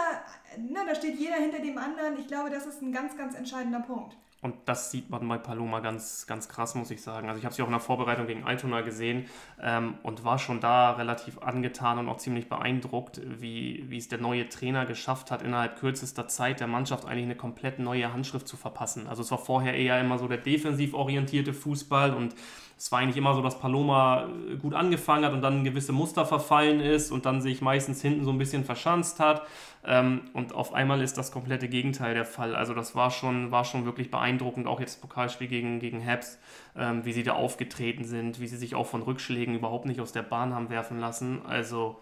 na, 0.58 0.86
da 0.86 0.96
steht 0.96 1.18
jeder 1.18 1.36
hinter 1.36 1.60
dem 1.60 1.78
anderen, 1.78 2.18
ich 2.20 2.28
glaube, 2.28 2.50
das 2.50 2.66
ist 2.66 2.82
ein 2.82 2.92
ganz, 2.92 3.18
ganz 3.18 3.36
entscheidender 3.36 3.80
Punkt. 3.80 4.16
Und 4.44 4.56
das 4.66 4.92
sieht 4.92 5.10
man 5.10 5.26
bei 5.28 5.38
Paloma 5.38 5.80
ganz, 5.80 6.28
ganz 6.28 6.50
krass, 6.50 6.76
muss 6.76 6.92
ich 6.92 7.02
sagen. 7.02 7.30
Also 7.30 7.40
ich 7.40 7.46
habe 7.46 7.56
sie 7.56 7.62
auch 7.62 7.68
in 7.68 7.72
der 7.72 7.80
Vorbereitung 7.80 8.28
gegen 8.28 8.44
Altona 8.44 8.82
gesehen 8.82 9.26
ähm, 9.62 9.96
und 10.04 10.26
war 10.26 10.38
schon 10.38 10.60
da 10.60 10.92
relativ 10.92 11.42
angetan 11.42 11.98
und 11.98 12.10
auch 12.10 12.18
ziemlich 12.18 12.50
beeindruckt, 12.50 13.22
wie, 13.24 13.86
wie 13.88 13.98
es 13.98 14.10
der 14.10 14.20
neue 14.20 14.50
Trainer 14.50 14.86
geschafft 14.86 15.32
hat, 15.32 15.42
innerhalb 15.44 15.80
kürzester 15.80 16.28
Zeit 16.28 16.60
der 16.60 16.68
Mannschaft 16.68 17.06
eigentlich 17.06 17.24
eine 17.24 17.36
komplett 17.36 17.80
neue 17.80 18.12
Handschrift 18.12 18.46
zu 18.46 18.58
verpassen. 18.58 19.08
Also 19.08 19.22
es 19.22 19.32
war 19.32 19.38
vorher 19.38 19.76
eher 19.76 20.00
immer 20.02 20.20
so 20.20 20.28
der 20.28 20.40
defensiv 20.40 20.94
orientierte 20.94 21.54
Fußball 21.54 22.14
und 22.14 22.36
es 22.78 22.92
war 22.92 23.00
eigentlich 23.00 23.16
immer 23.16 23.34
so, 23.34 23.42
dass 23.42 23.60
Paloma 23.60 24.28
äh, 24.52 24.58
gut 24.58 24.74
angefangen 24.74 25.24
hat 25.24 25.32
und 25.32 25.42
dann 25.42 25.64
gewisse 25.64 25.94
Muster 25.94 26.26
verfallen 26.26 26.82
ist 26.82 27.12
und 27.12 27.26
dann 27.26 27.42
sich 27.42 27.62
meistens 27.62 28.02
hinten 28.02 28.26
so 28.26 28.32
ein 28.32 28.38
bisschen 28.38 28.66
verschanzt 28.66 29.22
hat. 29.22 29.44
Ähm, 29.86 30.30
und 30.34 30.54
auf 30.54 30.74
einmal 30.74 31.02
ist 31.02 31.18
das 31.18 31.32
komplette 31.32 31.68
Gegenteil 31.68 32.14
der 32.14 32.26
Fall. 32.26 32.56
Also 32.56 32.74
das 32.74 32.96
war 32.96 33.12
schon, 33.12 33.52
war 33.52 33.66
schon 33.66 33.86
wirklich 33.86 34.10
beeindruckend, 34.12 34.68
auch 34.68 34.80
jetzt 34.80 34.96
das 34.96 35.02
Pokalspiel 35.02 35.48
gegen, 35.48 35.80
gegen 35.80 36.06
Habs, 36.06 36.40
ähm, 36.76 37.04
wie 37.06 37.12
sie 37.14 37.24
da 37.24 37.34
aufgetreten 37.34 38.06
sind, 38.06 38.40
wie 38.40 38.48
sie 38.48 38.58
sich 38.58 38.76
auch 38.76 38.88
von 38.88 39.02
Rückschlägen 39.02 39.56
überhaupt 39.56 39.86
nicht 39.86 40.00
aus 40.00 40.14
der 40.14 40.24
Bahn 40.24 40.54
haben 40.54 40.70
werfen 40.70 41.00
lassen. 41.00 41.46
Also 41.46 42.00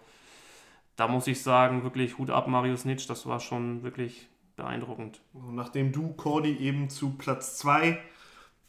da 0.96 1.08
muss 1.08 1.26
ich 1.26 1.42
sagen, 1.42 1.82
wirklich 1.82 2.18
Hut 2.18 2.30
ab, 2.30 2.46
Marius 2.46 2.84
Nitsch, 2.84 3.10
das 3.10 3.26
war 3.26 3.40
schon 3.40 3.82
wirklich 3.82 4.28
beeindruckend. 4.56 5.20
Nachdem 5.32 5.90
du 5.90 6.12
Cordy 6.12 6.56
eben 6.58 6.88
zu 6.88 7.16
Platz 7.16 7.58
2 7.58 7.98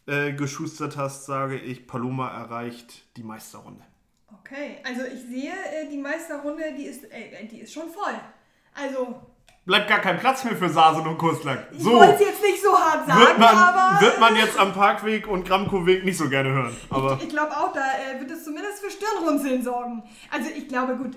äh, 0.08 0.34
geschustert 0.34 0.98
hast, 0.98 1.26
sage 1.26 1.60
ich, 1.60 1.86
Paloma 1.86 2.30
erreicht 2.30 3.16
die 3.16 3.24
Meisterrunde. 3.24 3.84
Okay, 4.40 4.78
also 4.84 5.04
ich 5.06 5.22
sehe, 5.22 5.52
äh, 5.52 5.90
die 5.92 5.98
Meisterrunde, 5.98 6.64
die 6.76 6.86
ist, 6.86 7.04
äh, 7.06 7.46
die 7.46 7.60
ist 7.60 7.74
schon 7.74 7.90
voll. 7.90 8.16
Also. 8.74 9.22
Bleibt 9.66 9.88
gar 9.88 10.00
kein 10.00 10.20
Platz 10.20 10.44
mehr 10.44 10.58
für 10.58 10.68
Sasen 10.68 11.08
und 11.08 11.18
Kurslack. 11.18 11.70
So. 11.78 11.90
Ich 11.90 11.96
wollte 11.96 12.14
es 12.16 12.20
jetzt 12.20 12.42
nicht 12.42 12.62
so 12.62 12.78
hart 12.78 13.08
sagen, 13.08 13.20
wird 13.20 13.40
man, 13.40 13.56
aber. 13.56 14.02
Wird 14.02 14.20
man 14.20 14.36
jetzt 14.36 14.60
am 14.60 14.74
Parkweg 14.74 15.26
und 15.26 15.48
Gramkoweg 15.48 16.04
nicht 16.04 16.18
so 16.18 16.28
gerne 16.28 16.50
hören. 16.50 16.76
Aber 16.90 17.14
ich, 17.14 17.24
ich 17.24 17.30
glaube 17.30 17.52
auch, 17.52 17.72
da 17.72 17.80
äh, 17.80 18.20
wird 18.20 18.30
es 18.30 18.44
zumindest 18.44 18.84
für 18.84 18.92
Stirnrunzeln 18.92 19.64
sorgen. 19.64 20.04
Also 20.30 20.50
ich 20.50 20.68
glaube, 20.68 20.98
gut, 20.98 21.16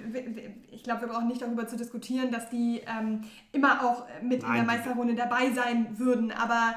ich 0.71 0.85
glaube, 0.85 1.01
wir 1.01 1.09
brauchen 1.09 1.27
nicht 1.27 1.43
darüber 1.43 1.67
zu 1.67 1.77
diskutieren, 1.77 2.31
dass 2.31 2.49
die 2.49 2.83
ähm, 2.87 3.25
immer 3.51 3.83
auch 3.85 4.05
mit 4.23 4.43
Nein. 4.43 4.51
in 4.51 4.57
der 4.59 4.77
Meisterrunde 4.77 5.15
dabei 5.17 5.51
sein 5.51 5.99
würden. 5.99 6.31
Aber 6.31 6.77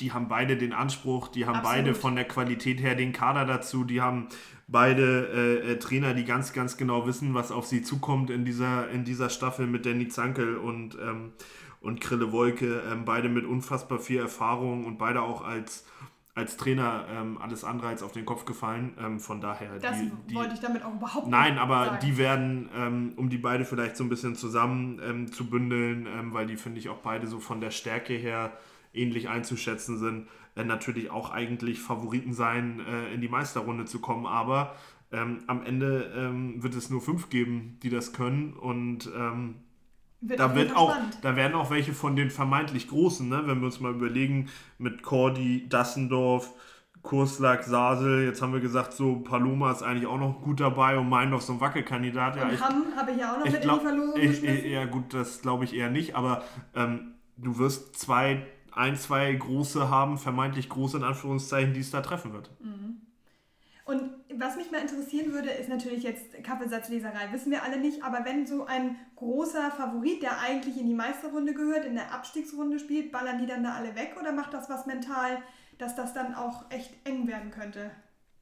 die 0.00 0.12
haben 0.12 0.28
beide 0.28 0.56
den 0.56 0.72
Anspruch, 0.72 1.28
die 1.28 1.46
haben 1.46 1.56
Absolut. 1.56 1.76
beide 1.76 1.94
von 1.94 2.16
der 2.16 2.24
Qualität 2.24 2.80
her 2.80 2.94
den 2.94 3.12
Kader 3.12 3.44
dazu, 3.44 3.84
die 3.84 4.00
haben 4.00 4.28
beide 4.70 5.62
äh, 5.64 5.72
äh, 5.72 5.78
Trainer, 5.78 6.14
die 6.14 6.24
ganz, 6.24 6.52
ganz 6.52 6.76
genau 6.76 7.06
wissen, 7.06 7.34
was 7.34 7.52
auf 7.52 7.66
sie 7.66 7.82
zukommt 7.82 8.30
in 8.30 8.44
dieser, 8.44 8.88
in 8.90 9.04
dieser 9.04 9.28
Staffel 9.28 9.66
mit 9.66 9.84
Danny 9.84 10.08
Zankel 10.08 10.56
und, 10.56 10.96
ähm, 11.00 11.32
und 11.80 12.00
Krille 12.00 12.32
Wolke. 12.32 12.82
Ähm, 12.90 13.04
beide 13.04 13.28
mit 13.28 13.44
unfassbar 13.44 13.98
viel 13.98 14.20
Erfahrung 14.20 14.84
und 14.84 14.96
beide 14.96 15.22
auch 15.22 15.42
als, 15.42 15.84
als 16.34 16.56
Trainer 16.56 17.04
ähm, 17.10 17.38
alles 17.38 17.64
andere 17.64 17.88
als 17.88 18.02
auf 18.02 18.12
den 18.12 18.24
Kopf 18.24 18.44
gefallen. 18.44 18.94
Ähm, 19.00 19.18
von 19.18 19.40
daher. 19.40 19.78
Das 19.80 19.98
die, 19.98 20.12
die, 20.28 20.34
wollte 20.36 20.54
ich 20.54 20.60
damit 20.60 20.84
auch 20.84 20.94
überhaupt 20.94 21.26
nicht 21.26 21.36
Nein, 21.36 21.58
aber 21.58 21.86
sagen. 21.86 21.98
die 22.06 22.16
werden, 22.16 22.68
ähm, 22.76 23.12
um 23.16 23.28
die 23.28 23.38
beide 23.38 23.64
vielleicht 23.64 23.96
so 23.96 24.04
ein 24.04 24.08
bisschen 24.08 24.36
zusammen 24.36 25.00
ähm, 25.04 25.32
zu 25.32 25.50
bündeln, 25.50 26.06
weil 26.32 26.46
die 26.46 26.56
finde 26.56 26.78
ich 26.78 26.88
auch 26.88 26.98
beide 26.98 27.26
so 27.26 27.40
von 27.40 27.60
der 27.60 27.72
Stärke 27.72 28.14
her 28.14 28.52
ähnlich 28.92 29.28
einzuschätzen 29.28 29.98
sind, 29.98 30.28
äh, 30.56 30.64
natürlich 30.64 31.10
auch 31.10 31.30
eigentlich 31.30 31.80
Favoriten 31.80 32.32
sein, 32.32 32.80
äh, 32.80 33.14
in 33.14 33.20
die 33.20 33.28
Meisterrunde 33.28 33.84
zu 33.84 34.00
kommen. 34.00 34.26
Aber 34.26 34.74
ähm, 35.12 35.42
am 35.46 35.64
Ende 35.64 36.12
ähm, 36.16 36.62
wird 36.62 36.74
es 36.74 36.90
nur 36.90 37.00
fünf 37.00 37.30
geben, 37.30 37.78
die 37.82 37.90
das 37.90 38.12
können. 38.12 38.54
Und 38.54 39.10
ähm, 39.16 39.56
wird 40.20 40.40
da, 40.40 40.54
wird 40.54 40.76
auch, 40.76 40.94
da 41.22 41.34
werden 41.36 41.54
auch 41.54 41.70
welche 41.70 41.94
von 41.94 42.14
den 42.14 42.30
vermeintlich 42.30 42.88
Großen, 42.88 43.28
ne? 43.28 43.42
wenn 43.46 43.60
wir 43.60 43.66
uns 43.66 43.80
mal 43.80 43.92
überlegen, 43.92 44.50
mit 44.78 45.02
Cordy, 45.02 45.66
Dassendorf, 45.68 46.52
Kurslack, 47.02 47.64
Sasel, 47.64 48.26
jetzt 48.26 48.42
haben 48.42 48.52
wir 48.52 48.60
gesagt, 48.60 48.92
so 48.92 49.20
Paloma 49.20 49.72
ist 49.72 49.82
eigentlich 49.82 50.06
auch 50.06 50.18
noch 50.18 50.42
gut 50.42 50.60
dabei 50.60 50.98
und 50.98 51.08
Meindorf 51.08 51.42
so 51.42 51.54
ein 51.54 51.60
Wackelkandidat. 51.60 52.36
Ja, 52.36 52.48
und 52.48 52.60
Hamm 52.60 52.84
habe 52.94 53.12
ich 53.12 53.18
ja 53.18 53.32
auch 53.32 53.38
noch 53.38 53.50
mit 53.50 53.62
glaub, 53.62 53.80
in 53.80 53.86
die 53.86 53.88
Verlosung 53.88 54.20
ich, 54.20 54.44
ich, 54.44 54.64
Ja 54.70 54.84
gut, 54.84 55.14
das 55.14 55.40
glaube 55.40 55.64
ich 55.64 55.74
eher 55.74 55.88
nicht, 55.88 56.14
aber 56.14 56.44
ähm, 56.74 57.14
du 57.38 57.58
wirst 57.58 57.98
zwei 57.98 58.46
ein, 58.72 58.96
zwei 58.96 59.32
große 59.32 59.88
haben, 59.88 60.18
vermeintlich 60.18 60.68
große 60.68 60.98
in 60.98 61.04
Anführungszeichen, 61.04 61.74
die 61.74 61.80
es 61.80 61.90
da 61.90 62.00
treffen 62.00 62.32
wird. 62.32 62.50
Mhm. 62.60 63.00
Und 63.84 64.12
was 64.36 64.56
mich 64.56 64.70
mal 64.70 64.80
interessieren 64.80 65.32
würde, 65.32 65.50
ist 65.50 65.68
natürlich 65.68 66.04
jetzt 66.04 66.44
Kaffeesatzleserei, 66.44 67.32
wissen 67.32 67.50
wir 67.50 67.64
alle 67.64 67.80
nicht, 67.80 68.04
aber 68.04 68.24
wenn 68.24 68.46
so 68.46 68.64
ein 68.66 68.94
großer 69.16 69.72
Favorit, 69.72 70.22
der 70.22 70.38
eigentlich 70.40 70.78
in 70.78 70.86
die 70.86 70.94
Meisterrunde 70.94 71.54
gehört, 71.54 71.84
in 71.84 71.96
der 71.96 72.14
Abstiegsrunde 72.14 72.78
spielt, 72.78 73.10
ballern 73.10 73.38
die 73.38 73.46
dann 73.46 73.64
da 73.64 73.72
alle 73.72 73.96
weg 73.96 74.16
oder 74.20 74.30
macht 74.30 74.54
das 74.54 74.70
was 74.70 74.86
mental, 74.86 75.42
dass 75.78 75.96
das 75.96 76.14
dann 76.14 76.34
auch 76.34 76.70
echt 76.70 76.94
eng 77.04 77.26
werden 77.26 77.50
könnte? 77.50 77.90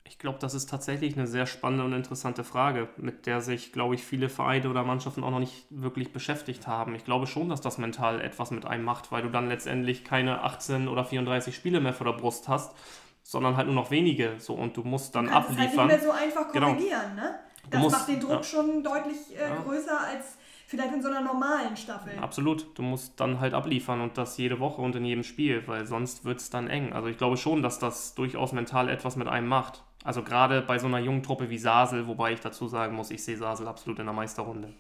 Ich 0.09 0.18
glaube, 0.18 0.38
das 0.40 0.54
ist 0.54 0.70
tatsächlich 0.70 1.16
eine 1.16 1.26
sehr 1.26 1.44
spannende 1.44 1.84
und 1.84 1.92
interessante 1.92 2.42
Frage, 2.42 2.88
mit 2.96 3.26
der 3.26 3.42
sich, 3.42 3.72
glaube 3.72 3.94
ich, 3.94 4.02
viele 4.02 4.30
Vereine 4.30 4.70
oder 4.70 4.82
Mannschaften 4.82 5.22
auch 5.22 5.30
noch 5.30 5.38
nicht 5.38 5.66
wirklich 5.68 6.12
beschäftigt 6.14 6.66
haben. 6.66 6.94
Ich 6.94 7.04
glaube 7.04 7.26
schon, 7.26 7.50
dass 7.50 7.61
das 7.61 7.76
mental 7.76 8.22
etwas 8.22 8.50
mit 8.50 8.64
einem 8.64 8.84
macht, 8.84 9.12
weil 9.12 9.22
du 9.22 9.28
dann 9.28 9.48
letztendlich 9.48 10.04
keine 10.04 10.42
18 10.42 10.88
oder 10.88 11.04
34 11.04 11.54
Spiele 11.54 11.80
mehr 11.80 11.92
vor 11.92 12.06
der 12.06 12.14
Brust 12.14 12.48
hast, 12.48 12.74
sondern 13.22 13.59
halt 13.59 13.66
nur 13.66 13.74
noch 13.74 13.90
wenige. 13.90 14.36
So 14.38 14.54
und 14.54 14.78
du 14.78 14.82
musst 14.82 15.14
dann 15.14 15.26
du 15.26 15.32
abliefern. 15.32 15.66
Es 15.66 15.76
halt 15.76 15.90
nicht 15.90 16.00
mehr 16.02 16.11
so 16.11 16.11
einfach 16.11 16.52
genau. 16.52 16.68
korrigieren, 16.68 17.11
genau. 17.14 17.22
ne? 17.28 17.38
Das 17.70 17.82
musst, 17.82 17.96
macht 17.96 18.09
den 18.09 18.20
Druck 18.20 18.30
ja. 18.30 18.42
schon 18.42 18.82
deutlich 18.82 19.36
äh, 19.36 19.40
ja. 19.40 19.56
größer 19.62 20.00
als 20.00 20.38
vielleicht 20.66 20.94
in 20.94 21.02
so 21.02 21.09
einer 21.09 21.20
normalen 21.20 21.76
Staffel. 21.76 22.18
Absolut. 22.18 22.78
Du 22.78 22.82
musst 22.82 23.20
dann 23.20 23.40
halt 23.40 23.52
abliefern 23.52 24.00
und 24.00 24.16
das 24.16 24.38
jede 24.38 24.59
Woche 24.59 24.80
und 24.80 24.96
in 24.96 25.04
jedem 25.04 25.22
Spiel, 25.22 25.66
weil 25.66 25.86
sonst 25.86 26.24
wird 26.24 26.40
es 26.40 26.48
dann 26.48 26.68
eng. 26.68 26.94
Also 26.94 27.09
ich 27.09 27.18
glaube 27.18 27.36
schon, 27.36 27.62
dass 27.62 27.78
das 27.78 28.14
durchaus 28.14 28.52
mental 28.52 28.88
etwas 28.88 29.16
mit 29.16 29.28
einem 29.28 29.48
macht. 29.48 29.82
Also 30.05 30.22
gerade 30.22 30.62
bei 30.62 30.78
so 30.78 30.86
einer 30.86 31.01
jungen 31.01 31.22
Truppe 31.22 31.51
wie 31.51 31.59
Sasel, 31.59 32.07
wobei 32.07 32.32
ich 32.32 32.40
dazu 32.40 32.68
sagen 32.68 32.94
muss, 32.94 33.11
ich 33.11 33.22
sehe 33.22 33.36
Sasel 33.36 33.68
absolut 33.68 33.99
in 33.99 34.07
der 34.07 34.14
Meisterrunde. 34.14 34.72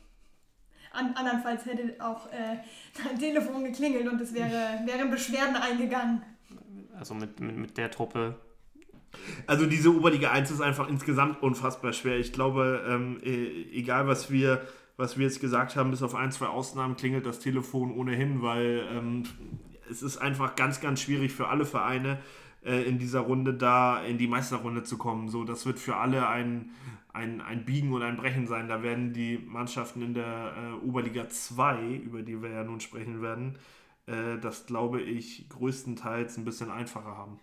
An, 0.92 1.14
andernfalls 1.14 1.66
hätte 1.66 2.02
auch 2.02 2.26
äh, 2.32 2.58
dein 3.04 3.18
Telefon 3.18 3.64
geklingelt 3.64 4.08
und 4.08 4.20
es 4.20 4.32
wäre, 4.32 4.80
wären 4.86 5.10
Beschwerden 5.10 5.56
eingegangen. 5.56 6.22
Also 6.98 7.14
mit, 7.14 7.40
mit, 7.40 7.56
mit 7.56 7.76
der 7.76 7.90
Truppe 7.90 8.36
also 9.46 9.66
diese 9.66 9.94
Oberliga 9.94 10.30
1 10.30 10.50
ist 10.50 10.60
einfach 10.60 10.88
insgesamt 10.88 11.42
unfassbar 11.42 11.92
schwer. 11.92 12.18
Ich 12.18 12.32
glaube, 12.32 12.84
ähm, 12.86 13.18
e, 13.22 13.66
egal 13.72 14.06
was 14.06 14.30
wir, 14.30 14.62
was 14.96 15.16
wir 15.16 15.26
jetzt 15.26 15.40
gesagt 15.40 15.76
haben, 15.76 15.90
bis 15.90 16.02
auf 16.02 16.14
ein, 16.14 16.32
zwei 16.32 16.46
Ausnahmen 16.46 16.96
klingelt 16.96 17.26
das 17.26 17.38
Telefon 17.38 17.92
ohnehin, 17.92 18.42
weil 18.42 18.84
ähm, 18.92 19.24
es 19.90 20.02
ist 20.02 20.18
einfach 20.18 20.56
ganz, 20.56 20.80
ganz 20.80 21.00
schwierig 21.00 21.32
für 21.32 21.48
alle 21.48 21.64
Vereine, 21.64 22.18
äh, 22.68 22.82
in 22.82 22.98
dieser 22.98 23.20
Runde 23.20 23.54
da 23.54 24.02
in 24.02 24.18
die 24.18 24.28
Meisterrunde 24.28 24.82
zu 24.82 24.98
kommen. 24.98 25.28
So, 25.28 25.44
das 25.44 25.64
wird 25.64 25.78
für 25.78 25.96
alle 25.96 26.28
ein, 26.28 26.70
ein, 27.14 27.40
ein 27.40 27.64
Biegen 27.64 27.92
und 27.92 28.02
ein 28.02 28.16
Brechen 28.16 28.46
sein. 28.46 28.68
Da 28.68 28.82
werden 28.82 29.14
die 29.14 29.38
Mannschaften 29.38 30.02
in 30.02 30.14
der 30.14 30.52
äh, 30.56 30.86
Oberliga 30.86 31.28
2, 31.28 31.82
über 32.04 32.22
die 32.22 32.42
wir 32.42 32.50
ja 32.50 32.64
nun 32.64 32.80
sprechen 32.80 33.22
werden, 33.22 33.56
äh, 34.06 34.38
das 34.40 34.66
glaube 34.66 35.00
ich 35.00 35.48
größtenteils 35.48 36.36
ein 36.36 36.44
bisschen 36.44 36.70
einfacher 36.70 37.16
haben. 37.16 37.40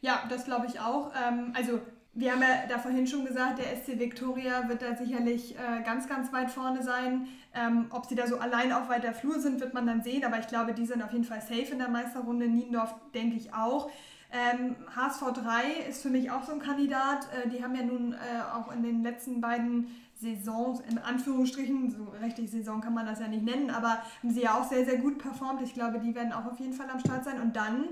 Ja, 0.00 0.24
das 0.28 0.44
glaube 0.44 0.66
ich 0.66 0.78
auch. 0.78 1.10
Ähm, 1.20 1.52
also 1.54 1.80
wir 2.14 2.32
haben 2.32 2.40
ja 2.40 2.66
da 2.68 2.78
vorhin 2.78 3.06
schon 3.06 3.24
gesagt, 3.24 3.58
der 3.58 3.76
SC 3.76 3.98
Victoria 3.98 4.68
wird 4.68 4.80
da 4.80 4.94
sicherlich 4.94 5.54
äh, 5.54 5.82
ganz, 5.84 6.08
ganz 6.08 6.32
weit 6.32 6.50
vorne 6.50 6.82
sein. 6.82 7.26
Ähm, 7.52 7.86
ob 7.90 8.06
sie 8.06 8.14
da 8.14 8.26
so 8.26 8.38
allein 8.38 8.72
auf 8.72 8.88
weiter 8.88 9.12
Flur 9.12 9.40
sind, 9.40 9.60
wird 9.60 9.74
man 9.74 9.86
dann 9.86 10.02
sehen. 10.02 10.24
Aber 10.24 10.38
ich 10.38 10.46
glaube, 10.46 10.72
die 10.72 10.86
sind 10.86 11.02
auf 11.02 11.12
jeden 11.12 11.24
Fall 11.24 11.40
safe 11.40 11.72
in 11.72 11.78
der 11.78 11.88
Meisterrunde. 11.88 12.46
Niendorf 12.46 12.94
denke 13.12 13.36
ich 13.36 13.52
auch. 13.52 13.90
Ähm, 14.32 14.76
HSV 14.94 15.22
3 15.32 15.88
ist 15.88 16.02
für 16.02 16.10
mich 16.10 16.30
auch 16.30 16.44
so 16.44 16.52
ein 16.52 16.58
Kandidat. 16.58 17.28
Äh, 17.32 17.48
die 17.48 17.62
haben 17.62 17.74
ja 17.74 17.82
nun 17.82 18.12
äh, 18.12 18.16
auch 18.54 18.72
in 18.72 18.82
den 18.82 19.02
letzten 19.02 19.40
beiden 19.40 19.88
Saisons, 20.20 20.80
in 20.88 20.98
Anführungsstrichen, 20.98 21.90
so 21.90 22.12
richtig 22.22 22.50
Saison 22.50 22.80
kann 22.80 22.94
man 22.94 23.06
das 23.06 23.20
ja 23.20 23.28
nicht 23.28 23.44
nennen, 23.44 23.70
aber 23.70 23.98
haben 24.22 24.30
sie 24.30 24.42
ja 24.42 24.58
auch 24.58 24.68
sehr, 24.68 24.84
sehr 24.84 24.98
gut 24.98 25.18
performt. 25.18 25.60
Ich 25.62 25.74
glaube, 25.74 26.00
die 26.00 26.14
werden 26.14 26.32
auch 26.32 26.46
auf 26.46 26.58
jeden 26.58 26.72
Fall 26.72 26.88
am 26.90 27.00
Start 27.00 27.24
sein. 27.24 27.40
Und 27.40 27.54
dann 27.54 27.88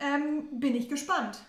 ähm, 0.00 0.60
bin 0.60 0.74
ich 0.74 0.88
gespannt. 0.88 1.40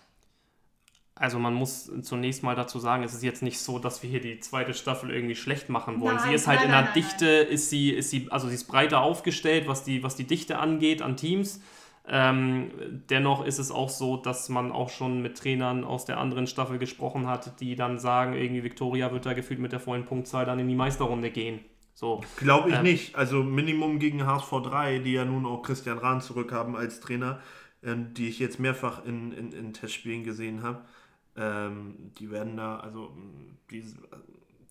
Also 1.16 1.38
man 1.38 1.54
muss 1.54 1.92
zunächst 2.04 2.44
mal 2.44 2.56
dazu 2.56 2.80
sagen, 2.80 3.04
es 3.04 3.14
ist 3.14 3.24
jetzt 3.24 3.42
nicht 3.42 3.60
so, 3.60 3.78
dass 3.78 4.02
wir 4.04 4.10
hier 4.10 4.22
die 4.22 4.40
zweite 4.40 4.74
Staffel 4.74 5.12
irgendwie 5.12 5.36
schlecht 5.36 5.68
machen 5.68 6.00
wollen. 6.00 6.16
Nein, 6.16 6.30
sie 6.30 6.34
ist 6.34 6.48
halt 6.48 6.60
nein, 6.60 6.68
in 6.68 6.72
der 6.72 6.82
nein, 6.84 6.94
Dichte, 6.94 7.26
ist 7.28 7.70
sie, 7.70 7.90
ist 7.90 8.10
sie, 8.10 8.28
also 8.32 8.48
sie 8.48 8.56
ist 8.56 8.66
breiter 8.66 9.02
aufgestellt, 9.02 9.68
was 9.68 9.84
die, 9.84 10.02
was 10.02 10.16
die 10.16 10.24
Dichte 10.24 10.60
angeht 10.60 11.02
an 11.02 11.18
Teams. 11.18 11.60
Ähm, 12.12 12.72
dennoch 13.10 13.45
ist 13.45 13.60
es 13.60 13.70
auch 13.70 13.89
so, 13.89 14.18
dass 14.18 14.49
man 14.49 14.72
auch 14.72 14.89
schon 14.89 15.22
mit 15.22 15.38
Trainern 15.38 15.84
aus 15.84 16.05
der 16.05 16.18
anderen 16.18 16.47
Staffel 16.47 16.80
gesprochen 16.80 17.28
hat, 17.28 17.60
die 17.60 17.76
dann 17.76 17.99
sagen, 17.99 18.34
irgendwie 18.34 18.64
Viktoria 18.64 19.12
wird 19.12 19.28
da 19.28 19.34
gefühlt 19.34 19.60
mit 19.60 19.72
der 19.72 19.80
vollen 19.80 20.05
Punktzahl 20.05 20.45
dann 20.45 20.57
in 20.57 20.68
die 20.68 20.76
Meisterrunde 20.76 21.30
gehen. 21.30 21.60
So, 21.93 22.22
Glaube 22.38 22.70
ich 22.70 22.76
ähm, 22.76 22.84
nicht. 22.84 23.16
Also 23.16 23.43
Minimum 23.43 23.99
gegen 23.99 24.26
HSV 24.26 24.49
3, 24.64 24.99
die 24.99 25.14
ja 25.14 25.26
nun 25.26 25.45
auch 25.45 25.62
Christian 25.62 25.99
Rahn 25.99 26.22
zurückhaben 26.22 26.76
als 26.76 26.99
Trainer, 26.99 27.41
ähm, 27.84 28.14
die 28.16 28.28
ich 28.28 28.39
jetzt 28.39 28.60
mehrfach 28.60 29.05
in, 29.05 29.32
in, 29.32 29.51
in 29.51 29.74
Testspielen 29.74 30.24
gesehen 30.24 30.64
habe. 30.64 30.82
Ähm, 31.36 32.12
die 32.18 32.32
werden 32.32 32.57
da, 32.57 32.78
also 32.78 33.16
die, 33.70 33.84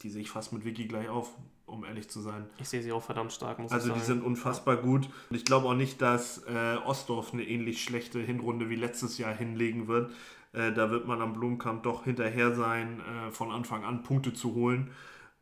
die 0.03 0.11
sehe 0.11 0.23
ich 0.23 0.31
fast 0.31 0.53
mit 0.53 0.65
Vicky 0.65 0.87
gleich 0.87 1.09
auf 1.09 1.35
um 1.69 1.85
ehrlich 1.85 2.09
zu 2.09 2.21
sein. 2.21 2.47
Ich 2.59 2.69
sehe 2.69 2.83
sie 2.83 2.93
auch 2.93 3.03
verdammt 3.03 3.33
stark, 3.33 3.59
muss 3.59 3.73
Also 3.73 3.93
die 3.93 4.01
sind 4.01 4.25
unfassbar 4.25 4.77
gut. 4.77 5.09
Und 5.31 5.37
ich 5.37 5.45
glaube 5.45 5.69
auch 5.69 5.75
nicht, 5.75 6.01
dass 6.01 6.43
äh, 6.49 6.77
Ostdorf 6.85 7.33
eine 7.33 7.45
ähnlich 7.45 7.83
schlechte 7.85 8.19
Hinrunde 8.19 8.71
wie 8.71 8.77
letztes 8.77 9.19
Jahr 9.19 9.35
hinlegen 9.35 9.87
wird. 9.87 10.11
Äh, 10.53 10.73
da 10.73 10.91
wird 10.91 11.07
man 11.07 11.21
am 11.21 11.35
Blumenkamp 11.35 11.83
doch 11.83 12.05
hinterher 12.05 12.55
sein, 12.55 13.01
äh, 13.01 13.31
von 13.31 13.53
Anfang 13.53 13.85
an 13.85 14.03
Punkte 14.03 14.33
zu 14.33 14.55
holen. 14.55 14.91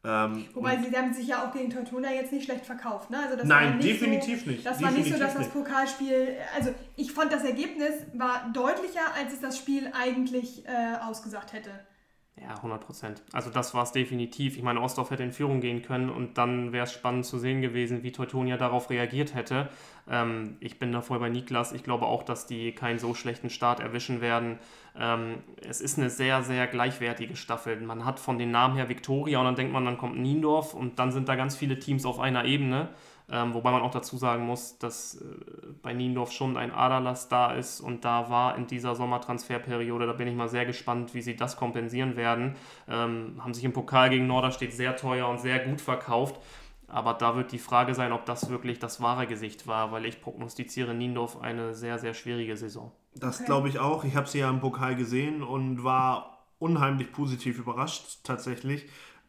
Ähm, 0.04 0.44
Wobei 0.54 0.76
sie, 0.76 0.96
haben 0.96 1.12
sich 1.12 1.28
ja 1.28 1.44
auch 1.44 1.52
gegen 1.52 1.70
Teutonia 1.70 2.10
jetzt 2.10 2.32
nicht 2.32 2.44
schlecht 2.44 2.66
verkauft. 2.66 3.10
Ne? 3.10 3.18
Also 3.18 3.36
das 3.36 3.46
Nein, 3.46 3.70
war 3.70 3.76
nicht 3.76 3.88
definitiv 3.88 4.44
so, 4.44 4.50
nicht. 4.50 4.66
Das 4.66 4.82
war 4.82 4.90
nicht 4.90 5.12
so, 5.12 5.18
dass 5.18 5.32
Definitiv 5.32 5.52
das 5.54 5.62
Pokalspiel. 5.62 6.36
Also 6.56 6.74
ich 6.96 7.12
fand 7.12 7.32
das 7.32 7.44
Ergebnis 7.44 7.92
war 8.14 8.50
deutlicher, 8.52 9.14
als 9.16 9.32
es 9.32 9.40
das 9.40 9.58
Spiel 9.58 9.90
eigentlich 9.92 10.64
äh, 10.66 10.96
ausgesagt 11.02 11.52
hätte. 11.52 11.70
Ja, 12.38 12.54
100 12.54 12.84
Prozent. 12.84 13.22
Also 13.32 13.48
das 13.48 13.72
war 13.72 13.82
es 13.82 13.92
definitiv. 13.92 14.58
Ich 14.58 14.62
meine, 14.62 14.82
Ostdorf 14.82 15.10
hätte 15.10 15.22
in 15.22 15.32
Führung 15.32 15.62
gehen 15.62 15.80
können 15.80 16.10
und 16.10 16.36
dann 16.36 16.70
wäre 16.70 16.84
es 16.84 16.92
spannend 16.92 17.24
zu 17.24 17.38
sehen 17.38 17.62
gewesen, 17.62 18.02
wie 18.02 18.12
Teutonia 18.12 18.58
darauf 18.58 18.90
reagiert 18.90 19.34
hätte. 19.34 19.70
Ähm, 20.06 20.58
ich 20.60 20.78
bin 20.78 20.92
da 20.92 21.00
voll 21.00 21.18
bei 21.18 21.30
Niklas. 21.30 21.72
Ich 21.72 21.82
glaube 21.82 22.04
auch, 22.04 22.22
dass 22.22 22.46
die 22.46 22.72
keinen 22.72 22.98
so 22.98 23.14
schlechten 23.14 23.48
Start 23.48 23.80
erwischen 23.80 24.20
werden. 24.20 24.58
Ähm, 24.98 25.38
es 25.66 25.80
ist 25.80 25.98
eine 25.98 26.10
sehr, 26.10 26.42
sehr 26.42 26.66
gleichwertige 26.66 27.36
Staffel. 27.36 27.80
Man 27.80 28.04
hat 28.04 28.20
von 28.20 28.38
den 28.38 28.50
Namen 28.50 28.76
her 28.76 28.90
Viktoria 28.90 29.38
und 29.38 29.46
dann 29.46 29.56
denkt 29.56 29.72
man, 29.72 29.86
dann 29.86 29.96
kommt 29.96 30.18
Niendorf 30.18 30.74
und 30.74 30.98
dann 30.98 31.12
sind 31.12 31.30
da 31.30 31.36
ganz 31.36 31.56
viele 31.56 31.78
Teams 31.78 32.04
auf 32.04 32.20
einer 32.20 32.44
Ebene. 32.44 32.90
Ähm, 33.28 33.54
wobei 33.54 33.72
man 33.72 33.82
auch 33.82 33.90
dazu 33.90 34.16
sagen 34.16 34.46
muss, 34.46 34.78
dass 34.78 35.20
äh, 35.20 35.24
bei 35.82 35.92
Niendorf 35.92 36.30
schon 36.30 36.56
ein 36.56 36.70
Aderlass 36.70 37.28
da 37.28 37.52
ist 37.52 37.80
und 37.80 38.04
da 38.04 38.30
war 38.30 38.56
in 38.56 38.68
dieser 38.68 38.94
Sommertransferperiode, 38.94 40.06
da 40.06 40.12
bin 40.12 40.28
ich 40.28 40.36
mal 40.36 40.48
sehr 40.48 40.64
gespannt, 40.64 41.12
wie 41.12 41.22
sie 41.22 41.34
das 41.34 41.56
kompensieren 41.56 42.16
werden. 42.16 42.54
Ähm, 42.88 43.40
haben 43.40 43.52
sich 43.52 43.64
im 43.64 43.72
Pokal 43.72 44.10
gegen 44.10 44.28
Norderstedt 44.28 44.72
sehr 44.72 44.94
teuer 44.94 45.28
und 45.28 45.40
sehr 45.40 45.58
gut 45.58 45.80
verkauft. 45.80 46.40
Aber 46.88 47.14
da 47.14 47.34
wird 47.34 47.50
die 47.50 47.58
Frage 47.58 47.94
sein, 47.94 48.12
ob 48.12 48.26
das 48.26 48.48
wirklich 48.48 48.78
das 48.78 49.00
wahre 49.00 49.26
Gesicht 49.26 49.66
war, 49.66 49.90
weil 49.90 50.06
ich 50.06 50.20
prognostiziere 50.20 50.94
Niendorf 50.94 51.40
eine 51.40 51.74
sehr, 51.74 51.98
sehr 51.98 52.14
schwierige 52.14 52.56
Saison. 52.56 52.92
Das 53.14 53.44
glaube 53.44 53.68
ich 53.68 53.80
auch. 53.80 54.04
Ich 54.04 54.14
habe 54.14 54.28
sie 54.28 54.38
ja 54.38 54.48
im 54.48 54.60
Pokal 54.60 54.94
gesehen 54.94 55.42
und 55.42 55.82
war 55.82 56.46
unheimlich 56.58 57.10
positiv 57.10 57.58
überrascht, 57.58 58.20
tatsächlich. 58.22 58.86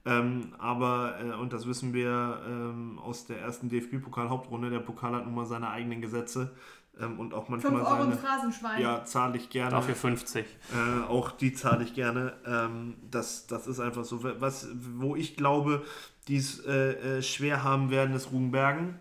Ähm, 0.08 0.54
aber, 0.58 1.16
äh, 1.22 1.34
und 1.34 1.52
das 1.52 1.68
wissen 1.68 1.94
wir 1.94 2.42
ähm, 2.48 2.98
aus 3.00 3.26
der 3.26 3.42
ersten 3.42 3.68
DFB-Pokal-Hauptrunde, 3.68 4.70
der 4.70 4.80
Pokal 4.80 5.14
hat 5.14 5.26
nun 5.26 5.36
mal 5.36 5.46
seine 5.46 5.70
eigenen 5.70 6.02
Gesetze 6.02 6.56
ähm, 7.00 7.20
und 7.20 7.34
auch 7.34 7.48
5 7.48 7.64
manchmal 7.64 7.82
Euro 7.82 8.04
im 8.04 8.10
seine. 8.12 8.22
Phrasenschwein. 8.22 8.82
Ja, 8.82 9.04
zahle 9.04 9.38
ich 9.38 9.50
gerne. 9.50 9.72
Dafür 9.72 9.96
50. 9.96 10.46
Äh, 10.46 11.10
auch 11.10 11.32
die 11.32 11.54
zahle 11.54 11.84
ich 11.84 11.94
gerne. 11.94 12.34
Ähm, 12.46 12.96
das, 13.10 13.48
das 13.48 13.68
ist 13.68 13.80
einfach 13.80 14.06
so. 14.06 14.24
Was, 14.40 14.70
wo 14.96 15.16
ich 15.16 15.36
glaube, 15.36 15.84
die 16.28 16.38
es 16.38 16.66
äh, 16.66 17.18
äh, 17.18 17.22
schwer 17.22 17.64
haben 17.64 17.90
werden, 17.90 18.16
ist 18.16 18.32
Rugenbergen. 18.32 19.00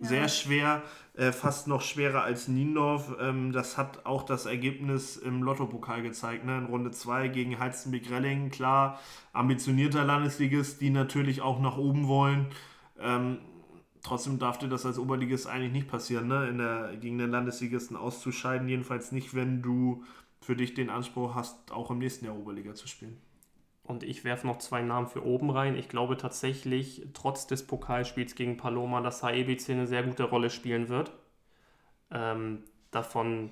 Ja. 0.00 0.08
Sehr 0.08 0.28
schwer, 0.28 0.82
äh, 1.18 1.32
fast 1.32 1.66
noch 1.66 1.82
schwerer 1.82 2.22
als 2.22 2.46
Niendorf. 2.46 3.16
Ähm, 3.20 3.50
das 3.50 3.76
hat 3.76 4.06
auch 4.06 4.22
das 4.22 4.46
Ergebnis 4.46 5.16
im 5.16 5.42
Lottopokal 5.42 6.00
gezeigt. 6.00 6.44
Ne? 6.44 6.58
In 6.58 6.66
Runde 6.66 6.92
2 6.92 7.26
gegen 7.26 7.58
Heizenbeck-Relling. 7.58 8.50
Klar, 8.50 9.00
ambitionierter 9.32 10.04
Landesligist, 10.04 10.80
die 10.80 10.90
natürlich 10.90 11.42
auch 11.42 11.58
nach 11.58 11.76
oben 11.76 12.06
wollen. 12.06 12.46
Ähm, 13.00 13.38
trotzdem 14.00 14.38
darf 14.38 14.58
dir 14.58 14.68
das 14.68 14.86
als 14.86 14.96
Oberligist 14.96 15.48
eigentlich 15.48 15.72
nicht 15.72 15.88
passieren, 15.88 16.28
ne? 16.28 16.48
In 16.48 16.58
der, 16.58 16.96
gegen 16.96 17.18
den 17.18 17.32
Landesligisten 17.32 17.96
auszuscheiden. 17.96 18.68
Jedenfalls 18.68 19.10
nicht, 19.10 19.34
wenn 19.34 19.60
du 19.60 20.04
für 20.40 20.54
dich 20.54 20.74
den 20.74 20.88
Anspruch 20.88 21.34
hast, 21.34 21.72
auch 21.72 21.90
im 21.90 21.98
nächsten 21.98 22.26
Jahr 22.26 22.36
Oberliga 22.36 22.74
zu 22.74 22.86
spielen. 22.86 23.20
Und 23.88 24.02
ich 24.02 24.22
werfe 24.22 24.46
noch 24.46 24.58
zwei 24.58 24.82
Namen 24.82 25.06
für 25.06 25.24
oben 25.24 25.48
rein. 25.50 25.74
Ich 25.74 25.88
glaube 25.88 26.18
tatsächlich, 26.18 27.06
trotz 27.14 27.46
des 27.46 27.66
Pokalspiels 27.66 28.34
gegen 28.34 28.58
Paloma, 28.58 29.00
dass 29.00 29.22
HEBC 29.22 29.70
eine 29.70 29.86
sehr 29.86 30.02
gute 30.02 30.24
Rolle 30.24 30.50
spielen 30.50 30.90
wird. 30.90 31.10
Ähm, 32.10 32.64
davon 32.90 33.50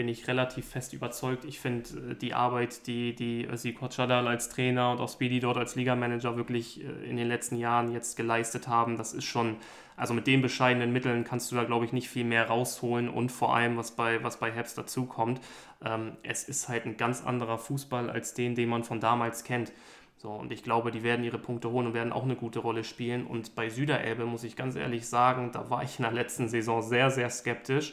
bin 0.00 0.08
ich 0.08 0.28
relativ 0.28 0.66
fest 0.66 0.94
überzeugt. 0.94 1.44
Ich 1.44 1.60
finde 1.60 2.12
äh, 2.12 2.14
die 2.14 2.32
Arbeit, 2.32 2.86
die, 2.86 3.14
die 3.14 3.46
Siko 3.52 3.86
Chadal 3.90 4.26
als 4.28 4.48
Trainer 4.48 4.92
und 4.92 4.98
auch 4.98 5.10
Speedy 5.10 5.40
dort 5.40 5.58
als 5.58 5.76
Ligamanager 5.76 6.38
wirklich 6.38 6.82
äh, 6.82 6.88
in 7.06 7.18
den 7.18 7.28
letzten 7.28 7.56
Jahren 7.56 7.92
jetzt 7.92 8.16
geleistet 8.16 8.66
haben, 8.66 8.96
das 8.96 9.12
ist 9.12 9.24
schon, 9.24 9.56
also 9.98 10.14
mit 10.14 10.26
den 10.26 10.40
bescheidenen 10.40 10.90
Mitteln 10.90 11.24
kannst 11.24 11.52
du 11.52 11.56
da, 11.56 11.64
glaube 11.64 11.84
ich, 11.84 11.92
nicht 11.92 12.08
viel 12.08 12.24
mehr 12.24 12.46
rausholen 12.46 13.10
und 13.10 13.30
vor 13.30 13.54
allem, 13.54 13.76
was 13.76 13.90
bei, 13.90 14.24
was 14.24 14.38
bei 14.40 14.50
Herbst 14.50 14.78
dazukommt, 14.78 15.38
ähm, 15.84 16.12
es 16.22 16.44
ist 16.44 16.70
halt 16.70 16.86
ein 16.86 16.96
ganz 16.96 17.22
anderer 17.22 17.58
Fußball 17.58 18.08
als 18.08 18.32
den, 18.32 18.54
den 18.54 18.70
man 18.70 18.84
von 18.84 19.00
damals 19.00 19.44
kennt. 19.44 19.70
So, 20.16 20.30
und 20.30 20.50
ich 20.50 20.62
glaube, 20.62 20.92
die 20.92 21.02
werden 21.02 21.26
ihre 21.26 21.38
Punkte 21.38 21.70
holen 21.70 21.88
und 21.88 21.92
werden 21.92 22.14
auch 22.14 22.24
eine 22.24 22.36
gute 22.36 22.60
Rolle 22.60 22.84
spielen. 22.84 23.26
Und 23.26 23.54
bei 23.54 23.68
Süderelbe 23.68 24.24
muss 24.24 24.44
ich 24.44 24.56
ganz 24.56 24.76
ehrlich 24.76 25.06
sagen, 25.06 25.50
da 25.52 25.68
war 25.68 25.82
ich 25.82 25.98
in 25.98 26.04
der 26.04 26.12
letzten 26.12 26.48
Saison 26.48 26.80
sehr, 26.80 27.10
sehr 27.10 27.28
skeptisch. 27.28 27.92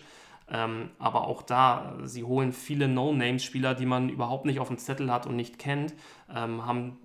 Ähm, 0.50 0.90
aber 0.98 1.28
auch 1.28 1.42
da, 1.42 1.98
sie 2.04 2.24
holen 2.24 2.54
viele 2.54 2.88
No-Name-Spieler, 2.88 3.76
die 3.76 3.86
man 3.86 4.10
überhaupt 4.10 4.46
nicht 4.46 4.60
auf 4.60 4.70
dem 4.70 4.78
Zettel 4.78 5.12
hat 5.12 5.28
und 5.28 5.36
nicht 5.36 5.60
kennt, 5.60 5.94
ähm, 6.34 6.66
haben 6.66 6.98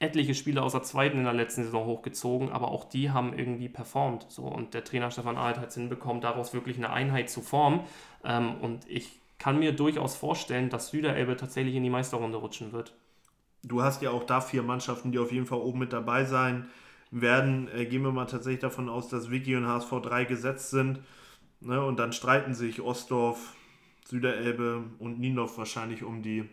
etliche 0.00 0.34
Spieler 0.34 0.64
aus 0.64 0.72
der 0.72 0.82
zweiten 0.82 1.18
in 1.18 1.24
der 1.24 1.34
letzten 1.34 1.62
Saison 1.62 1.84
hochgezogen, 1.86 2.50
aber 2.50 2.68
auch 2.68 2.84
die 2.84 3.10
haben 3.10 3.38
irgendwie 3.38 3.68
performt. 3.68 4.26
So, 4.28 4.44
und 4.44 4.74
der 4.74 4.82
Trainer 4.82 5.10
Stefan 5.10 5.36
Alt 5.36 5.58
hat 5.58 5.68
es 5.68 5.74
hinbekommen, 5.74 6.22
daraus 6.22 6.54
wirklich 6.54 6.78
eine 6.78 6.90
Einheit 6.90 7.30
zu 7.30 7.42
formen. 7.42 7.80
Ähm, 8.24 8.56
und 8.60 8.88
ich 8.88 9.20
kann 9.38 9.58
mir 9.58 9.72
durchaus 9.72 10.16
vorstellen, 10.16 10.70
dass 10.70 10.88
Süderelbe 10.88 11.36
tatsächlich 11.36 11.74
in 11.74 11.82
die 11.82 11.90
Meisterrunde 11.90 12.38
rutschen 12.38 12.72
wird. 12.72 12.94
Du 13.62 13.82
hast 13.82 14.00
ja 14.00 14.10
auch 14.10 14.24
da 14.24 14.40
vier 14.40 14.62
Mannschaften, 14.62 15.12
die 15.12 15.18
auf 15.18 15.32
jeden 15.32 15.46
Fall 15.46 15.58
oben 15.58 15.80
mit 15.80 15.92
dabei 15.92 16.24
sein 16.24 16.66
werden. 17.10 17.68
Äh, 17.68 17.84
gehen 17.84 18.02
wir 18.02 18.12
mal 18.12 18.26
tatsächlich 18.26 18.60
davon 18.60 18.88
aus, 18.88 19.08
dass 19.08 19.30
Vicky 19.30 19.54
und 19.54 19.66
HSV 19.66 19.90
3 20.02 20.24
gesetzt 20.24 20.70
sind. 20.70 21.00
Ne? 21.60 21.84
Und 21.84 21.98
dann 21.98 22.12
streiten 22.12 22.54
sich 22.54 22.80
Ostdorf, 22.80 23.54
Süderelbe 24.06 24.84
und 24.98 25.20
Niendorf 25.20 25.58
wahrscheinlich 25.58 26.02
um 26.02 26.22
die 26.22 26.48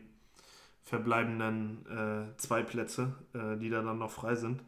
verbleibenden 0.84 1.86
äh, 1.88 2.38
zwei 2.38 2.64
Plätze, 2.64 3.14
äh, 3.34 3.58
die 3.58 3.70
da 3.70 3.82
dann 3.82 4.00
noch 4.00 4.12
frei 4.12 4.36
sind. 4.36 4.62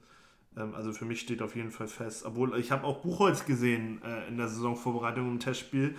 Ähm, 0.57 0.75
also 0.75 0.91
für 0.91 1.05
mich 1.05 1.21
steht 1.21 1.41
auf 1.41 1.55
jeden 1.55 1.71
Fall 1.71 1.87
fest. 1.87 2.25
Obwohl 2.25 2.57
ich 2.57 2.71
habe 2.71 2.85
auch 2.85 3.01
Buchholz 3.01 3.45
gesehen 3.45 4.01
äh, 4.03 4.27
in 4.27 4.37
der 4.37 4.47
Saisonvorbereitung 4.47 5.27
im 5.29 5.39
Testspiel 5.39 5.95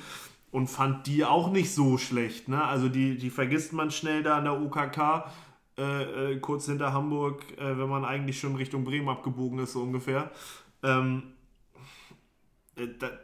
und 0.50 0.68
fand 0.68 1.06
die 1.06 1.24
auch 1.24 1.50
nicht 1.50 1.74
so 1.74 1.96
schlecht. 1.96 2.48
Ne? 2.48 2.62
Also 2.62 2.88
die, 2.88 3.16
die 3.16 3.30
vergisst 3.30 3.72
man 3.72 3.90
schnell 3.90 4.22
da 4.22 4.38
an 4.38 4.44
der 4.44 4.60
UKK, 4.60 5.30
äh, 5.78 6.32
äh, 6.32 6.40
kurz 6.40 6.66
hinter 6.66 6.92
Hamburg, 6.92 7.42
äh, 7.58 7.78
wenn 7.78 7.88
man 7.88 8.04
eigentlich 8.04 8.38
schon 8.38 8.56
Richtung 8.56 8.84
Bremen 8.84 9.08
abgebogen 9.08 9.60
ist, 9.60 9.72
so 9.72 9.82
ungefähr. 9.82 10.30
Ähm, 10.82 11.22
äh, 11.22 11.39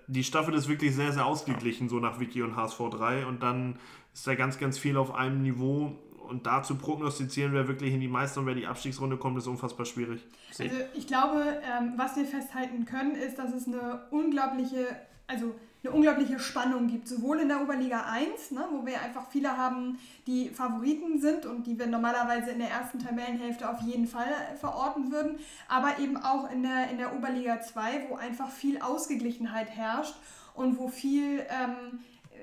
die 0.06 0.24
Staffel 0.24 0.54
ist 0.54 0.68
wirklich 0.68 0.94
sehr, 0.94 1.12
sehr 1.12 1.26
ausgeglichen, 1.26 1.88
so 1.88 1.98
nach 1.98 2.20
Wiki 2.20 2.42
und 2.42 2.56
HSV 2.56 2.78
3. 2.90 3.26
Und 3.26 3.42
dann 3.42 3.78
ist 4.12 4.26
da 4.26 4.34
ganz, 4.34 4.58
ganz 4.58 4.78
viel 4.78 4.96
auf 4.96 5.14
einem 5.14 5.42
Niveau. 5.42 5.98
Und 6.28 6.46
da 6.46 6.62
zu 6.62 6.76
prognostizieren, 6.76 7.52
wer 7.52 7.68
wirklich 7.68 7.92
in 7.92 8.00
die 8.00 8.08
Meister- 8.08 8.40
und 8.40 8.46
wer 8.46 8.54
die 8.54 8.66
Abstiegsrunde 8.66 9.16
kommt, 9.16 9.38
ist 9.38 9.46
unfassbar 9.46 9.86
schwierig. 9.86 10.20
Also 10.58 10.74
ich 10.94 11.06
glaube, 11.06 11.60
ähm, 11.62 11.94
was 11.96 12.16
wir 12.16 12.24
festhalten 12.24 12.84
können, 12.84 13.14
ist, 13.14 13.38
dass 13.38 13.54
es 13.54 13.68
eine 13.68 14.06
unglaubliche, 14.10 14.88
also 15.28 15.54
eine 15.86 15.94
unglaubliche 15.94 16.38
Spannung 16.38 16.88
gibt, 16.88 17.06
sowohl 17.08 17.40
in 17.40 17.48
der 17.48 17.62
Oberliga 17.62 18.04
1, 18.10 18.50
ne, 18.50 18.64
wo 18.70 18.84
wir 18.84 19.00
einfach 19.00 19.28
viele 19.30 19.56
haben, 19.56 19.98
die 20.26 20.50
Favoriten 20.50 21.20
sind 21.20 21.46
und 21.46 21.66
die 21.66 21.78
wir 21.78 21.86
normalerweise 21.86 22.50
in 22.50 22.58
der 22.58 22.70
ersten 22.70 22.98
Tabellenhälfte 22.98 23.68
auf 23.68 23.80
jeden 23.80 24.06
Fall 24.06 24.28
verorten 24.58 25.12
würden, 25.12 25.38
aber 25.68 25.98
eben 25.98 26.16
auch 26.16 26.50
in 26.50 26.62
der, 26.62 26.90
in 26.90 26.98
der 26.98 27.14
Oberliga 27.14 27.60
2, 27.60 28.06
wo 28.08 28.16
einfach 28.16 28.50
viel 28.50 28.80
Ausgeglichenheit 28.80 29.70
herrscht 29.70 30.16
und 30.54 30.78
wo 30.78 30.88
viel 30.88 31.46
ähm, 31.48 32.00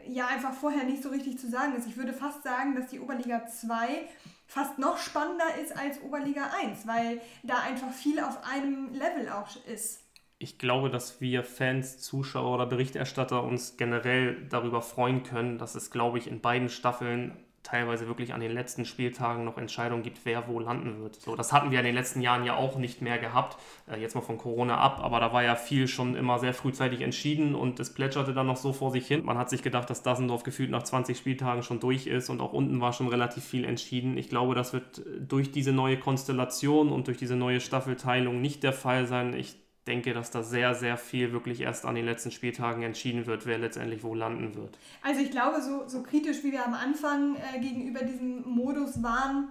ja 0.07 0.27
einfach 0.27 0.53
vorher 0.53 0.83
nicht 0.83 1.03
so 1.03 1.09
richtig 1.09 1.39
zu 1.39 1.49
sagen 1.49 1.75
ist. 1.75 1.87
Ich 1.87 1.97
würde 1.97 2.13
fast 2.13 2.43
sagen, 2.43 2.75
dass 2.75 2.87
die 2.87 2.99
Oberliga 2.99 3.47
2 3.47 4.07
fast 4.47 4.77
noch 4.77 4.97
spannender 4.97 5.55
ist 5.61 5.75
als 5.77 6.01
Oberliga 6.01 6.51
1, 6.61 6.85
weil 6.87 7.21
da 7.43 7.59
einfach 7.59 7.91
viel 7.91 8.19
auf 8.19 8.45
einem 8.45 8.93
Level 8.93 9.29
auch 9.29 9.47
ist. 9.65 10.02
Ich 10.43 10.57
glaube, 10.57 10.89
dass 10.89 11.21
wir 11.21 11.45
Fans, 11.45 11.99
Zuschauer 11.99 12.55
oder 12.55 12.65
Berichterstatter 12.65 13.45
uns 13.45 13.77
generell 13.77 14.35
darüber 14.49 14.81
freuen 14.81 15.23
können, 15.23 15.57
dass 15.57 15.73
es, 15.73 15.89
glaube 15.89 16.17
ich, 16.17 16.27
in 16.27 16.41
beiden 16.41 16.67
Staffeln 16.67 17.31
teilweise 17.63 18.09
wirklich 18.09 18.33
an 18.33 18.41
den 18.41 18.51
letzten 18.51 18.83
Spieltagen 18.83 19.45
noch 19.45 19.57
Entscheidungen 19.57 20.03
gibt, 20.03 20.25
wer 20.25 20.49
wo 20.49 20.59
landen 20.59 21.01
wird. 21.01 21.15
So, 21.15 21.37
das 21.37 21.53
hatten 21.53 21.71
wir 21.71 21.79
in 21.79 21.85
den 21.85 21.95
letzten 21.95 22.19
Jahren 22.19 22.43
ja 22.43 22.57
auch 22.57 22.75
nicht 22.75 23.01
mehr 23.01 23.19
gehabt. 23.19 23.57
Äh, 23.89 24.01
jetzt 24.01 24.15
mal 24.15 24.21
von 24.21 24.37
Corona 24.37 24.79
ab, 24.79 24.99
aber 25.01 25.21
da 25.21 25.31
war 25.31 25.43
ja 25.43 25.55
viel 25.55 25.87
schon 25.87 26.17
immer 26.17 26.39
sehr 26.39 26.53
frühzeitig 26.53 26.99
entschieden 26.99 27.55
und 27.55 27.79
es 27.79 27.93
plätscherte 27.93 28.33
dann 28.33 28.47
noch 28.47 28.57
so 28.57 28.73
vor 28.73 28.91
sich 28.91 29.07
hin. 29.07 29.23
Man 29.23 29.37
hat 29.37 29.49
sich 29.49 29.63
gedacht, 29.63 29.89
dass 29.89 30.03
Dassendorf 30.03 30.43
gefühlt 30.43 30.71
nach 30.71 30.83
20 30.83 31.17
Spieltagen 31.17 31.63
schon 31.63 31.79
durch 31.79 32.05
ist 32.05 32.29
und 32.29 32.41
auch 32.41 32.51
unten 32.51 32.81
war 32.81 32.91
schon 32.91 33.07
relativ 33.07 33.45
viel 33.45 33.63
entschieden. 33.63 34.17
Ich 34.17 34.27
glaube, 34.27 34.55
das 34.55 34.73
wird 34.73 35.01
durch 35.21 35.53
diese 35.53 35.71
neue 35.71 35.97
Konstellation 35.97 36.89
und 36.89 37.07
durch 37.07 37.17
diese 37.17 37.37
neue 37.37 37.61
Staffelteilung 37.61 38.41
nicht 38.41 38.63
der 38.63 38.73
Fall 38.73 39.07
sein. 39.07 39.33
Ich 39.33 39.62
denke, 39.87 40.13
dass 40.13 40.31
da 40.31 40.43
sehr, 40.43 40.75
sehr 40.75 40.97
viel 40.97 41.31
wirklich 41.31 41.61
erst 41.61 41.85
an 41.85 41.95
den 41.95 42.05
letzten 42.05 42.31
Spieltagen 42.31 42.83
entschieden 42.83 43.25
wird, 43.25 43.45
wer 43.45 43.57
letztendlich 43.57 44.03
wo 44.03 44.15
landen 44.15 44.55
wird. 44.55 44.77
Also 45.01 45.21
ich 45.21 45.31
glaube, 45.31 45.61
so, 45.61 45.87
so 45.87 46.03
kritisch 46.03 46.43
wie 46.43 46.51
wir 46.51 46.65
am 46.65 46.73
Anfang 46.73 47.35
äh, 47.35 47.59
gegenüber 47.59 48.03
diesem 48.03 48.47
Modus 48.47 49.03
waren, 49.03 49.49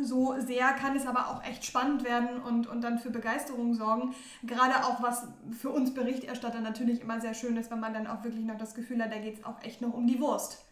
so 0.00 0.34
sehr 0.38 0.72
kann 0.72 0.96
es 0.96 1.06
aber 1.06 1.28
auch 1.28 1.44
echt 1.44 1.64
spannend 1.64 2.04
werden 2.04 2.40
und, 2.42 2.66
und 2.66 2.82
dann 2.82 2.98
für 2.98 3.10
Begeisterung 3.10 3.74
sorgen. 3.74 4.14
Gerade 4.44 4.84
auch 4.84 5.02
was 5.02 5.26
für 5.58 5.70
uns 5.70 5.94
Berichterstatter 5.94 6.60
natürlich 6.60 7.00
immer 7.00 7.20
sehr 7.20 7.34
schön 7.34 7.56
ist, 7.56 7.70
wenn 7.70 7.80
man 7.80 7.92
dann 7.92 8.06
auch 8.06 8.22
wirklich 8.22 8.44
noch 8.44 8.58
das 8.58 8.74
Gefühl 8.74 9.02
hat, 9.02 9.12
da 9.12 9.18
geht 9.18 9.38
es 9.38 9.44
auch 9.44 9.62
echt 9.62 9.80
noch 9.80 9.92
um 9.92 10.06
die 10.06 10.20
Wurst. 10.20 10.64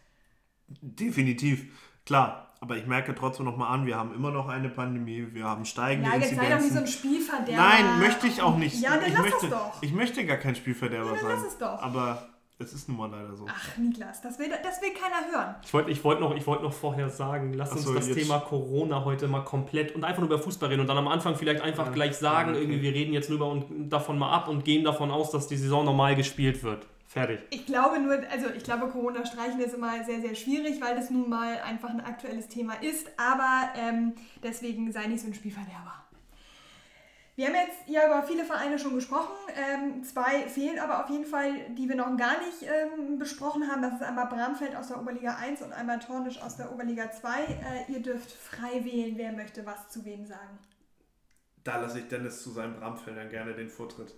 Definitiv. 0.81 1.67
Klar, 2.05 2.48
aber 2.61 2.75
ich 2.77 2.85
merke 2.85 3.15
trotzdem 3.15 3.45
nochmal 3.45 3.73
an, 3.73 3.85
wir 3.85 3.95
haben 3.97 4.13
immer 4.13 4.31
noch 4.31 4.47
eine 4.49 4.69
Pandemie, 4.69 5.27
wir 5.31 5.45
haben 5.45 5.65
steigende 5.65 6.09
Ja, 6.09 6.17
jetzt 6.17 6.35
sei 6.35 6.49
doch 6.49 6.59
nicht 6.59 6.71
so 6.71 6.77
ein 6.79 6.85
Inzidenzen. 6.85 6.87
Spielverderber. 6.87 7.57
Nein, 7.63 7.99
möchte 7.99 8.27
ich 8.27 8.41
auch 8.41 8.57
nicht. 8.57 8.81
Ja, 8.81 8.97
dann 8.97 9.05
ich 9.07 9.13
lass 9.13 9.21
möchte, 9.21 9.45
es 9.45 9.51
doch. 9.51 9.73
Ich 9.81 9.93
möchte 9.93 10.25
gar 10.25 10.37
kein 10.37 10.55
Spielverderber 10.55 11.05
Ja, 11.07 11.11
dann 11.15 11.21
sein. 11.25 11.35
lass 11.35 11.45
es 11.53 11.57
doch. 11.57 11.81
Aber 11.81 12.27
es 12.61 12.73
ist 12.73 12.89
nun 12.89 12.97
mal 12.97 13.09
leider 13.09 13.33
so. 13.37 13.45
Ach, 13.49 13.77
Niklas, 13.77 14.21
das 14.21 14.37
will, 14.37 14.49
das 14.49 14.81
will 14.81 14.89
keiner 14.89 15.31
hören. 15.31 15.55
Ich 15.63 15.73
wollte 15.73 15.91
ich 15.91 16.03
wollt 16.03 16.19
noch, 16.19 16.35
ich 16.35 16.45
wollt 16.45 16.61
noch 16.61 16.73
vorher 16.73 17.07
sagen, 17.07 17.53
lass 17.53 17.69
Ach 17.71 17.75
uns 17.77 17.85
so, 17.85 17.93
das 17.93 18.07
jetzt- 18.09 18.17
Thema 18.19 18.39
Corona 18.39 19.05
heute 19.05 19.29
mal 19.29 19.45
komplett 19.45 19.95
und 19.95 20.03
einfach 20.03 20.19
nur 20.19 20.27
über 20.27 20.39
Fußball 20.39 20.67
reden 20.67 20.81
und 20.81 20.87
dann 20.87 20.97
am 20.97 21.07
Anfang 21.07 21.35
vielleicht 21.35 21.61
einfach 21.61 21.85
Ja, 21.85 21.91
gleich 21.93 22.17
sagen, 22.17 22.49
ja, 22.49 22.55
okay. 22.55 22.63
irgendwie 22.63 22.81
wir 22.81 22.93
reden 22.93 23.13
jetzt 23.13 23.29
nur 23.29 23.37
über 23.37 23.47
und 23.47 23.89
davon 23.89 24.19
mal 24.19 24.33
ab 24.33 24.49
und 24.49 24.65
gehen 24.65 24.83
davon 24.83 25.09
aus, 25.11 25.31
dass 25.31 25.47
die 25.47 25.55
Saison 25.55 25.85
normal 25.85 26.17
gespielt 26.17 26.61
wird. 26.63 26.85
Fertig. 27.09 27.39
Ich 27.49 27.65
glaube 27.65 27.99
nur, 27.99 28.19
also 28.29 28.51
ich 28.55 28.63
glaube, 28.63 28.87
Corona 28.87 29.25
streichen 29.25 29.59
ist 29.59 29.73
immer 29.73 30.03
sehr, 30.03 30.21
sehr 30.21 30.35
schwierig, 30.35 30.79
weil 30.79 30.95
das 30.95 31.09
nun 31.09 31.27
mal 31.27 31.59
einfach 31.61 31.89
ein 31.89 32.01
aktuelles 32.01 32.47
Thema 32.49 32.75
ist. 32.83 33.07
Aber 33.17 33.69
ähm, 33.75 34.13
deswegen 34.43 34.91
sei 34.91 35.07
nicht 35.07 35.21
so 35.21 35.27
ein 35.27 35.33
Spielverderber. 35.33 36.03
Wir 37.35 37.47
haben 37.47 37.55
jetzt 37.55 37.87
ja 37.87 38.05
über 38.05 38.21
viele 38.27 38.43
Vereine 38.45 38.77
schon 38.77 38.93
gesprochen. 38.93 39.33
Ähm, 39.55 40.03
zwei 40.03 40.47
fehlen 40.47 40.77
aber 40.77 41.03
auf 41.03 41.09
jeden 41.09 41.25
Fall, 41.25 41.71
die 41.71 41.89
wir 41.89 41.95
noch 41.95 42.15
gar 42.15 42.37
nicht 42.45 42.61
ähm, 42.61 43.17
besprochen 43.17 43.67
haben. 43.71 43.81
Das 43.81 43.93
ist 43.95 44.03
einmal 44.03 44.27
Bramfeld 44.27 44.75
aus 44.75 44.89
der 44.89 45.01
Oberliga 45.01 45.35
1 45.35 45.63
und 45.63 45.73
einmal 45.73 45.97
Tornisch 45.97 46.39
aus 46.39 46.57
der 46.57 46.71
Oberliga 46.71 47.09
2. 47.09 47.29
Äh, 47.41 47.91
ihr 47.91 48.03
dürft 48.03 48.31
frei 48.31 48.85
wählen, 48.85 49.17
wer 49.17 49.31
möchte 49.31 49.65
was 49.65 49.89
zu 49.89 50.05
wem 50.05 50.27
sagen. 50.27 50.59
Da 51.63 51.81
lasse 51.81 51.99
ich 51.99 52.07
Dennis 52.07 52.43
zu 52.43 52.51
seinen 52.51 52.75
Bramfeldern 52.75 53.29
gerne 53.29 53.55
den 53.55 53.69
Vortritt. 53.69 54.13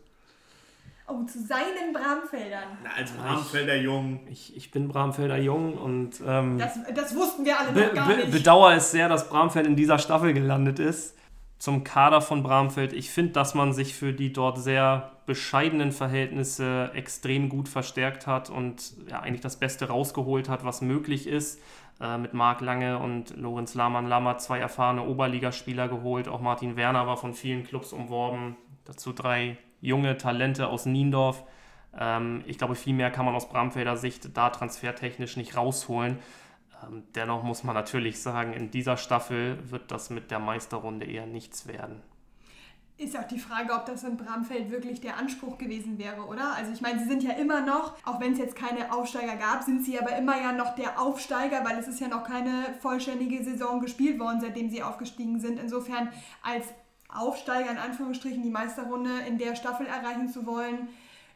Oh, 1.11 1.25
zu 1.25 1.39
seinen 1.45 1.93
Bramfeldern. 1.93 2.77
Na, 2.83 2.91
als 2.97 3.11
Bramfelder 3.11 3.75
Jung. 3.75 4.21
Ich, 4.29 4.55
ich 4.55 4.71
bin 4.71 4.87
Bramfelder 4.87 5.37
Jung 5.37 5.77
und 5.77 6.21
ähm, 6.25 6.57
Das, 6.57 6.79
das 6.95 7.15
wussten 7.15 7.43
wir 7.45 7.59
alle 7.59 7.71
be 7.71 7.81
noch 7.87 7.93
gar 7.93 8.07
be 8.07 8.15
nicht. 8.17 8.31
bedauere 8.31 8.75
es 8.75 8.91
sehr, 8.91 9.09
dass 9.09 9.29
Bramfeld 9.29 9.67
in 9.67 9.75
dieser 9.75 9.99
Staffel 9.99 10.33
gelandet 10.33 10.79
ist. 10.79 11.17
Zum 11.57 11.83
Kader 11.83 12.21
von 12.21 12.41
Bramfeld. 12.43 12.93
Ich 12.93 13.11
finde, 13.11 13.33
dass 13.33 13.53
man 13.53 13.73
sich 13.73 13.93
für 13.93 14.13
die 14.13 14.33
dort 14.33 14.57
sehr 14.57 15.11
bescheidenen 15.25 15.91
Verhältnisse 15.91 16.91
extrem 16.95 17.49
gut 17.49 17.69
verstärkt 17.69 18.25
hat 18.25 18.49
und 18.49 18.93
ja, 19.09 19.19
eigentlich 19.19 19.41
das 19.41 19.57
Beste 19.57 19.87
rausgeholt 19.87 20.49
hat, 20.49 20.65
was 20.65 20.81
möglich 20.81 21.27
ist. 21.27 21.59
Äh, 21.99 22.17
mit 22.17 22.33
Marc 22.33 22.61
Lange 22.61 22.97
und 22.97 23.37
Lorenz 23.37 23.75
Lahmann-Lammer 23.75 24.39
zwei 24.39 24.57
erfahrene 24.59 25.03
Oberligaspieler 25.03 25.87
geholt. 25.87 26.27
Auch 26.27 26.41
Martin 26.41 26.75
Werner 26.77 27.05
war 27.05 27.17
von 27.17 27.33
vielen 27.35 27.63
Clubs 27.63 27.93
umworben. 27.93 28.55
Dazu 28.85 29.13
drei 29.13 29.57
junge 29.81 30.17
Talente 30.17 30.67
aus 30.67 30.85
Niendorf. 30.85 31.43
Ähm, 31.97 32.43
ich 32.45 32.57
glaube, 32.57 32.75
viel 32.75 32.93
mehr 32.93 33.11
kann 33.11 33.25
man 33.25 33.35
aus 33.35 33.49
Bramfelder 33.49 33.97
Sicht 33.97 34.35
da 34.37 34.49
transfertechnisch 34.49 35.37
nicht 35.37 35.57
rausholen. 35.57 36.19
Ähm, 36.83 37.03
dennoch 37.15 37.43
muss 37.43 37.63
man 37.63 37.75
natürlich 37.75 38.21
sagen, 38.21 38.53
in 38.53 38.71
dieser 38.71 38.97
Staffel 38.97 39.59
wird 39.69 39.91
das 39.91 40.09
mit 40.09 40.31
der 40.31 40.39
Meisterrunde 40.39 41.05
eher 41.05 41.25
nichts 41.25 41.67
werden. 41.67 42.01
Ist 43.01 43.17
auch 43.17 43.27
die 43.27 43.39
Frage, 43.39 43.73
ob 43.73 43.87
das 43.87 44.03
in 44.03 44.15
Bramfeld 44.15 44.69
wirklich 44.69 45.01
der 45.01 45.17
Anspruch 45.17 45.57
gewesen 45.57 45.97
wäre, 45.97 46.21
oder? 46.27 46.53
Also 46.55 46.71
ich 46.71 46.81
meine, 46.81 46.99
sie 46.99 47.09
sind 47.09 47.23
ja 47.23 47.31
immer 47.31 47.61
noch, 47.61 47.95
auch 48.05 48.19
wenn 48.19 48.33
es 48.33 48.37
jetzt 48.37 48.55
keine 48.55 48.93
Aufsteiger 48.93 49.37
gab, 49.37 49.63
sind 49.63 49.83
sie 49.83 49.99
aber 49.99 50.15
immer 50.15 50.39
ja 50.39 50.51
noch 50.51 50.75
der 50.75 51.01
Aufsteiger, 51.01 51.65
weil 51.65 51.79
es 51.79 51.87
ist 51.87 51.99
ja 51.99 52.07
noch 52.07 52.23
keine 52.23 52.75
vollständige 52.79 53.43
Saison 53.43 53.81
gespielt 53.81 54.19
worden, 54.19 54.39
seitdem 54.39 54.69
sie 54.69 54.83
aufgestiegen 54.83 55.39
sind. 55.39 55.59
Insofern 55.59 56.09
als 56.43 56.67
Aufsteiger 57.15 57.71
in 57.71 57.77
Anführungsstrichen 57.77 58.41
die 58.43 58.49
Meisterrunde 58.49 59.11
in 59.27 59.37
der 59.37 59.55
Staffel 59.55 59.85
erreichen 59.85 60.29
zu 60.29 60.45
wollen, 60.45 60.87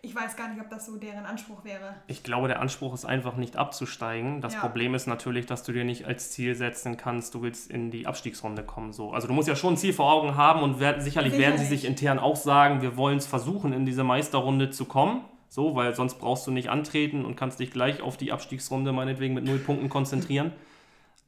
ich 0.02 0.16
weiß 0.16 0.36
gar 0.36 0.50
nicht, 0.50 0.62
ob 0.62 0.70
das 0.70 0.86
so 0.86 0.98
deren 0.98 1.26
Anspruch 1.26 1.64
wäre. 1.64 1.96
Ich 2.06 2.22
glaube, 2.22 2.48
der 2.48 2.60
Anspruch 2.60 2.94
ist 2.94 3.06
einfach 3.06 3.38
nicht 3.38 3.58
abzusteigen. 3.58 4.40
Das 4.40 4.54
Ja. 4.54 4.60
Problem 4.60 4.94
ist 4.94 5.08
natürlich, 5.08 5.48
dass 5.48 5.64
du 5.64 5.72
dir 5.72 5.84
nicht 5.84 6.06
als 6.06 6.30
Ziel 6.32 6.54
setzen 6.54 6.96
kannst, 6.96 7.34
du 7.34 7.42
willst 7.42 7.72
in 7.72 7.90
die 7.90 8.06
Abstiegsrunde 8.06 8.64
kommen. 8.64 8.94
So. 8.94 9.12
Also 9.14 9.28
du 9.28 9.34
musst 9.34 9.48
ja 9.48 9.56
schon 9.56 9.74
ein 9.74 9.78
Ziel 9.78 9.94
vor 9.94 10.12
Augen 10.14 10.36
haben 10.36 10.62
und 10.62 10.80
wer, 10.80 11.02
sicherlich, 11.02 11.34
werden 11.34 11.54
sie 11.58 11.64
Sicherlich. 11.66 11.82
sich 11.82 11.90
intern 11.90 12.20
auch 12.20 12.36
sagen, 12.36 12.84
wir 12.84 12.98
wollen 12.98 13.18
es 13.18 13.26
versuchen, 13.26 13.74
in 13.74 13.88
diese 13.88 14.04
Meisterrunde 14.04 14.70
zu 14.70 14.86
kommen. 14.86 15.22
So, 15.50 15.74
weil 15.76 15.96
sonst 15.96 16.20
brauchst 16.20 16.46
du 16.46 16.52
nicht 16.52 16.70
antreten 16.70 17.26
und 17.26 17.36
kannst 17.36 17.60
dich 17.60 17.72
gleich 17.72 18.02
auf 18.02 18.16
die 18.16 18.32
Abstiegsrunde 18.32 18.92
meinetwegen 18.92 19.34
mit 19.34 19.44
null 19.46 19.58
Punkten 19.58 19.90
konzentrieren. 19.90 20.52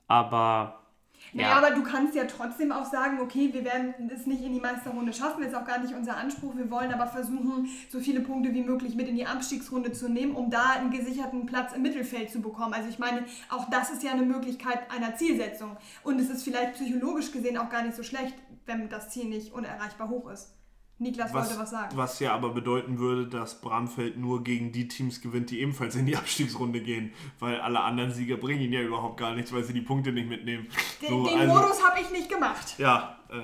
Aber 0.08 0.80
Naja, 1.34 1.50
Ja. 1.50 1.56
aber 1.58 1.72
du 1.72 1.84
kannst 1.84 2.16
ja 2.16 2.26
trotzdem 2.26 2.72
auch 2.72 2.86
sagen, 2.86 3.20
okay, 3.22 3.50
wir 3.54 3.64
werden 3.66 3.94
es 4.14 4.26
nicht 4.26 4.42
in 4.44 4.54
die 4.54 4.60
Meisterrunde 4.60 5.14
schaffen, 5.14 5.44
ist 5.44 5.56
auch 5.56 5.66
gar 5.66 5.80
nicht 5.80 5.94
unser 5.94 6.18
Anspruch. 6.18 6.56
Wir 6.56 6.70
wollen 6.72 6.94
aber 6.94 7.08
versuchen, 7.08 7.70
so 7.90 8.00
viele 8.00 8.22
Punkte 8.22 8.54
wie 8.54 8.64
möglich 8.64 8.96
mit 8.96 9.08
in 9.08 9.16
die 9.16 9.26
Abstiegsrunde 9.26 9.92
zu 9.92 10.10
nehmen, 10.10 10.36
um 10.36 10.50
da 10.50 10.72
einen 10.72 10.92
gesicherten 10.92 11.46
Platz 11.46 11.74
im 11.74 11.82
Mittelfeld 11.82 12.32
zu 12.32 12.42
bekommen. 12.42 12.74
Also 12.74 12.90
ich 12.90 13.00
meine, 13.00 13.26
auch 13.50 13.70
das 13.70 13.90
ist 13.92 14.04
ja 14.04 14.12
eine 14.12 14.24
Möglichkeit 14.24 14.80
einer 14.92 15.16
Zielsetzung. 15.16 15.78
Und 16.04 16.20
es 16.20 16.30
ist 16.30 16.44
vielleicht 16.44 16.74
psychologisch 16.74 17.32
gesehen 17.32 17.58
auch 17.58 17.70
gar 17.70 17.84
nicht 17.84 17.96
so 17.96 18.04
schlecht, 18.04 18.36
wenn 18.66 18.90
das 18.90 19.10
Ziel 19.10 19.26
nicht 19.26 19.54
unerreichbar 19.54 20.10
hoch 20.10 20.30
ist. 20.30 20.57
Niklas 21.00 21.32
wollte 21.34 21.60
was 21.60 21.70
sagen. 21.70 21.96
was 21.96 22.20
ja 22.20 22.34
aber 22.34 22.50
bedeuten 22.50 22.98
würde, 22.98 23.28
dass 23.28 23.62
Bramfeld 23.62 24.18
nur 24.18 24.44
gegen 24.44 24.72
die 24.72 24.88
Teams 24.88 25.22
gewinnt, 25.22 25.52
die 25.52 25.60
ebenfalls 25.62 25.96
in 25.96 26.06
die 26.08 26.18
Abstiegsrunde 26.18 26.82
gehen. 26.82 27.14
Weil 27.40 27.60
alle 27.62 27.82
anderen 27.82 28.12
Sieger 28.12 28.38
bringen 28.38 28.62
ihn 28.62 28.74
ja 28.74 28.82
überhaupt 28.82 29.18
gar 29.18 29.36
nichts, 29.36 29.54
weil 29.54 29.64
sie 29.64 29.74
die 29.74 29.82
Punkte 29.82 30.12
nicht 30.12 30.28
mitnehmen. 30.28 30.68
Den, 31.02 31.10
So, 31.10 31.28
den 31.28 31.40
also- 31.40 31.54
Modus 31.54 31.84
habe 31.88 32.00
ich 32.02 32.10
nicht 32.12 32.30
gemacht. 32.30 32.76
Ja, 32.80 33.18
äh, 33.30 33.36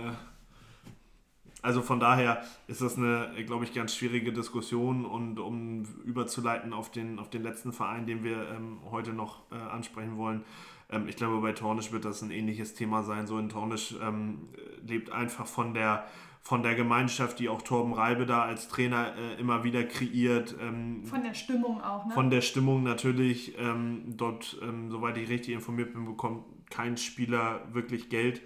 also 1.63 1.81
von 1.81 1.99
daher 1.99 2.43
ist 2.67 2.81
das 2.81 2.97
eine, 2.97 3.31
glaube 3.47 3.63
ich, 3.65 3.73
ganz 3.73 3.95
schwierige 3.95 4.31
Diskussion 4.31 5.05
und 5.05 5.39
um 5.39 5.83
überzuleiten 6.05 6.73
auf 6.73 6.91
den, 6.91 7.17
auf 7.19 7.29
den 7.29 7.41
letzten 7.41 7.73
Verein, 7.73 8.05
den 8.05 8.23
wir 8.23 8.49
ähm, 8.55 8.77
heute 8.91 9.13
noch 9.13 9.41
äh, 9.51 9.55
ansprechen 9.55 10.17
wollen. 10.17 10.43
Ähm, 10.91 11.07
ich 11.07 11.15
glaube, 11.15 11.39
bei 11.41 11.53
Tornisch 11.53 11.91
wird 11.91 12.05
das 12.05 12.21
ein 12.21 12.31
ähnliches 12.31 12.75
Thema 12.75 13.01
sein. 13.03 13.25
So 13.25 13.39
in 13.39 13.49
Tornisch 13.49 13.95
ähm, 14.01 14.49
lebt 14.85 15.11
einfach 15.11 15.47
von 15.47 15.73
der, 15.73 16.05
von 16.41 16.61
der 16.63 16.75
Gemeinschaft, 16.75 17.39
die 17.39 17.47
auch 17.47 17.61
Torben 17.61 17.93
Reibe 17.93 18.25
da 18.25 18.43
als 18.43 18.67
Trainer 18.67 19.13
äh, 19.17 19.39
immer 19.39 19.63
wieder 19.63 19.83
kreiert. 19.85 20.55
Ähm, 20.61 21.05
Von 21.05 21.23
der 21.23 21.33
Stimmung 21.33 21.81
auch, 21.81 22.05
ne? 22.05 22.13
von 22.13 22.29
der 22.29 22.41
Stimmung 22.41 22.83
natürlich. 22.83 23.57
Ähm, 23.57 24.03
dort, 24.17 24.57
ähm, 24.61 24.91
soweit 24.91 25.15
ich 25.17 25.29
richtig 25.29 25.53
informiert 25.55 25.93
bin, 25.93 26.03
bekommt 26.05 26.43
kein 26.69 26.97
Spieler 26.97 27.61
wirklich 27.71 28.09
Geld, 28.09 28.41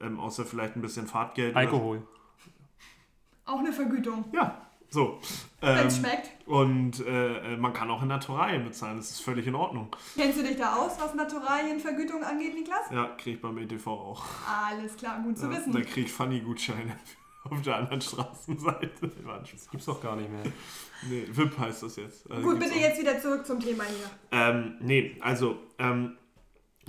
ähm, 0.00 0.20
außer 0.20 0.44
vielleicht 0.44 0.76
ein 0.76 0.82
bisschen 0.82 1.06
Fahrtgeld. 1.06 1.52
oder- 1.52 1.60
Alkohol. 1.60 2.02
Auch 3.48 3.58
eine 3.58 3.72
Vergütung. 3.72 4.24
Ja, 4.32 4.60
so. 4.90 5.18
Wenn 5.60 5.76
Ähm, 5.78 5.86
es 5.88 5.96
schmeckt. 5.98 6.30
und 6.46 7.04
äh, 7.06 7.56
man 7.56 7.72
kann 7.72 7.90
auch 7.90 8.00
in 8.02 8.08
Naturalien 8.08 8.64
bezahlen, 8.64 8.96
das 8.98 9.10
ist 9.10 9.20
völlig 9.20 9.46
in 9.46 9.54
Ordnung. 9.56 9.88
Kennst 10.16 10.38
du 10.38 10.42
dich 10.44 10.56
da 10.56 10.76
aus, 10.76 10.92
was 11.00 11.14
Naturalienvergütung 11.14 12.22
angeht, 12.22 12.54
Niklas? 12.54 12.90
Ja, 12.92 13.06
kriege 13.16 13.36
ich 13.36 13.42
beim 13.42 13.58
ETV 13.58 13.86
auch. 13.88 14.24
Alles 14.46 14.96
klar, 14.96 15.20
gut 15.22 15.36
zu 15.38 15.46
Ja, 15.46 15.56
wissen. 15.58 15.72
da 15.72 15.80
kriege 15.80 16.02
ich 16.06 16.12
Funny-Gutscheine 16.12 16.96
auf 17.50 17.60
der 17.62 17.76
anderen 17.76 18.00
Straßenseite. 18.00 19.10
Spaß. 19.22 19.70
Gibt's 19.70 19.86
doch 19.86 20.00
gar 20.00 20.14
nicht 20.16 20.30
mehr. 20.30 20.44
Nee, 21.08 21.24
VIP 21.30 21.58
heißt 21.58 21.82
das 21.82 21.96
jetzt. 21.96 22.30
Also 22.30 22.42
Gut, 22.42 22.58
bitte 22.60 22.72
auch. 22.74 22.80
jetzt 22.80 23.00
wieder 23.00 23.20
zurück 23.20 23.46
zum 23.46 23.58
Thema 23.60 23.84
hier. 23.84 24.10
Ähm, 24.32 24.74
nee, 24.80 25.16
also 25.20 25.58
ähm, 25.78 26.16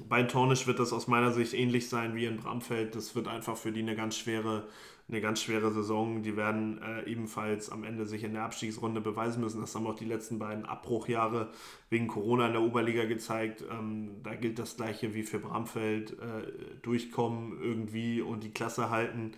bei 0.07 0.23
Tornisch 0.23 0.65
wird 0.67 0.79
das 0.79 0.93
aus 0.93 1.07
meiner 1.07 1.31
Sicht 1.31 1.53
ähnlich 1.53 1.89
sein 1.89 2.15
wie 2.15 2.25
in 2.25 2.37
Bramfeld. 2.37 2.95
Das 2.95 3.15
wird 3.15 3.27
einfach 3.27 3.57
für 3.57 3.71
die 3.71 3.81
eine 3.81 3.95
ganz 3.95 4.15
schwere, 4.17 4.67
eine 5.09 5.21
ganz 5.21 5.41
schwere 5.41 5.71
Saison. 5.71 6.21
Die 6.23 6.37
werden 6.37 6.81
äh, 6.81 7.09
ebenfalls 7.09 7.71
am 7.71 7.83
Ende 7.83 8.05
sich 8.05 8.23
in 8.23 8.33
der 8.33 8.43
Abstiegsrunde 8.43 9.01
beweisen 9.01 9.41
müssen. 9.41 9.59
Das 9.61 9.73
haben 9.75 9.87
auch 9.87 9.95
die 9.95 10.05
letzten 10.05 10.39
beiden 10.39 10.65
Abbruchjahre 10.65 11.49
wegen 11.89 12.07
Corona 12.07 12.47
in 12.47 12.53
der 12.53 12.61
Oberliga 12.61 13.05
gezeigt. 13.05 13.63
Ähm, 13.71 14.21
da 14.23 14.35
gilt 14.35 14.59
das 14.59 14.77
gleiche 14.77 15.13
wie 15.13 15.23
für 15.23 15.39
Bramfeld. 15.39 16.11
Äh, 16.13 16.51
durchkommen 16.83 17.59
irgendwie 17.61 18.21
und 18.21 18.43
die 18.43 18.51
Klasse 18.51 18.89
halten. 18.89 19.31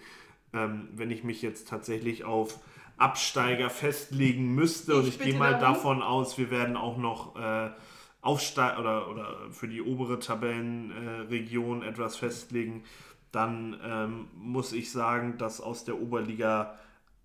Ähm, 0.54 0.90
wenn 0.96 1.12
ich 1.12 1.24
mich 1.24 1.42
jetzt 1.42 1.68
tatsächlich 1.70 2.26
auf 2.26 2.60
Absteiger 2.98 3.70
festlegen 3.70 4.54
müsste 4.54 4.96
und 4.98 5.08
Ich 5.08 5.16
ich 5.16 5.20
gehe 5.20 5.34
mal 5.34 5.58
darum. 5.58 5.76
davon 5.76 6.02
aus, 6.04 6.38
wir 6.38 6.52
werden 6.52 6.76
auch 6.78 6.98
noch 6.98 7.36
äh, 7.36 7.72
Aufsteig 8.22 8.78
oder, 8.78 9.10
oder 9.10 9.36
für 9.52 9.68
die 9.68 9.82
obere 9.82 10.20
Tabellenregion 10.20 11.82
äh, 11.82 11.88
etwas 11.88 12.18
festlegen, 12.18 12.84
dann 13.32 13.80
ähm, 13.84 14.28
muss 14.36 14.74
ich 14.74 14.92
sagen, 14.92 15.38
dass 15.38 15.62
aus 15.62 15.86
der 15.86 16.02
Oberliga 16.02 16.76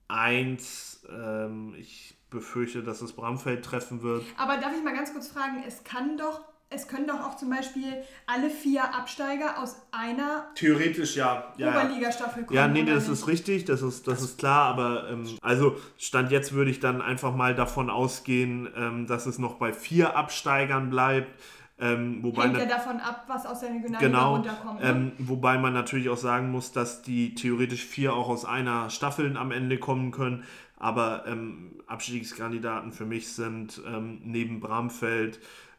1 0.09 1.07
ähm, 1.11 1.75
ich 1.79 2.17
befürchte, 2.31 2.83
dass 2.83 3.03
es 3.03 3.13
Bramfeld 3.13 3.65
treffen 3.65 4.03
wird. 4.03 4.25
Aber 4.37 4.59
darf 4.59 4.73
ich 4.77 4.83
mal 4.83 4.95
ganz 4.95 5.13
kurz 5.13 5.29
fragen, 5.29 5.63
es 5.67 5.85
kann 5.85 6.17
doch, 6.17 6.41
es 6.69 6.89
können 6.89 7.07
doch 7.07 7.21
auch 7.21 7.37
zum 7.37 7.51
Beispiel 7.51 8.03
alle 8.27 8.51
vier 8.51 8.95
Absteiger 8.95 9.59
aus 9.61 9.77
einer 9.93 10.49
Theoretisch 10.55 11.17
ja. 11.17 11.53
ja. 11.57 11.71
Oberligastaffel 11.71 12.45
kommen. 12.45 12.57
Ja, 12.57 12.69
nee, 12.69 12.85
das 12.85 13.05
nicht? 13.09 13.21
ist 13.21 13.29
richtig, 13.29 13.65
das 13.65 13.83
ist, 13.83 14.07
das 14.09 14.23
ist 14.23 14.39
klar, 14.39 14.67
aber 14.67 15.09
ähm, 15.09 15.39
also 15.41 15.77
Stand 15.99 16.31
jetzt 16.31 16.53
würde 16.53 16.71
ich 16.71 16.81
dann 16.81 17.01
einfach 17.01 17.35
mal 17.35 17.55
davon 17.55 17.91
ausgehen, 17.91 18.69
ähm, 18.77 19.07
dass 19.07 19.27
es 19.27 19.39
noch 19.39 19.55
bei 19.55 19.73
vier 19.73 20.17
Absteigern 20.17 20.91
bleibt. 20.91 21.31
Ähm, 21.79 22.23
wobei 22.23 22.45
Hängt 22.45 22.59
ja 22.59 22.67
davon 22.67 23.01
ab, 23.01 23.25
was 23.27 23.45
aus 23.45 23.61
der 23.61 23.71
Regionalliga 23.71 24.07
Genau, 24.09 24.35
runterkommt. 24.37 24.81
Ne? 24.81 24.89
ähm, 24.89 25.13
wobei 25.19 25.59
man 25.59 25.75
natürlich 25.75 26.09
auch 26.09 26.17
sagen 26.17 26.51
muss, 26.51 26.73
dass 26.73 27.03
die 27.03 27.35
theoretisch 27.35 27.85
vier 27.85 28.15
auch 28.15 28.29
aus 28.29 28.45
einer 28.45 28.89
Staffel 28.89 29.37
am 29.37 29.51
Ende 29.51 29.79
kommen 29.79 30.11
können. 30.11 30.45
Aber 30.79 31.25
ähm, 31.27 31.83
Abstiegskandidaten 31.87 32.93
für 32.93 33.05
mich 33.05 33.29
sind 33.29 33.81
ähm, 33.87 34.21
neben 34.25 34.61
Bramfeld 34.61 35.39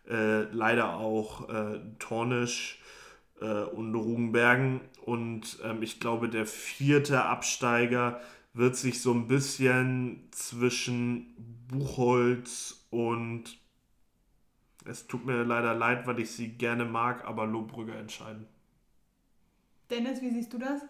äh, 0.10 0.44
leider 0.52 0.98
auch 0.98 1.50
äh, 1.50 1.80
Tornisch, 2.00 2.80
äh, 3.42 3.64
und 3.64 3.96
Rugenbergen. 3.96 4.82
Und 5.06 5.60
ähm, 5.64 5.84
ich 5.84 6.00
glaube, 6.00 6.30
der 6.30 6.46
vierte 6.46 7.24
Absteiger 7.24 8.20
wird 8.54 8.76
sich 8.76 9.02
so 9.02 9.14
ein 9.14 9.28
bisschen 9.28 10.28
zwischen 10.32 11.36
Buchholz 11.68 12.86
und 12.90 13.58
es 14.88 15.08
tut 15.08 15.26
mir 15.26 15.44
leider 15.44 15.74
leid, 15.74 16.08
weil 16.08 16.20
ich 16.20 16.32
sie 16.32 16.50
gerne 16.50 16.86
mag, 16.86 17.26
aber 17.26 17.46
Lohbrügge 17.46 17.94
entscheiden. 17.94 18.48
Dennis, 19.90 20.22
wie 20.22 20.32
siehst 20.32 20.54
du 20.54 20.58
das? 20.58 20.82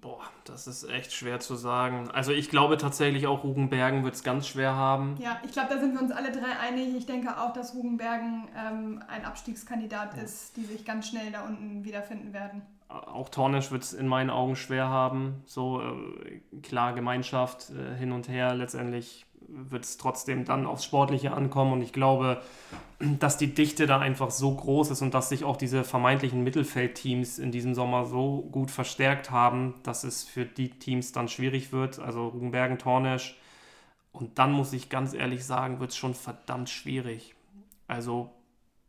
Boah, 0.00 0.24
das 0.44 0.66
ist 0.66 0.82
echt 0.90 1.12
schwer 1.12 1.38
zu 1.38 1.54
sagen. 1.54 2.10
Also 2.10 2.32
ich 2.32 2.50
glaube 2.50 2.76
tatsächlich 2.76 3.28
auch 3.28 3.44
Rugenbergen 3.44 4.02
wird 4.02 4.14
es 4.14 4.24
ganz 4.24 4.48
schwer 4.48 4.74
haben. 4.74 5.16
Ja, 5.20 5.40
ich 5.44 5.52
glaube, 5.52 5.72
da 5.72 5.78
sind 5.78 5.94
wir 5.94 6.02
uns 6.02 6.10
alle 6.10 6.32
drei 6.32 6.58
einig. 6.58 6.96
Ich 6.96 7.06
denke 7.06 7.38
auch, 7.38 7.52
dass 7.52 7.74
Rugenbergen 7.74 8.48
ähm, 8.56 9.02
ein 9.06 9.24
Abstiegskandidat 9.24 10.16
ja. 10.16 10.22
ist, 10.22 10.56
die 10.56 10.64
sich 10.64 10.84
ganz 10.84 11.08
schnell 11.08 11.30
da 11.30 11.42
unten 11.42 11.84
wiederfinden 11.84 12.32
werden. 12.32 12.62
Auch 12.88 13.28
Tornisch 13.28 13.70
wird 13.70 13.84
es 13.84 13.92
in 13.92 14.08
meinen 14.08 14.30
Augen 14.30 14.56
schwer 14.56 14.88
haben. 14.88 15.42
So 15.46 15.80
äh, 15.80 16.40
klar, 16.62 16.94
Gemeinschaft 16.94 17.70
äh, 17.70 17.96
hin 17.96 18.10
und 18.10 18.28
her. 18.28 18.54
Letztendlich 18.54 19.24
wird 19.54 19.84
es 19.84 19.96
trotzdem 19.96 20.44
dann 20.44 20.66
aufs 20.66 20.84
Sportliche 20.84 21.32
ankommen. 21.32 21.72
Und 21.72 21.82
ich 21.82 21.92
glaube, 21.92 22.42
dass 22.98 23.36
die 23.36 23.54
Dichte 23.54 23.86
da 23.86 23.98
einfach 23.98 24.30
so 24.30 24.54
groß 24.54 24.90
ist 24.90 25.02
und 25.02 25.14
dass 25.14 25.28
sich 25.28 25.44
auch 25.44 25.56
diese 25.56 25.84
vermeintlichen 25.84 26.42
Mittelfeldteams 26.42 27.38
in 27.38 27.52
diesem 27.52 27.74
Sommer 27.74 28.06
so 28.06 28.48
gut 28.50 28.70
verstärkt 28.70 29.30
haben, 29.30 29.74
dass 29.82 30.04
es 30.04 30.24
für 30.24 30.44
die 30.44 30.70
Teams 30.70 31.12
dann 31.12 31.28
schwierig 31.28 31.72
wird. 31.72 31.98
Also 31.98 32.28
Rugenbergen, 32.28 32.78
Tornesch. 32.78 33.38
Und 34.12 34.38
dann 34.38 34.52
muss 34.52 34.72
ich 34.72 34.88
ganz 34.88 35.14
ehrlich 35.14 35.44
sagen, 35.44 35.80
wird 35.80 35.90
es 35.90 35.96
schon 35.96 36.14
verdammt 36.14 36.68
schwierig. 36.68 37.34
Also 37.88 38.30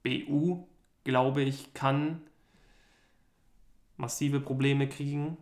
BU, 0.03 0.67
glaube 1.03 1.41
ich, 1.41 1.73
kann 1.73 2.21
massive 3.97 4.39
Probleme 4.39 4.87
kriegen. 4.87 5.37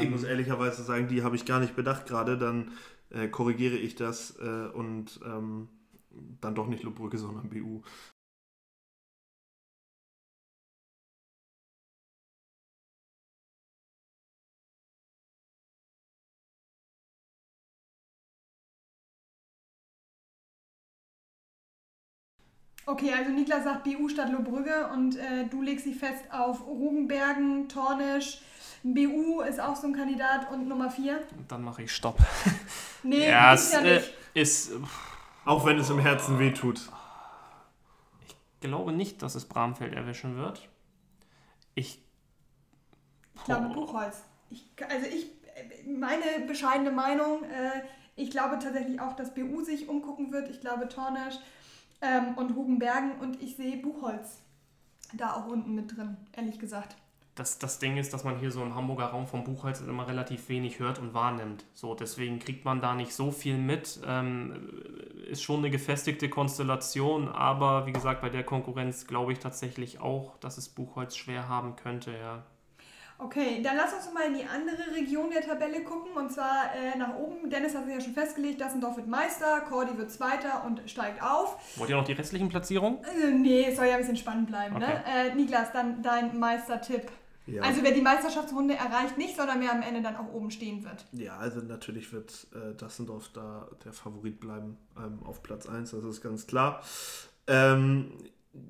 Ich 0.00 0.08
muss 0.08 0.22
ähm, 0.22 0.30
ehrlicherweise 0.30 0.82
sagen, 0.82 1.08
die 1.08 1.22
habe 1.22 1.36
ich 1.36 1.44
gar 1.44 1.60
nicht 1.60 1.74
bedacht 1.74 2.06
gerade. 2.06 2.38
Dann 2.38 2.72
äh, 3.14 3.28
korrigiere 3.28 3.76
ich 3.76 3.94
das 3.94 4.36
äh, 4.38 4.68
und 4.74 5.20
ähm, 5.24 5.68
dann 6.40 6.54
doch 6.54 6.66
nicht 6.68 6.82
Lubbrücke, 6.82 7.18
sondern 7.18 7.48
BU. 7.48 7.82
Okay, 22.86 23.12
also 23.14 23.30
Niklas 23.30 23.64
sagt 23.64 23.84
BU 23.84 24.08
statt 24.10 24.30
Lobrügge 24.30 24.88
und 24.92 25.16
äh, 25.16 25.46
du 25.50 25.62
legst 25.62 25.86
dich 25.86 25.96
fest 25.96 26.24
auf 26.30 26.66
Rugenbergen, 26.66 27.68
Tornisch. 27.68 28.40
BU 28.84 29.40
ist 29.40 29.60
auch 29.60 29.74
so 29.74 29.86
ein 29.86 29.94
Kandidat 29.94 30.50
und 30.52 30.68
Nummer 30.68 30.90
4. 30.90 31.18
Dann 31.48 31.62
mache 31.62 31.82
ich 31.82 31.92
Stopp. 31.92 32.18
Nee, 33.06 33.28
ja, 33.28 33.52
es 33.52 33.70
ja 33.70 33.80
äh, 33.82 34.02
ist. 34.32 34.72
Auch 35.44 35.66
wenn 35.66 35.78
es 35.78 35.90
im 35.90 35.98
Herzen 35.98 36.38
wehtut. 36.38 36.80
Ich 38.26 38.34
glaube 38.60 38.92
nicht, 38.92 39.20
dass 39.20 39.34
es 39.34 39.44
Bramfeld 39.44 39.92
erwischen 39.92 40.38
wird. 40.38 40.70
Ich. 41.74 42.02
Ich 43.34 43.44
glaube 43.44 43.68
Buchholz. 43.74 44.24
Ich, 44.48 44.64
also 44.88 45.06
ich, 45.06 45.30
meine 45.86 46.46
bescheidene 46.46 46.92
Meinung, 46.92 47.44
äh, 47.44 47.82
ich 48.16 48.30
glaube 48.30 48.58
tatsächlich 48.58 49.02
auch, 49.02 49.14
dass 49.16 49.34
BU 49.34 49.62
sich 49.62 49.86
umgucken 49.86 50.32
wird. 50.32 50.48
Ich 50.48 50.62
glaube 50.62 50.88
Tornesch 50.88 51.34
ähm, 52.00 52.38
und 52.38 52.54
Hugenbergen 52.54 53.18
und 53.20 53.42
ich 53.42 53.56
sehe 53.56 53.76
Buchholz 53.76 54.40
da 55.12 55.34
auch 55.34 55.46
unten 55.46 55.74
mit 55.74 55.94
drin, 55.94 56.16
ehrlich 56.32 56.58
gesagt 56.58 56.96
das, 57.34 57.58
das 57.58 57.80
Ding 57.80 57.96
ist, 57.96 58.12
dass 58.12 58.22
man 58.22 58.38
hier 58.38 58.50
so 58.52 58.62
im 58.62 58.74
Hamburger 58.74 59.06
Raum 59.06 59.26
vom 59.26 59.42
Buchholz 59.42 59.80
immer 59.80 60.06
relativ 60.06 60.48
wenig 60.48 60.78
hört 60.78 61.00
und 61.00 61.14
wahrnimmt. 61.14 61.64
So, 61.74 61.94
deswegen 61.94 62.38
kriegt 62.38 62.64
man 62.64 62.80
da 62.80 62.94
nicht 62.94 63.12
so 63.12 63.32
viel 63.32 63.58
mit. 63.58 64.00
Ähm, 64.06 64.68
ist 65.28 65.42
schon 65.42 65.58
eine 65.58 65.70
gefestigte 65.70 66.28
Konstellation, 66.28 67.28
aber 67.28 67.86
wie 67.86 67.92
gesagt, 67.92 68.20
bei 68.20 68.28
der 68.28 68.44
Konkurrenz 68.44 69.06
glaube 69.06 69.32
ich 69.32 69.40
tatsächlich 69.40 70.00
auch, 70.00 70.36
dass 70.38 70.58
es 70.58 70.68
Buchholz 70.68 71.16
schwer 71.16 71.48
haben 71.48 71.74
könnte, 71.74 72.12
ja. 72.12 72.44
Okay, 73.16 73.62
dann 73.62 73.76
lass 73.76 73.94
uns 73.94 74.12
mal 74.12 74.26
in 74.26 74.34
die 74.34 74.44
andere 74.44 74.92
Region 74.94 75.30
der 75.30 75.40
Tabelle 75.40 75.82
gucken 75.82 76.12
und 76.16 76.32
zwar 76.32 76.74
äh, 76.74 76.98
nach 76.98 77.14
oben. 77.14 77.48
Dennis 77.48 77.74
hat 77.74 77.84
sich 77.84 77.94
ja 77.94 78.00
schon 78.00 78.12
festgelegt, 78.12 78.60
Dassendorf 78.60 78.96
wird 78.96 79.06
Meister, 79.06 79.60
Cordy 79.68 79.96
wird 79.96 80.10
Zweiter 80.10 80.64
und 80.66 80.82
steigt 80.90 81.22
auf. 81.22 81.56
Wollt 81.76 81.90
ihr 81.90 81.96
noch 81.96 82.04
die 82.04 82.12
restlichen 82.12 82.48
Platzierungen? 82.48 82.98
Äh, 83.04 83.30
nee, 83.30 83.72
soll 83.74 83.86
ja 83.86 83.92
ein 83.92 84.00
bisschen 84.00 84.16
spannend 84.16 84.48
bleiben, 84.48 84.78
ne? 84.78 84.86
okay. 84.86 85.26
ne? 85.26 85.30
Äh, 85.30 85.34
Niklas, 85.34 85.72
dann 85.72 86.02
dein 86.02 86.38
Meistertipp. 86.38 87.10
Ja. 87.46 87.62
Also 87.62 87.82
wer 87.82 87.92
die 87.92 88.00
Meisterschaftsrunde 88.00 88.74
erreicht, 88.74 89.18
nicht, 89.18 89.36
sondern 89.36 89.60
wer 89.60 89.72
am 89.72 89.82
Ende 89.82 90.00
dann 90.00 90.16
auch 90.16 90.32
oben 90.32 90.50
stehen 90.50 90.82
wird. 90.82 91.04
Ja, 91.12 91.36
also 91.36 91.60
natürlich 91.60 92.12
wird 92.12 92.46
äh, 92.54 92.74
Dassendorf 92.74 93.30
da 93.34 93.68
der 93.84 93.92
Favorit 93.92 94.40
bleiben 94.40 94.78
ähm, 94.96 95.18
auf 95.24 95.42
Platz 95.42 95.66
1, 95.66 95.90
das 95.90 96.04
ist 96.04 96.22
ganz 96.22 96.46
klar. 96.46 96.82
Ähm, 97.46 98.12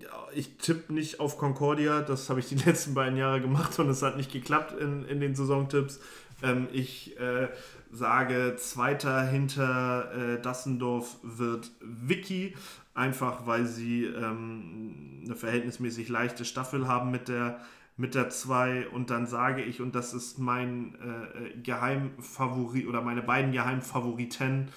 ja, 0.01 0.27
ich 0.35 0.57
tippe 0.57 0.93
nicht 0.93 1.21
auf 1.21 1.39
Concordia, 1.39 2.01
das 2.01 2.29
habe 2.31 2.41
ich 2.41 2.49
die 2.49 2.55
letzten 2.67 2.95
beiden 2.95 3.17
Jahre 3.17 3.41
gemacht 3.41 3.79
und 3.79 3.89
es 3.89 4.03
hat 4.03 4.17
nicht 4.17 4.33
geklappt 4.33 4.73
in, 4.73 5.05
in 5.05 5.21
den 5.21 5.35
Saisontipps. 5.35 6.01
Ähm, 6.43 6.67
ich 6.73 7.19
äh, 7.21 7.49
sage, 7.93 8.57
zweiter 8.59 9.23
hinter 9.23 10.13
äh, 10.13 10.41
Dassendorf 10.41 11.19
wird 11.23 11.71
Vicky, 11.81 12.57
einfach 12.93 13.47
weil 13.47 13.67
sie 13.67 14.05
ähm, 14.05 15.23
eine 15.25 15.37
verhältnismäßig 15.37 16.09
leichte 16.09 16.45
Staffel 16.45 16.89
haben 16.89 17.13
mit 17.13 17.29
der 17.29 17.61
mit 17.97 18.15
der 18.15 18.29
2 18.29 18.89
und 18.89 19.11
dann 19.11 19.27
sage 19.27 19.63
ich, 19.63 19.81
und 19.81 19.95
das 19.95 20.15
ist 20.15 20.39
mein 20.39 20.97
äh, 21.01 21.45
äh, 21.45 21.61
Geheimfavorit 21.61 22.87
oder 22.87 23.03
meine 23.03 23.23
beiden 23.23 23.53
Geheimfavoriten 23.53 24.69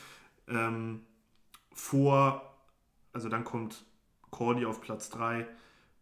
ähm, 0.47 1.01
vor, 1.73 2.55
also 3.13 3.29
dann 3.29 3.43
kommt 3.43 3.85
Cordy 4.29 4.65
auf 4.65 4.81
Platz 4.81 5.09
3 5.09 5.47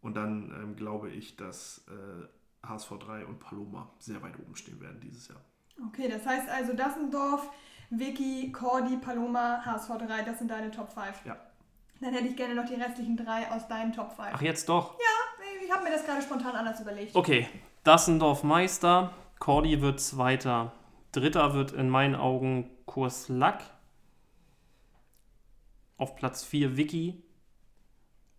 und 0.02 0.18
dann 0.18 0.52
ähm, 0.62 0.76
glaube 0.76 1.10
ich, 1.10 1.38
dass 1.38 1.86
äh, 1.88 2.68
HSV 2.68 2.92
3 3.00 3.26
und 3.26 3.40
Paloma 3.40 3.90
sehr 4.00 4.22
weit 4.22 4.38
oben 4.40 4.56
stehen 4.56 4.82
werden 4.82 5.00
dieses 5.00 5.30
Jahr. 5.30 5.42
Okay, 5.88 6.10
das 6.10 6.26
heißt 6.26 6.50
also 6.50 6.74
Dassendorf, 6.74 7.50
Vicky, 7.90 8.52
Cordy, 8.52 8.98
Paloma, 8.98 9.64
HSV 9.64 9.90
3, 10.06 10.24
das 10.24 10.40
sind 10.40 10.52
deine 10.52 10.72
Top 10.72 10.92
5. 10.92 11.26
Ja. 11.26 11.38
Dann 12.02 12.14
hätte 12.14 12.28
ich 12.28 12.36
gerne 12.36 12.56
noch 12.56 12.66
die 12.66 12.76
restlichen 12.76 13.16
drei 13.16 13.50
aus 13.52 13.68
deinen 13.68 13.94
Top 13.94 14.12
5. 14.16 14.30
Ach, 14.34 14.42
jetzt 14.42 14.68
doch? 14.68 15.00
Ja, 15.00 15.15
ich 15.66 15.72
habe 15.72 15.84
mir 15.84 15.92
das 15.92 16.06
gerade 16.06 16.22
spontan 16.22 16.56
anders 16.56 16.80
überlegt. 16.80 17.16
Okay, 17.16 17.48
Dassendorf 17.84 18.44
Meister, 18.44 19.14
Cordy 19.40 19.82
wird 19.82 20.00
Zweiter. 20.00 20.74
Dritter 21.12 21.54
wird 21.54 21.72
in 21.72 21.90
meinen 21.90 22.16
Augen 22.16 22.70
Kurs 22.86 23.30
Lack. 23.30 23.64
Auf 25.98 26.16
Platz 26.16 26.44
4 26.44 26.78
Vicky. 26.78 27.24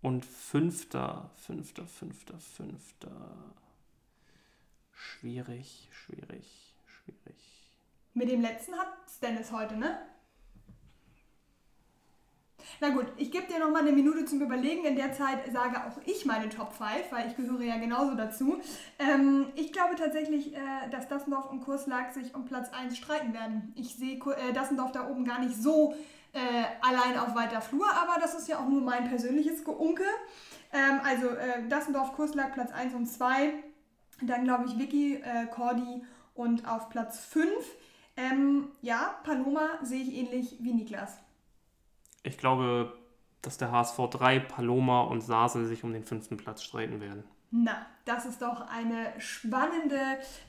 Und 0.03 0.25
Fünfter, 0.25 1.31
Fünfter, 1.35 1.87
Fünfter, 1.87 2.39
Fünfter. 2.39 3.55
Schwierig, 4.93 5.89
schwierig, 5.91 6.77
schwierig. 6.87 7.37
Mit 8.15 8.31
dem 8.31 8.41
letzten 8.41 8.75
hat 8.75 8.89
Dennis 9.21 9.51
heute, 9.53 9.77
ne? 9.77 9.99
Na 12.81 12.91
gut, 12.91 13.07
ich 13.17 13.31
gebe 13.31 13.47
dir 13.47 13.59
noch 13.59 13.71
mal 13.71 13.83
eine 13.83 13.93
Minute 13.93 14.25
zum 14.25 14.41
Überlegen. 14.41 14.85
In 14.85 14.97
der 14.97 15.13
Zeit 15.13 15.51
sage 15.53 15.77
auch 15.77 15.99
ich 16.05 16.27
meine 16.27 16.49
Top 16.49 16.73
5, 16.73 16.91
weil 17.11 17.29
ich 17.29 17.37
gehöre 17.37 17.63
ja 17.63 17.79
genauso 17.79 18.15
dazu. 18.15 18.61
Ähm, 18.99 19.47
ich 19.55 19.73
glaube 19.73 19.95
tatsächlich, 19.97 20.55
äh, 20.55 20.59
dass 20.91 21.09
Dassendorf 21.09 21.51
und 21.51 21.61
Kurslag 21.61 22.13
sich 22.13 22.35
um 22.35 22.45
Platz 22.45 22.71
1 22.73 22.97
streiten 22.97 23.33
werden. 23.33 23.73
Ich 23.77 23.97
sehe 23.97 24.17
äh, 24.17 24.53
Dassendorf 24.53 24.93
da 24.93 25.09
oben 25.09 25.25
gar 25.25 25.41
nicht 25.41 25.57
so 25.57 25.95
äh, 26.33 26.39
allein 26.83 27.19
auf 27.19 27.35
weiter 27.35 27.61
Flur, 27.61 27.87
aber 27.91 28.21
das 28.21 28.35
ist 28.35 28.49
ja 28.49 28.59
auch 28.59 28.69
nur 28.69 28.83
mein 28.83 29.09
persönliches 29.09 29.65
Geunke. 29.65 30.05
Ähm, 30.73 31.01
also 31.05 31.29
äh, 31.29 31.67
Dassendorf, 31.69 32.13
Kurslag 32.13 32.53
Platz 32.53 32.73
1 32.73 32.95
und 32.95 33.07
2. 33.07 33.55
Dann 34.23 34.45
glaube 34.45 34.65
ich 34.67 34.79
Vicky, 34.79 35.17
äh, 35.17 35.47
Cordy 35.47 36.05
und 36.35 36.69
auf 36.69 36.89
Platz 36.89 37.21
5. 37.21 37.49
Ähm, 38.17 38.69
ja, 38.83 39.17
Paloma 39.25 39.79
sehe 39.83 40.03
ich 40.03 40.15
ähnlich 40.15 40.57
wie 40.61 40.73
Niklas. 40.73 41.19
Ich 42.27 42.39
glaube, 42.39 42.93
dass 43.41 43.59
der 43.59 43.71
HSV 43.71 43.97
3, 44.11 44.41
Paloma 44.41 45.03
und 45.03 45.21
Sasel 45.21 45.67
sich 45.67 45.85
um 45.85 45.93
den 45.93 46.05
fünften 46.05 46.37
Platz 46.37 46.63
streiten 46.63 47.01
werden. 47.01 47.25
Na, 47.53 47.87
das 48.05 48.27
ist 48.27 48.43
doch 48.43 48.69
eine 48.69 49.13
spannende 49.19 50.01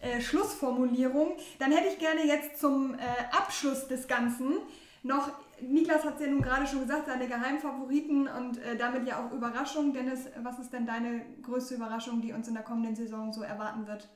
äh, 0.02 0.20
Schlussformulierung. 0.20 1.38
Dann 1.60 1.72
hätte 1.72 1.90
ich 1.90 2.00
gerne 2.00 2.26
jetzt 2.26 2.60
zum 2.60 2.96
äh, 2.96 2.98
Abschluss 3.32 3.88
des 3.88 4.08
Ganzen 4.08 4.58
noch, 5.04 5.32
Niklas 5.62 6.04
hat 6.04 6.16
es 6.16 6.22
ja 6.22 6.28
nun 6.28 6.42
gerade 6.42 6.68
schon 6.68 6.82
gesagt, 6.82 7.06
seine 7.06 7.28
Geheimfavoriten 7.28 8.28
und 8.28 8.58
äh, 8.58 8.76
damit 8.76 9.08
ja 9.08 9.24
auch 9.24 9.32
Überraschungen. 9.32 9.94
Dennis, 9.94 10.28
was 10.42 10.60
ist 10.60 10.74
denn 10.74 10.86
deine 10.86 11.22
größte 11.44 11.76
Überraschung, 11.76 12.22
die 12.22 12.34
uns 12.34 12.48
in 12.48 12.56
der 12.56 12.64
kommenden 12.64 12.96
Saison 12.96 13.32
so 13.32 13.42
erwarten 13.42 13.88
wird? 13.88 14.10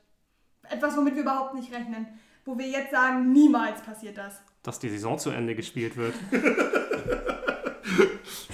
Etwas, 0.68 0.96
womit 0.96 1.14
wir 1.14 1.22
überhaupt 1.22 1.54
nicht 1.54 1.72
rechnen. 1.72 2.06
Wo 2.44 2.58
wir 2.58 2.66
jetzt 2.66 2.90
sagen, 2.90 3.32
niemals 3.32 3.80
passiert 3.80 4.18
das. 4.18 4.42
Dass 4.62 4.80
die 4.80 4.90
Saison 4.90 5.18
zu 5.18 5.30
Ende 5.30 5.54
gespielt 5.54 5.96
wird. 5.96 6.14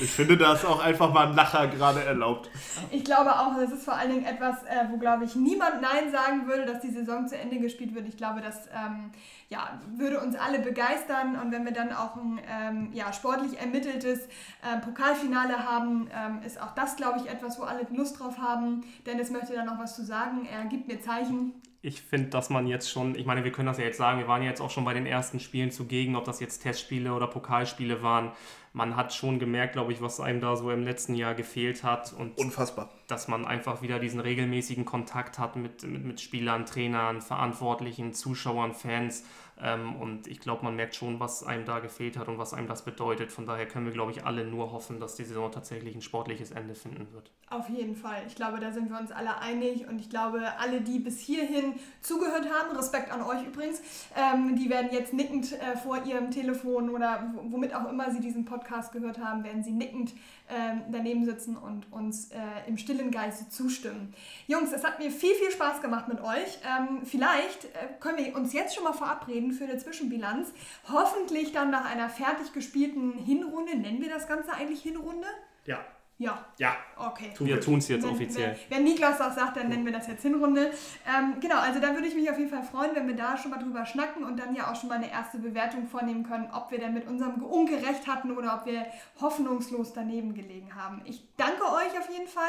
Ich 0.01 0.11
finde, 0.11 0.37
da 0.37 0.55
ist 0.55 0.65
auch 0.65 0.83
einfach 0.83 1.13
mal 1.13 1.29
ein 1.29 1.35
Lacher 1.35 1.67
gerade 1.67 2.05
erlaubt. 2.05 2.51
Ich 2.91 3.05
glaube 3.05 3.31
auch, 3.33 3.57
das 3.59 3.73
ist 3.73 3.85
vor 3.85 3.95
allen 3.95 4.11
Dingen 4.13 4.25
etwas, 4.25 4.63
äh, 4.65 4.87
wo, 4.91 4.97
glaube 4.97 5.25
ich, 5.25 5.35
niemand 5.35 5.81
Nein 5.83 6.13
sagen 6.13 6.47
würde, 6.47 6.67
dass 6.67 6.81
die 6.81 6.91
Saison 6.91 7.27
zu 7.27 7.37
Ende 7.37 7.59
gespielt 7.59 7.95
wird. 7.95 8.07
Ich 8.07 8.17
glaube, 8.17 8.41
das 8.41 8.69
ähm, 8.69 9.11
ja, 9.49 9.81
würde 9.97 10.21
uns 10.21 10.37
alle 10.37 10.61
begeistern. 10.61 11.37
Und 11.43 11.51
wenn 11.51 11.65
wir 11.65 11.73
dann 11.73 11.93
auch 11.93 12.17
ein 12.17 12.41
ähm, 12.49 12.91
ja, 12.93 13.13
sportlich 13.13 13.59
ermitteltes 13.59 14.27
äh, 14.63 14.79
Pokalfinale 14.85 15.67
haben, 15.67 16.09
ähm, 16.15 16.41
ist 16.47 16.61
auch 16.61 16.75
das, 16.75 16.97
glaube 16.97 17.19
ich, 17.19 17.29
etwas, 17.29 17.59
wo 17.59 17.65
alle 17.65 17.87
Lust 17.91 18.21
drauf 18.21 18.39
haben. 18.39 18.85
Dennis 19.07 19.31
möchte 19.31 19.55
da 19.55 19.65
noch 19.65 19.79
was 19.79 19.97
zu 19.97 20.05
sagen. 20.05 20.47
Er 20.53 20.65
gibt 20.67 20.87
mir 20.87 21.01
Zeichen 21.01 21.55
ich 21.81 22.03
finde, 22.03 22.29
dass 22.31 22.51
man 22.51 22.67
jetzt 22.67 22.91
schon, 22.91 23.15
ich 23.15 23.25
meine, 23.25 23.45
wir 23.45 23.53
können 23.53 23.67
das 23.67 23.79
ja 23.79 23.85
jetzt 23.85 23.99
sagen, 23.99 24.19
wir 24.19 24.27
waren 24.27 24.43
ja 24.43 24.49
jetzt 24.49 24.61
auch 24.61 24.71
schon 24.71 24.85
bei 24.85 24.95
den 24.95 25.07
ersten 25.07 25.39
Spielen 25.39 25.71
zugegen, 25.71 26.17
ob 26.17 26.25
das 26.25 26.41
jetzt 26.41 26.61
Testspiele 26.61 27.15
oder 27.15 27.29
Pokalspiele 27.29 28.03
waren. 28.03 28.33
Man 28.73 28.97
hat 28.97 29.15
schon 29.15 29.39
gemerkt, 29.39 29.75
glaube 29.75 29.93
ich, 29.93 30.03
was 30.03 30.19
einem 30.21 30.41
da 30.41 30.57
so 30.57 30.71
im 30.71 30.83
letzten 30.83 31.15
Jahr 31.15 31.35
gefehlt 31.35 31.85
hat. 31.85 32.13
Und 32.13 32.37
Unfassbar. 32.37 32.91
Dass 33.07 33.29
man 33.29 33.47
einfach 33.47 33.81
wieder 33.81 34.01
diesen 34.01 34.19
regelmäßigen 34.19 34.85
Kontakt 34.85 35.39
hat 35.39 35.57
mit, 35.57 35.85
mit, 35.85 36.05
mit 36.05 36.21
Spielern, 36.21 36.67
Trainern, 36.67 37.23
Verantwortlichen, 37.23 38.13
Zuschauern, 38.13 38.75
Fans. 38.75 39.25
Ähm, 39.63 39.97
und 39.97 40.27
ich 40.27 40.41
glaube, 40.41 40.65
man 40.65 40.77
merkt 40.77 40.95
schon, 40.95 41.21
was 41.21 41.43
einem 41.43 41.65
da 41.65 41.81
gefehlt 41.81 42.17
hat 42.17 42.29
und 42.29 42.39
was 42.39 42.55
einem 42.55 42.69
das 42.69 42.85
bedeutet. 42.85 43.33
Von 43.33 43.47
daher 43.47 43.67
können 43.67 43.87
wir, 43.87 43.93
glaube 43.93 44.13
ich, 44.13 44.25
alle 44.25 44.45
nur 44.45 44.73
hoffen, 44.73 45.01
dass 45.01 45.17
die 45.17 45.25
Saison 45.25 45.51
tatsächlich 45.51 45.95
ein 45.95 46.03
sportliches 46.03 46.51
Ende 46.51 46.75
finden 46.75 47.13
wird. 47.13 47.31
Auf 47.51 47.69
jeden 47.69 47.97
Fall. 47.97 48.23
Ich 48.27 48.35
glaube, 48.35 48.61
da 48.61 48.73
sind 48.73 48.91
wir 48.91 48.99
uns 48.99 49.11
alle 49.11 49.39
einig 49.39 49.87
und 49.89 50.01
ich 50.01 50.11
glaube, 50.11 50.41
alle, 50.59 50.81
die 50.81 50.99
bis 50.99 51.19
hierhin 51.21 51.75
zugehört 52.01 52.47
haben, 52.51 52.77
Respekt 52.77 53.11
an 53.11 53.23
euch 53.23 53.47
übrigens, 53.47 53.81
ähm, 54.17 54.57
die 54.57 54.71
werden 54.71 54.91
jetzt 54.93 55.13
nickend 55.13 55.53
äh, 55.53 55.77
vor 55.77 56.05
ihrem 56.05 56.31
Telefon 56.31 56.91
oder 56.91 57.33
womit 57.49 57.75
auch 57.75 57.89
immer 57.89 58.11
sie 58.11 58.21
diesen 58.21 58.45
Podcast 58.45 58.93
gehört 58.93 59.19
haben, 59.19 59.45
werden 59.45 59.65
sie 59.65 59.73
nickend 59.73 60.15
ähm, 60.51 60.83
daneben 60.91 61.25
sitzen 61.25 61.57
und 61.57 61.93
uns 61.93 62.31
äh, 62.31 62.39
im 62.67 62.79
stillen 62.79 63.11
Geiste 63.11 63.49
zustimmen. 63.49 64.15
Jungs, 64.47 64.73
es 64.73 64.85
hat 64.85 64.99
mir 64.99 65.11
viel, 65.11 65.35
viel 65.35 65.51
Spaß 65.51 65.83
gemacht 65.83 66.09
mit 66.09 66.21
euch. 66.21 66.59
Ähm, 66.65 67.03
vielleicht 67.05 67.65
äh, 67.67 67.89
können 68.01 68.19
wir 68.19 68.35
uns 68.37 68.53
jetzt 68.53 68.75
schon 68.75 68.85
mal 68.85 68.93
verabreden 68.93 69.53
für 69.53 69.65
eine 69.65 69.79
Zwischenbilanz. 69.79 70.53
Hoffentlich 70.91 71.53
dann 71.53 71.71
nach 71.71 71.85
einer 71.85 72.09
fertig 72.09 72.53
gespielten 72.53 73.19
Hinrunde. 73.19 73.77
Nennen 73.77 74.01
wir 74.01 74.09
das 74.09 74.27
Ganze 74.27 74.53
eigentlich 74.53 74.83
Hinrunde? 74.83 75.27
Ja. 75.67 75.85
Ja. 76.19 76.45
Ja. 76.59 76.77
Okay. 76.97 77.33
Wir 77.39 77.61
tun 77.61 77.79
es 77.79 77.87
jetzt 77.87 78.03
wenn, 78.03 78.11
offiziell. 78.11 78.59
Wenn, 78.69 78.79
wenn 78.79 78.85
Niklas 78.85 79.19
das 79.19 79.37
sagt, 79.37 79.57
dann 79.57 79.69
nennen 79.69 79.85
wir 79.85 79.93
das 79.93 80.09
jetzt 80.09 80.23
Hinrunde. 80.23 80.73
Ähm, 81.07 81.39
genau, 81.41 81.61
also 81.61 81.81
da 81.81 81.95
würde 81.95 82.09
ich 82.09 82.15
mich 82.17 82.29
auf 82.29 82.37
jeden 82.37 82.51
Fall 82.51 82.65
freuen, 82.65 82.95
wenn 82.97 83.07
wir 83.07 83.15
da 83.15 83.37
schon 83.37 83.53
mal 83.53 83.59
drüber 83.63 83.87
schnacken 83.87 84.25
und 84.25 84.37
dann 84.37 84.55
ja 84.57 84.71
auch 84.71 84.75
schon 84.75 84.89
mal 84.89 84.97
eine 84.97 85.11
erste 85.11 85.39
Bewertung 85.39 85.87
vornehmen 85.87 86.25
können, 86.25 86.51
ob 86.53 86.73
wir 86.73 86.81
denn 86.81 86.93
mit 86.93 87.07
unserem 87.07 87.45
Ungerecht 87.45 88.09
hatten 88.09 88.37
oder 88.37 88.57
ob 88.57 88.67
wir 88.67 88.87
hoffnungslos 89.21 89.93
daneben 89.93 90.35
gelegen 90.35 90.75
haben. 90.75 91.03
Ich 91.05 91.23
danke 91.37 91.63
euch 91.63 91.97
auf 91.97 92.11
jeden 92.11 92.29
Fall 92.29 92.43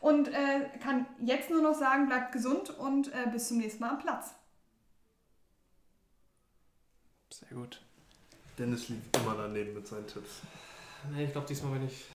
und 0.00 0.28
äh, 0.28 0.68
kann 0.82 1.06
jetzt 1.20 1.50
nur 1.50 1.62
noch 1.62 1.74
sagen, 1.74 2.08
bleibt 2.08 2.32
gesund 2.32 2.70
und 2.70 3.12
äh, 3.12 3.28
bis 3.30 3.46
zum 3.46 3.58
nächsten 3.58 3.80
Mal 3.80 3.90
am 3.90 3.98
Platz. 3.98 4.34
Sehr 7.30 7.56
gut. 7.56 7.80
Dennis 8.58 8.88
liegt 8.88 9.16
immer 9.16 9.36
daneben 9.36 9.74
mit 9.74 9.86
seinen 9.86 10.06
Tipps. 10.08 10.40
Nee, 11.12 11.24
ich 11.24 11.32
glaube, 11.32 11.46
diesmal 11.46 11.72
bin 11.72 11.86
ich 11.86 12.06